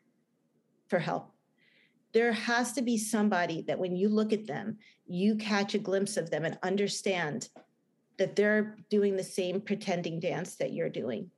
for 0.88 0.98
help. 0.98 1.32
There 2.12 2.32
has 2.32 2.72
to 2.72 2.82
be 2.82 2.96
somebody 2.96 3.62
that 3.62 3.78
when 3.78 3.96
you 3.96 4.08
look 4.08 4.32
at 4.32 4.46
them 4.46 4.78
you 5.06 5.36
catch 5.36 5.74
a 5.74 5.78
glimpse 5.78 6.16
of 6.16 6.30
them 6.30 6.44
and 6.44 6.58
understand 6.62 7.48
that 8.18 8.34
they're 8.34 8.76
doing 8.90 9.16
the 9.16 9.24
same 9.24 9.60
pretending 9.60 10.20
dance 10.20 10.56
that 10.56 10.72
you're 10.72 10.88
doing. 10.88 11.30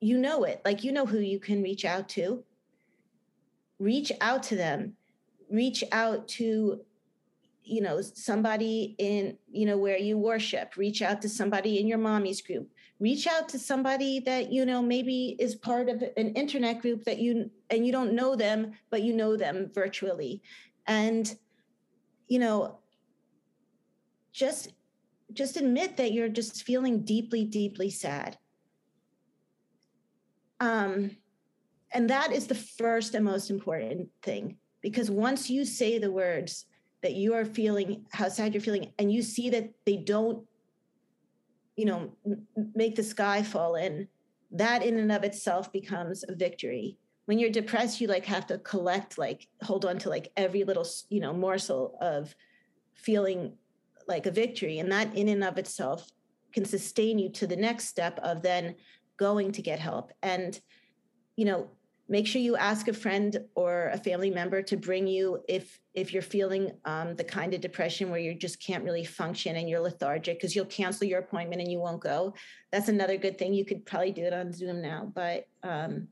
You 0.00 0.18
know 0.18 0.44
it 0.44 0.62
like 0.64 0.84
you 0.84 0.92
know 0.92 1.06
who 1.06 1.18
you 1.18 1.38
can 1.38 1.62
reach 1.62 1.84
out 1.84 2.08
to. 2.10 2.44
Reach 3.78 4.10
out 4.20 4.42
to 4.44 4.56
them. 4.56 4.94
Reach 5.50 5.84
out 5.92 6.28
to 6.28 6.80
you 7.66 7.80
know 7.80 8.00
somebody 8.00 8.94
in 8.98 9.36
you 9.50 9.66
know 9.66 9.76
where 9.76 9.98
you 9.98 10.16
worship 10.16 10.76
reach 10.76 11.02
out 11.02 11.20
to 11.20 11.28
somebody 11.28 11.80
in 11.80 11.86
your 11.86 11.98
mommy's 11.98 12.40
group 12.40 12.70
reach 12.98 13.26
out 13.26 13.48
to 13.50 13.58
somebody 13.58 14.20
that 14.20 14.50
you 14.50 14.64
know 14.64 14.80
maybe 14.80 15.36
is 15.38 15.54
part 15.54 15.88
of 15.88 16.02
an 16.16 16.32
internet 16.34 16.80
group 16.80 17.04
that 17.04 17.18
you 17.18 17.50
and 17.70 17.86
you 17.86 17.92
don't 17.92 18.14
know 18.14 18.34
them 18.34 18.72
but 18.90 19.02
you 19.02 19.12
know 19.12 19.36
them 19.36 19.70
virtually. 19.74 20.42
And 20.86 21.34
you 22.28 22.38
know 22.38 22.78
just 24.32 24.72
just 25.32 25.56
admit 25.56 25.96
that 25.96 26.12
you're 26.12 26.28
just 26.28 26.62
feeling 26.62 27.04
deeply 27.04 27.44
deeply 27.44 27.90
sad. 27.90 28.38
Um 30.60 31.10
and 31.92 32.10
that 32.10 32.32
is 32.32 32.46
the 32.46 32.54
first 32.54 33.14
and 33.14 33.24
most 33.24 33.50
important 33.50 34.08
thing 34.22 34.56
because 34.80 35.10
once 35.10 35.50
you 35.50 35.64
say 35.64 35.98
the 35.98 36.10
words 36.10 36.64
that 37.02 37.14
you 37.14 37.34
are 37.34 37.44
feeling 37.44 38.06
how 38.12 38.28
sad 38.28 38.54
you're 38.54 38.60
feeling 38.60 38.92
and 38.98 39.12
you 39.12 39.22
see 39.22 39.50
that 39.50 39.70
they 39.84 39.96
don't 39.96 40.44
you 41.76 41.84
know 41.84 42.12
make 42.74 42.96
the 42.96 43.02
sky 43.02 43.42
fall 43.42 43.74
in 43.74 44.08
that 44.50 44.82
in 44.82 44.98
and 44.98 45.12
of 45.12 45.24
itself 45.24 45.72
becomes 45.72 46.24
a 46.28 46.34
victory. 46.34 46.96
When 47.26 47.38
you're 47.38 47.50
depressed 47.50 48.00
you 48.00 48.08
like 48.08 48.24
have 48.26 48.46
to 48.48 48.58
collect 48.58 49.18
like 49.18 49.48
hold 49.62 49.84
on 49.84 49.98
to 49.98 50.08
like 50.08 50.30
every 50.36 50.64
little 50.64 50.86
you 51.08 51.20
know 51.20 51.32
morsel 51.32 51.96
of 52.00 52.34
feeling 52.94 53.52
like 54.06 54.26
a 54.26 54.30
victory 54.30 54.78
and 54.78 54.90
that 54.92 55.14
in 55.16 55.28
and 55.28 55.42
of 55.42 55.58
itself 55.58 56.10
can 56.52 56.64
sustain 56.64 57.18
you 57.18 57.28
to 57.30 57.46
the 57.46 57.56
next 57.56 57.88
step 57.88 58.18
of 58.22 58.42
then 58.42 58.76
going 59.16 59.52
to 59.52 59.62
get 59.62 59.78
help. 59.78 60.12
And 60.22 60.58
you 61.36 61.44
know 61.44 61.70
make 62.08 62.26
sure 62.26 62.40
you 62.40 62.56
ask 62.56 62.88
a 62.88 62.92
friend 62.92 63.36
or 63.54 63.90
a 63.92 63.98
family 63.98 64.30
member 64.30 64.62
to 64.62 64.76
bring 64.76 65.06
you 65.06 65.42
if 65.48 65.80
if 65.94 66.12
you're 66.12 66.22
feeling 66.22 66.72
um, 66.84 67.16
the 67.16 67.24
kind 67.24 67.54
of 67.54 67.60
depression 67.60 68.10
where 68.10 68.20
you 68.20 68.34
just 68.34 68.60
can't 68.60 68.84
really 68.84 69.04
function 69.04 69.56
and 69.56 69.68
you're 69.68 69.80
lethargic 69.80 70.38
because 70.38 70.54
you'll 70.54 70.66
cancel 70.66 71.06
your 71.06 71.20
appointment 71.20 71.60
and 71.60 71.70
you 71.70 71.80
won't 71.80 72.02
go. 72.02 72.34
That's 72.70 72.88
another 72.88 73.16
good 73.16 73.38
thing. 73.38 73.54
You 73.54 73.64
could 73.64 73.86
probably 73.86 74.12
do 74.12 74.22
it 74.22 74.32
on 74.32 74.52
zoom 74.52 74.82
now 74.82 75.10
but 75.14 75.48
um, 75.62 76.08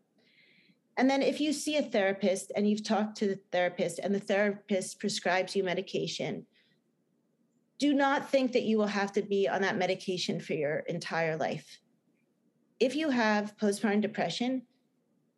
and 0.97 1.11
then 1.11 1.22
if 1.22 1.40
you 1.40 1.53
see 1.53 1.76
a 1.76 1.82
therapist 1.82 2.53
and 2.55 2.68
you've 2.68 2.84
talked 2.84 3.16
to 3.18 3.26
the 3.26 3.40
therapist 3.51 3.99
and 3.99 4.14
the 4.14 4.20
therapist 4.20 5.01
prescribes 5.01 5.57
you 5.57 5.64
medication 5.64 6.47
do 7.78 7.92
not 7.92 8.30
think 8.30 8.53
that 8.53 8.62
you 8.62 8.78
will 8.78 8.86
have 8.86 9.12
to 9.12 9.22
be 9.22 9.49
on 9.49 9.62
that 9.62 9.76
medication 9.76 10.40
for 10.40 10.55
your 10.55 10.78
entire 10.80 11.36
life. 11.36 11.80
If 12.78 12.95
you 12.95 13.11
have 13.11 13.57
postpartum 13.57 14.01
depression 14.01 14.62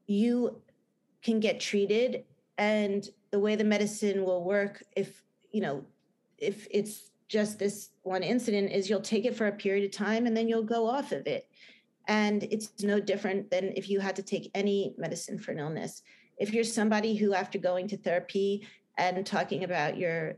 you 0.07 0.61
can 1.23 1.41
get 1.41 1.61
treated 1.61 2.25
and 2.59 3.09
the 3.31 3.39
way 3.39 3.57
the 3.57 3.65
medicine 3.65 4.25
will 4.25 4.45
work 4.45 4.83
if 4.97 5.23
you 5.51 5.61
know 5.61 5.85
if 6.39 6.67
it's 6.71 7.11
just 7.29 7.59
this 7.59 7.91
one 8.03 8.23
incident 8.23 8.71
is 8.73 8.89
you'll 8.89 9.01
take 9.01 9.25
it 9.25 9.37
for 9.37 9.49
a 9.49 9.53
period 9.53 9.85
of 9.85 9.91
time 9.91 10.27
and 10.27 10.37
then 10.37 10.49
you'll 10.49 10.63
go 10.63 10.89
off 10.89 11.13
of 11.13 11.27
it. 11.27 11.49
And 12.09 12.45
it's 12.45 12.71
no 12.83 13.01
different 13.01 13.51
than 13.51 13.73
if 13.75 13.91
you 13.91 13.99
had 13.99 14.15
to 14.17 14.23
take 14.23 14.51
any 14.55 14.95
medicine 14.97 15.39
for 15.39 15.51
an 15.51 15.59
illness. 15.59 16.03
If 16.39 16.53
you're 16.53 16.65
somebody 16.65 17.17
who 17.17 17.35
after 17.35 17.59
going 17.59 17.89
to 17.89 17.97
therapy 17.97 18.67
and 18.97 19.27
talking 19.27 19.65
about 19.65 19.97
your 19.97 20.37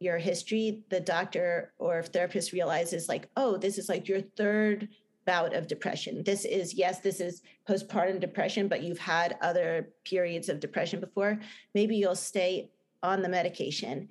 your 0.00 0.16
history 0.16 0.84
the 0.90 1.00
doctor 1.00 1.72
or 1.78 2.04
therapist 2.04 2.52
realizes 2.52 3.08
like 3.08 3.28
oh 3.36 3.56
this 3.56 3.78
is 3.78 3.88
like 3.88 4.06
your 4.06 4.20
third 4.20 4.88
bout 5.28 5.52
of 5.52 5.66
depression. 5.66 6.22
This 6.24 6.46
is, 6.46 6.72
yes, 6.72 7.00
this 7.00 7.20
is 7.20 7.42
postpartum 7.68 8.18
depression, 8.18 8.66
but 8.66 8.82
you've 8.82 8.98
had 8.98 9.36
other 9.42 9.90
periods 10.02 10.48
of 10.48 10.58
depression 10.58 11.00
before. 11.00 11.38
Maybe 11.74 11.96
you'll 11.96 12.14
stay 12.14 12.70
on 13.02 13.20
the 13.20 13.28
medication. 13.28 14.08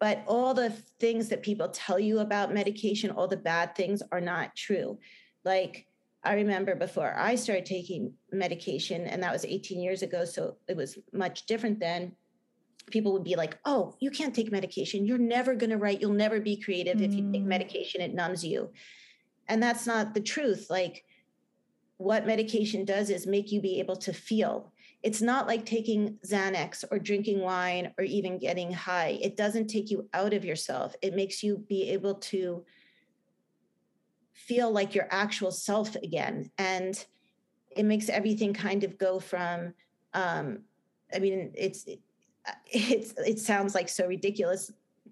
But 0.00 0.24
all 0.26 0.52
the 0.52 0.70
things 0.98 1.28
that 1.28 1.44
people 1.44 1.68
tell 1.68 2.00
you 2.00 2.18
about 2.18 2.52
medication, 2.52 3.12
all 3.12 3.28
the 3.28 3.36
bad 3.36 3.76
things 3.76 4.02
are 4.10 4.20
not 4.20 4.56
true. 4.56 4.98
Like, 5.44 5.86
I 6.24 6.34
remember 6.34 6.74
before 6.74 7.14
I 7.16 7.36
started 7.36 7.64
taking 7.64 8.14
medication, 8.32 9.06
and 9.06 9.22
that 9.22 9.32
was 9.32 9.44
18 9.44 9.80
years 9.80 10.02
ago, 10.02 10.24
so 10.24 10.56
it 10.66 10.76
was 10.76 10.98
much 11.12 11.46
different 11.46 11.78
then. 11.78 12.16
People 12.90 13.12
would 13.12 13.22
be 13.22 13.36
like, 13.36 13.56
Oh, 13.64 13.94
you 14.00 14.10
can't 14.10 14.34
take 14.34 14.50
medication. 14.50 15.06
You're 15.06 15.16
never 15.16 15.54
going 15.54 15.70
to 15.70 15.78
write. 15.78 16.00
You'll 16.00 16.12
never 16.12 16.40
be 16.40 16.56
creative 16.56 16.96
mm. 16.96 17.04
if 17.04 17.14
you 17.14 17.30
take 17.30 17.44
mm. 17.44 17.46
medication. 17.46 18.00
It 18.00 18.14
numbs 18.14 18.44
you 18.44 18.70
and 19.48 19.62
that's 19.62 19.86
not 19.86 20.14
the 20.14 20.20
truth 20.20 20.66
like 20.70 21.04
what 21.96 22.26
medication 22.26 22.84
does 22.84 23.08
is 23.08 23.26
make 23.26 23.52
you 23.52 23.60
be 23.60 23.78
able 23.78 23.96
to 23.96 24.12
feel. 24.12 24.72
It's 25.02 25.22
not 25.22 25.46
like 25.46 25.64
taking 25.64 26.18
xanax 26.26 26.84
or 26.90 26.98
drinking 26.98 27.40
wine 27.40 27.92
or 27.98 28.04
even 28.04 28.38
getting 28.38 28.72
high. 28.72 29.18
It 29.22 29.36
doesn't 29.36 29.68
take 29.68 29.90
you 29.90 30.08
out 30.12 30.34
of 30.34 30.44
yourself. 30.44 30.96
It 31.02 31.14
makes 31.14 31.42
you 31.42 31.64
be 31.68 31.90
able 31.90 32.16
to 32.16 32.64
feel 34.32 34.72
like 34.72 34.94
your 34.94 35.06
actual 35.10 35.52
self 35.52 35.94
again. 35.96 36.50
And 36.58 37.02
it 37.76 37.84
makes 37.84 38.08
everything 38.08 38.54
kind 38.54 38.84
of 38.84 38.98
go 38.98 39.20
from 39.20 39.74
um 40.14 40.60
i 41.14 41.18
mean 41.18 41.52
it's 41.54 41.86
it's 42.66 43.12
it 43.18 43.38
sounds 43.38 43.74
like 43.74 43.88
so 43.88 44.06
ridiculous 44.06 44.70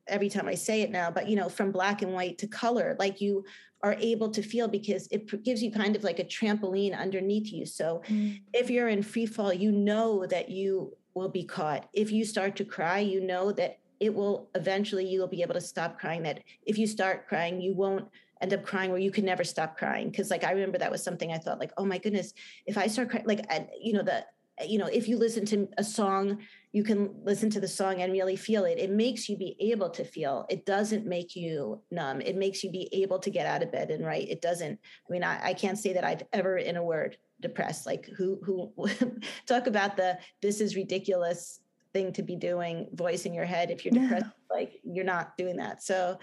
every 0.09 0.29
time 0.29 0.49
I 0.49 0.55
say 0.55 0.83
it 0.83 0.91
now, 0.91 1.11
but 1.11 1.29
you 1.29 1.37
know, 1.37 1.49
from 1.49 1.73
black 1.73 2.03
and 2.03 2.13
white 2.13 2.39
to 2.39 2.47
color, 2.47 2.97
like 2.99 3.21
you 3.21 3.45
are 3.83 3.97
able 3.99 4.31
to 4.31 4.43
feel 4.43 4.69
because 4.69 5.09
it 5.11 5.43
gives 5.43 5.63
you 5.63 5.73
kind 5.73 5.97
of 5.97 6.05
like 6.05 6.19
a 6.19 6.25
trampoline 6.25 6.97
underneath 6.97 7.53
you. 7.53 7.67
So 7.67 8.03
mm. 8.09 8.41
if 8.53 8.71
you're 8.71 8.89
in 8.89 9.03
free 9.03 9.27
fall, 9.27 9.53
you 9.53 9.73
know 9.73 10.25
that 10.27 10.49
you 10.49 10.97
will 11.15 11.29
be 11.29 11.45
caught. 11.45 11.89
If 11.93 12.13
you 12.13 12.25
start 12.25 12.57
to 12.57 12.65
cry, 12.65 13.01
you 13.01 13.21
know 13.21 13.53
that 13.53 13.79
it 13.99 14.15
will 14.15 14.51
eventually 14.55 15.07
you 15.07 15.21
will 15.21 15.29
be 15.29 15.43
able 15.43 15.55
to 15.55 15.61
stop 15.61 15.99
crying. 15.99 16.23
That 16.23 16.43
if 16.65 16.79
you 16.79 16.87
start 16.87 17.29
crying, 17.29 17.61
you 17.61 17.75
won't 17.75 18.09
end 18.41 18.53
up 18.53 18.65
crying 18.65 18.91
where 18.91 19.01
you 19.01 19.11
can 19.11 19.25
never 19.25 19.45
stop 19.45 19.77
crying. 19.77 20.13
Cause 20.13 20.31
like 20.31 20.45
I 20.45 20.53
remember 20.53 20.79
that 20.79 20.91
was 20.91 21.03
something 21.03 21.33
I 21.33 21.39
thought 21.39 21.61
like, 21.61 21.73
oh 21.77 21.85
my 21.85 21.99
goodness, 21.99 22.33
if 22.67 22.77
I 22.77 22.87
start 22.89 23.11
crying, 23.11 23.27
like 23.27 23.45
you 23.81 23.93
know, 23.93 24.03
the 24.03 24.25
you 24.67 24.79
know, 24.79 24.87
if 24.87 25.09
you 25.09 25.17
listen 25.19 25.45
to 25.47 25.69
a 25.79 25.85
song 25.85 26.39
you 26.73 26.83
can 26.83 27.15
listen 27.23 27.51
to 27.51 27.61
the 27.61 27.69
song 27.69 28.01
and 28.01 28.13
really 28.13 28.37
feel 28.37 28.65
it. 28.65 28.79
It 28.79 28.91
makes 28.91 29.29
you 29.29 29.37
be 29.37 29.57
able 29.61 29.91
to 29.91 30.05
feel. 30.05 30.47
It 30.49 30.65
doesn't 30.65 31.07
make 31.07 31.37
you 31.37 31.83
numb. 31.91 32.23
It 32.23 32.37
makes 32.37 32.65
you 32.65 32.71
be 32.71 32.89
able 32.93 33.19
to 33.19 33.31
get 33.31 33.47
out 33.47 33.63
of 33.63 33.71
bed 33.71 33.91
and 33.91 34.05
write. 34.05 34.29
It 34.31 34.41
doesn't. 34.41 34.81
I 35.07 35.13
mean, 35.13 35.23
I, 35.23 35.49
I 35.49 35.55
can't 35.55 35.79
say 35.79 35.93
that 35.93 36.05
I've 36.05 36.23
ever, 36.33 36.57
in 36.57 36.77
a 36.77 36.83
word, 36.83 37.19
depressed. 37.41 37.85
Like 37.85 38.07
who 38.17 38.41
who 38.43 38.73
talk 39.47 39.67
about 39.67 39.97
the 39.97 40.19
this 40.41 40.61
is 40.63 40.75
ridiculous 40.75 41.61
thing 41.93 42.11
to 42.15 42.23
be 42.23 42.37
doing 42.37 42.89
voice 42.95 43.27
in 43.27 43.35
your 43.35 43.45
head 43.45 43.71
if 43.71 43.85
you're 43.85 43.93
depressed. 43.93 44.33
like 44.51 44.81
you're 44.83 45.05
not 45.05 45.37
doing 45.37 45.57
that. 45.57 45.83
So, 45.83 46.19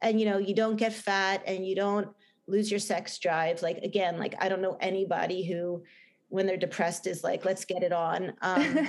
and 0.00 0.18
you 0.18 0.24
know, 0.24 0.38
you 0.38 0.54
don't 0.54 0.76
get 0.76 0.94
fat 0.94 1.42
and 1.46 1.66
you 1.66 1.76
don't 1.76 2.08
lose 2.46 2.70
your 2.70 2.80
sex 2.80 3.18
drive. 3.18 3.60
Like 3.60 3.78
again, 3.78 4.18
like 4.18 4.34
I 4.40 4.48
don't 4.48 4.62
know 4.62 4.78
anybody 4.80 5.44
who 5.44 5.82
when 6.30 6.46
they're 6.46 6.56
depressed 6.56 7.06
is 7.06 7.22
like, 7.22 7.44
let's 7.44 7.64
get 7.64 7.82
it 7.82 7.92
on. 7.92 8.32
Um, 8.40 8.88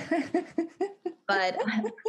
but 1.28 1.56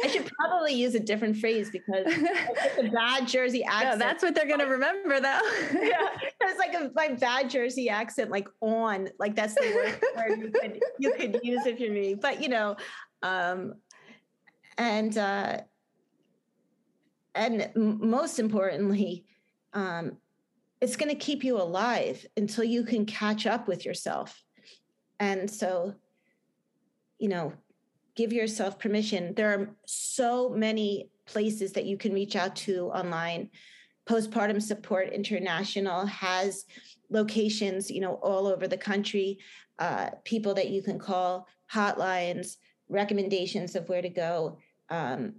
I 0.02 0.08
should 0.08 0.30
probably 0.38 0.74
use 0.74 0.94
a 0.94 1.00
different 1.00 1.36
phrase 1.36 1.70
because 1.70 2.04
it's 2.06 2.78
a 2.78 2.90
bad 2.90 3.26
Jersey 3.28 3.64
accent. 3.68 3.98
that's 3.98 4.22
what 4.22 4.34
they're 4.34 4.48
gonna 4.48 4.66
remember, 4.66 5.20
though. 5.20 5.40
yeah, 5.82 6.08
it's 6.40 6.58
like 6.58 6.74
a, 6.74 6.90
my 6.94 7.08
bad 7.08 7.50
Jersey 7.50 7.88
accent, 7.88 8.30
like 8.30 8.48
on, 8.60 9.08
like 9.18 9.34
that's 9.34 9.54
the 9.54 9.98
word, 10.16 10.38
you 10.38 10.50
could 10.50 10.80
you 10.98 11.12
could 11.12 11.40
use 11.42 11.66
if 11.66 11.80
you're 11.80 11.92
me. 11.92 12.14
But 12.14 12.40
you 12.42 12.48
know, 12.48 12.76
um, 13.22 13.74
and 14.78 15.18
uh, 15.18 15.58
and 17.34 17.70
m- 17.74 18.08
most 18.08 18.38
importantly, 18.38 19.24
um, 19.72 20.16
it's 20.80 20.96
going 20.96 21.08
to 21.08 21.16
keep 21.16 21.42
you 21.42 21.56
alive 21.56 22.24
until 22.36 22.62
you 22.62 22.84
can 22.84 23.06
catch 23.06 23.46
up 23.46 23.66
with 23.66 23.84
yourself. 23.84 24.43
And 25.20 25.50
so, 25.50 25.94
you 27.18 27.28
know, 27.28 27.52
give 28.14 28.32
yourself 28.32 28.78
permission. 28.78 29.34
There 29.34 29.50
are 29.50 29.70
so 29.86 30.48
many 30.48 31.10
places 31.26 31.72
that 31.72 31.86
you 31.86 31.96
can 31.96 32.12
reach 32.12 32.36
out 32.36 32.54
to 32.56 32.88
online. 32.88 33.50
Postpartum 34.06 34.60
Support 34.60 35.10
International 35.10 36.04
has 36.06 36.66
locations, 37.10 37.90
you 37.90 38.00
know, 38.00 38.14
all 38.14 38.46
over 38.46 38.68
the 38.68 38.76
country, 38.76 39.38
uh, 39.78 40.10
people 40.24 40.54
that 40.54 40.68
you 40.68 40.82
can 40.82 40.98
call, 40.98 41.46
hotlines, 41.72 42.56
recommendations 42.88 43.74
of 43.74 43.88
where 43.88 44.02
to 44.02 44.08
go. 44.08 44.58
Um, 44.90 45.36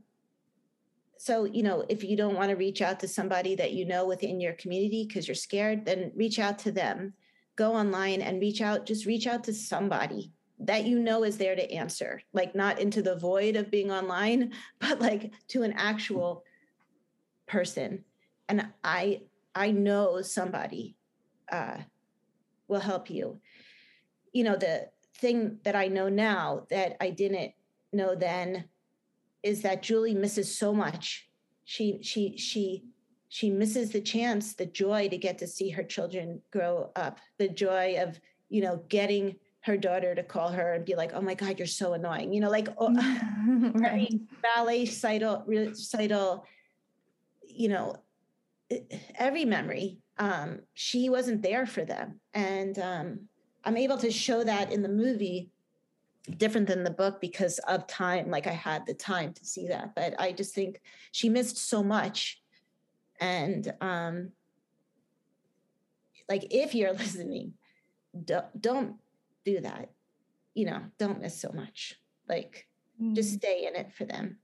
so, 1.18 1.46
you 1.46 1.64
know, 1.64 1.86
if 1.88 2.04
you 2.04 2.18
don't 2.18 2.36
want 2.36 2.50
to 2.50 2.56
reach 2.56 2.82
out 2.82 3.00
to 3.00 3.08
somebody 3.08 3.56
that 3.56 3.74
you 3.74 3.86
know 3.86 4.06
within 4.06 4.42
your 4.42 4.54
community 4.54 5.06
because 5.08 5.28
you're 5.28 5.36
scared, 5.36 5.86
then 5.86 6.12
reach 6.16 6.40
out 6.40 6.60
to 6.60 6.72
them. 6.72 7.14
Go 7.56 7.74
online 7.74 8.22
and 8.22 8.42
reach 8.42 8.62
out, 8.62 8.86
just 8.86 9.06
reach 9.06 9.28
out 9.28 9.44
to 9.46 9.54
somebody 9.54 10.32
that 10.60 10.86
you 10.86 11.00
know 11.00 11.24
is 11.24 11.38
there 11.38 11.56
to 11.56 11.72
answer, 11.72 12.22
like 12.34 12.56
not 12.56 12.80
into 12.80 13.02
the 13.02 13.16
void 13.16 13.56
of 13.56 13.72
being 13.72 13.92
online, 13.92 14.54
but 14.80 15.02
like 15.02 15.34
to 15.50 15.64
an 15.64 15.74
actual 15.74 16.44
person. 17.48 18.04
And 18.48 18.68
I 18.84 19.22
I 19.54 19.72
know 19.72 20.22
somebody 20.22 20.98
uh, 21.52 21.78
will 22.68 22.80
help 22.80 23.10
you. 23.10 23.40
You 24.34 24.44
know, 24.44 24.56
the 24.56 24.90
thing 25.18 25.60
that 25.64 25.76
I 25.76 25.88
know 25.88 26.10
now 26.10 26.66
that 26.70 26.98
I 27.00 27.10
didn't 27.10 27.54
know 27.94 28.16
then 28.16 28.66
is 29.44 29.62
that 29.62 29.84
Julie 29.84 30.14
misses 30.14 30.58
so 30.58 30.74
much. 30.74 31.30
She 31.64 32.00
she 32.02 32.38
she 32.38 32.84
she 33.30 33.50
misses 33.50 33.92
the 33.92 34.02
chance, 34.02 34.54
the 34.54 34.66
joy 34.66 35.10
to 35.10 35.18
get 35.18 35.38
to 35.40 35.48
see 35.48 35.70
her 35.70 35.84
children 35.84 36.42
grow 36.52 36.92
up, 36.96 37.20
the 37.38 37.50
joy 37.50 37.96
of, 38.02 38.20
you 38.50 38.62
know, 38.62 38.84
getting 38.90 39.36
her 39.66 39.78
daughter 39.78 40.14
to 40.14 40.22
call 40.22 40.50
her 40.50 40.74
and 40.74 40.86
be 40.86 40.96
like, 40.96 41.12
"Oh 41.14 41.22
my 41.22 41.34
God, 41.34 41.58
you're 41.58 41.66
so 41.66 41.94
annoying," 41.94 42.32
you 42.32 42.40
know, 42.40 42.52
like 42.52 42.68
oh, 42.78 42.94
right. 43.76 44.14
ballet 44.42 44.82
recital, 44.82 45.44
recital, 45.48 46.46
you 47.48 47.70
know, 47.70 47.96
every 49.16 49.44
memory. 49.44 49.98
Um, 50.18 50.60
she 50.76 51.10
wasn't 51.10 51.42
there 51.42 51.66
for 51.66 51.84
them, 51.84 52.20
and 52.34 52.78
um, 52.78 53.20
I'm 53.64 53.76
able 53.76 53.98
to 53.98 54.12
show 54.12 54.44
that 54.44 54.72
in 54.72 54.84
the 54.84 54.90
movie, 54.90 55.50
different 56.38 56.68
than 56.68 56.84
the 56.84 56.92
book 56.92 57.20
because 57.20 57.58
of 57.68 57.88
time. 57.88 58.30
Like 58.30 58.46
I 58.46 58.52
had 58.52 58.86
the 58.86 58.94
time 58.94 59.34
to 59.34 59.46
see 59.46 59.68
that, 59.70 59.96
but 59.96 60.14
I 60.20 60.32
just 60.32 60.54
think 60.54 60.80
she 61.12 61.28
missed 61.28 61.58
so 61.58 61.84
much, 61.84 62.40
and 63.20 63.74
um, 63.82 64.32
like 66.30 66.48
if 66.52 66.76
you're 66.76 66.94
listening, 66.94 67.54
don't, 68.24 68.62
don't 68.62 68.96
do 69.44 69.62
that. 69.62 69.92
You 70.54 70.66
know, 70.68 70.82
don't 70.98 71.22
miss 71.22 71.40
so 71.40 71.52
much. 71.54 71.96
Like 72.30 72.68
mm. 73.02 73.16
just 73.16 73.34
stay 73.34 73.68
in 73.68 73.76
it 73.76 73.94
for 73.94 74.06
them. 74.06 74.38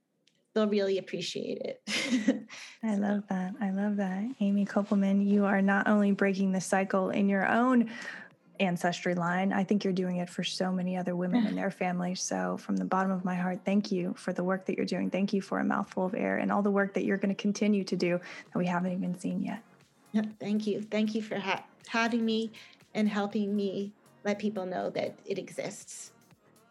They'll 0.53 0.67
really 0.67 0.97
appreciate 0.97 1.61
it. 1.61 2.45
I 2.83 2.95
love 2.95 3.23
that. 3.29 3.53
I 3.61 3.71
love 3.71 3.95
that. 3.97 4.25
Amy 4.41 4.65
Koppelman, 4.65 5.25
you 5.25 5.45
are 5.45 5.61
not 5.61 5.87
only 5.87 6.11
breaking 6.11 6.51
the 6.51 6.59
cycle 6.59 7.09
in 7.09 7.29
your 7.29 7.47
own 7.47 7.89
ancestry 8.61 9.15
line. 9.15 9.51
I 9.51 9.63
think 9.63 9.83
you're 9.83 9.91
doing 9.91 10.17
it 10.17 10.29
for 10.29 10.43
so 10.43 10.71
many 10.71 10.95
other 10.95 11.15
women 11.15 11.45
and 11.45 11.57
their 11.57 11.71
families. 11.71 12.21
So, 12.21 12.57
from 12.57 12.77
the 12.77 12.85
bottom 12.85 13.11
of 13.11 13.25
my 13.25 13.35
heart, 13.35 13.59
thank 13.65 13.91
you 13.91 14.13
for 14.17 14.31
the 14.31 14.43
work 14.43 14.65
that 14.67 14.77
you're 14.77 14.85
doing. 14.85 15.09
Thank 15.09 15.33
you 15.33 15.41
for 15.41 15.59
a 15.59 15.63
mouthful 15.63 16.05
of 16.05 16.15
air 16.15 16.37
and 16.37 16.51
all 16.51 16.61
the 16.61 16.71
work 16.71 16.93
that 16.93 17.03
you're 17.03 17.17
going 17.17 17.35
to 17.35 17.41
continue 17.41 17.83
to 17.83 17.95
do 17.95 18.19
that 18.53 18.57
we 18.57 18.67
haven't 18.67 18.93
even 18.93 19.19
seen 19.19 19.41
yet. 19.41 19.61
Yep. 20.13 20.25
Thank 20.39 20.67
you. 20.67 20.81
Thank 20.81 21.15
you 21.15 21.21
for 21.21 21.39
ha- 21.39 21.63
having 21.87 22.23
me 22.23 22.51
and 22.93 23.09
helping 23.09 23.55
me 23.55 23.91
let 24.23 24.39
people 24.39 24.65
know 24.65 24.89
that 24.91 25.15
it 25.25 25.37
exists. 25.37 26.11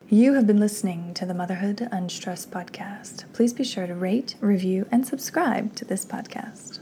You 0.08 0.34
have 0.34 0.46
been 0.46 0.58
listening 0.58 1.14
to 1.14 1.26
the 1.26 1.34
Motherhood 1.34 1.86
Unstressed 1.92 2.50
podcast. 2.50 3.30
Please 3.32 3.52
be 3.52 3.64
sure 3.64 3.86
to 3.86 3.94
rate, 3.94 4.34
review, 4.40 4.86
and 4.90 5.06
subscribe 5.06 5.76
to 5.76 5.84
this 5.84 6.04
podcast. 6.04 6.79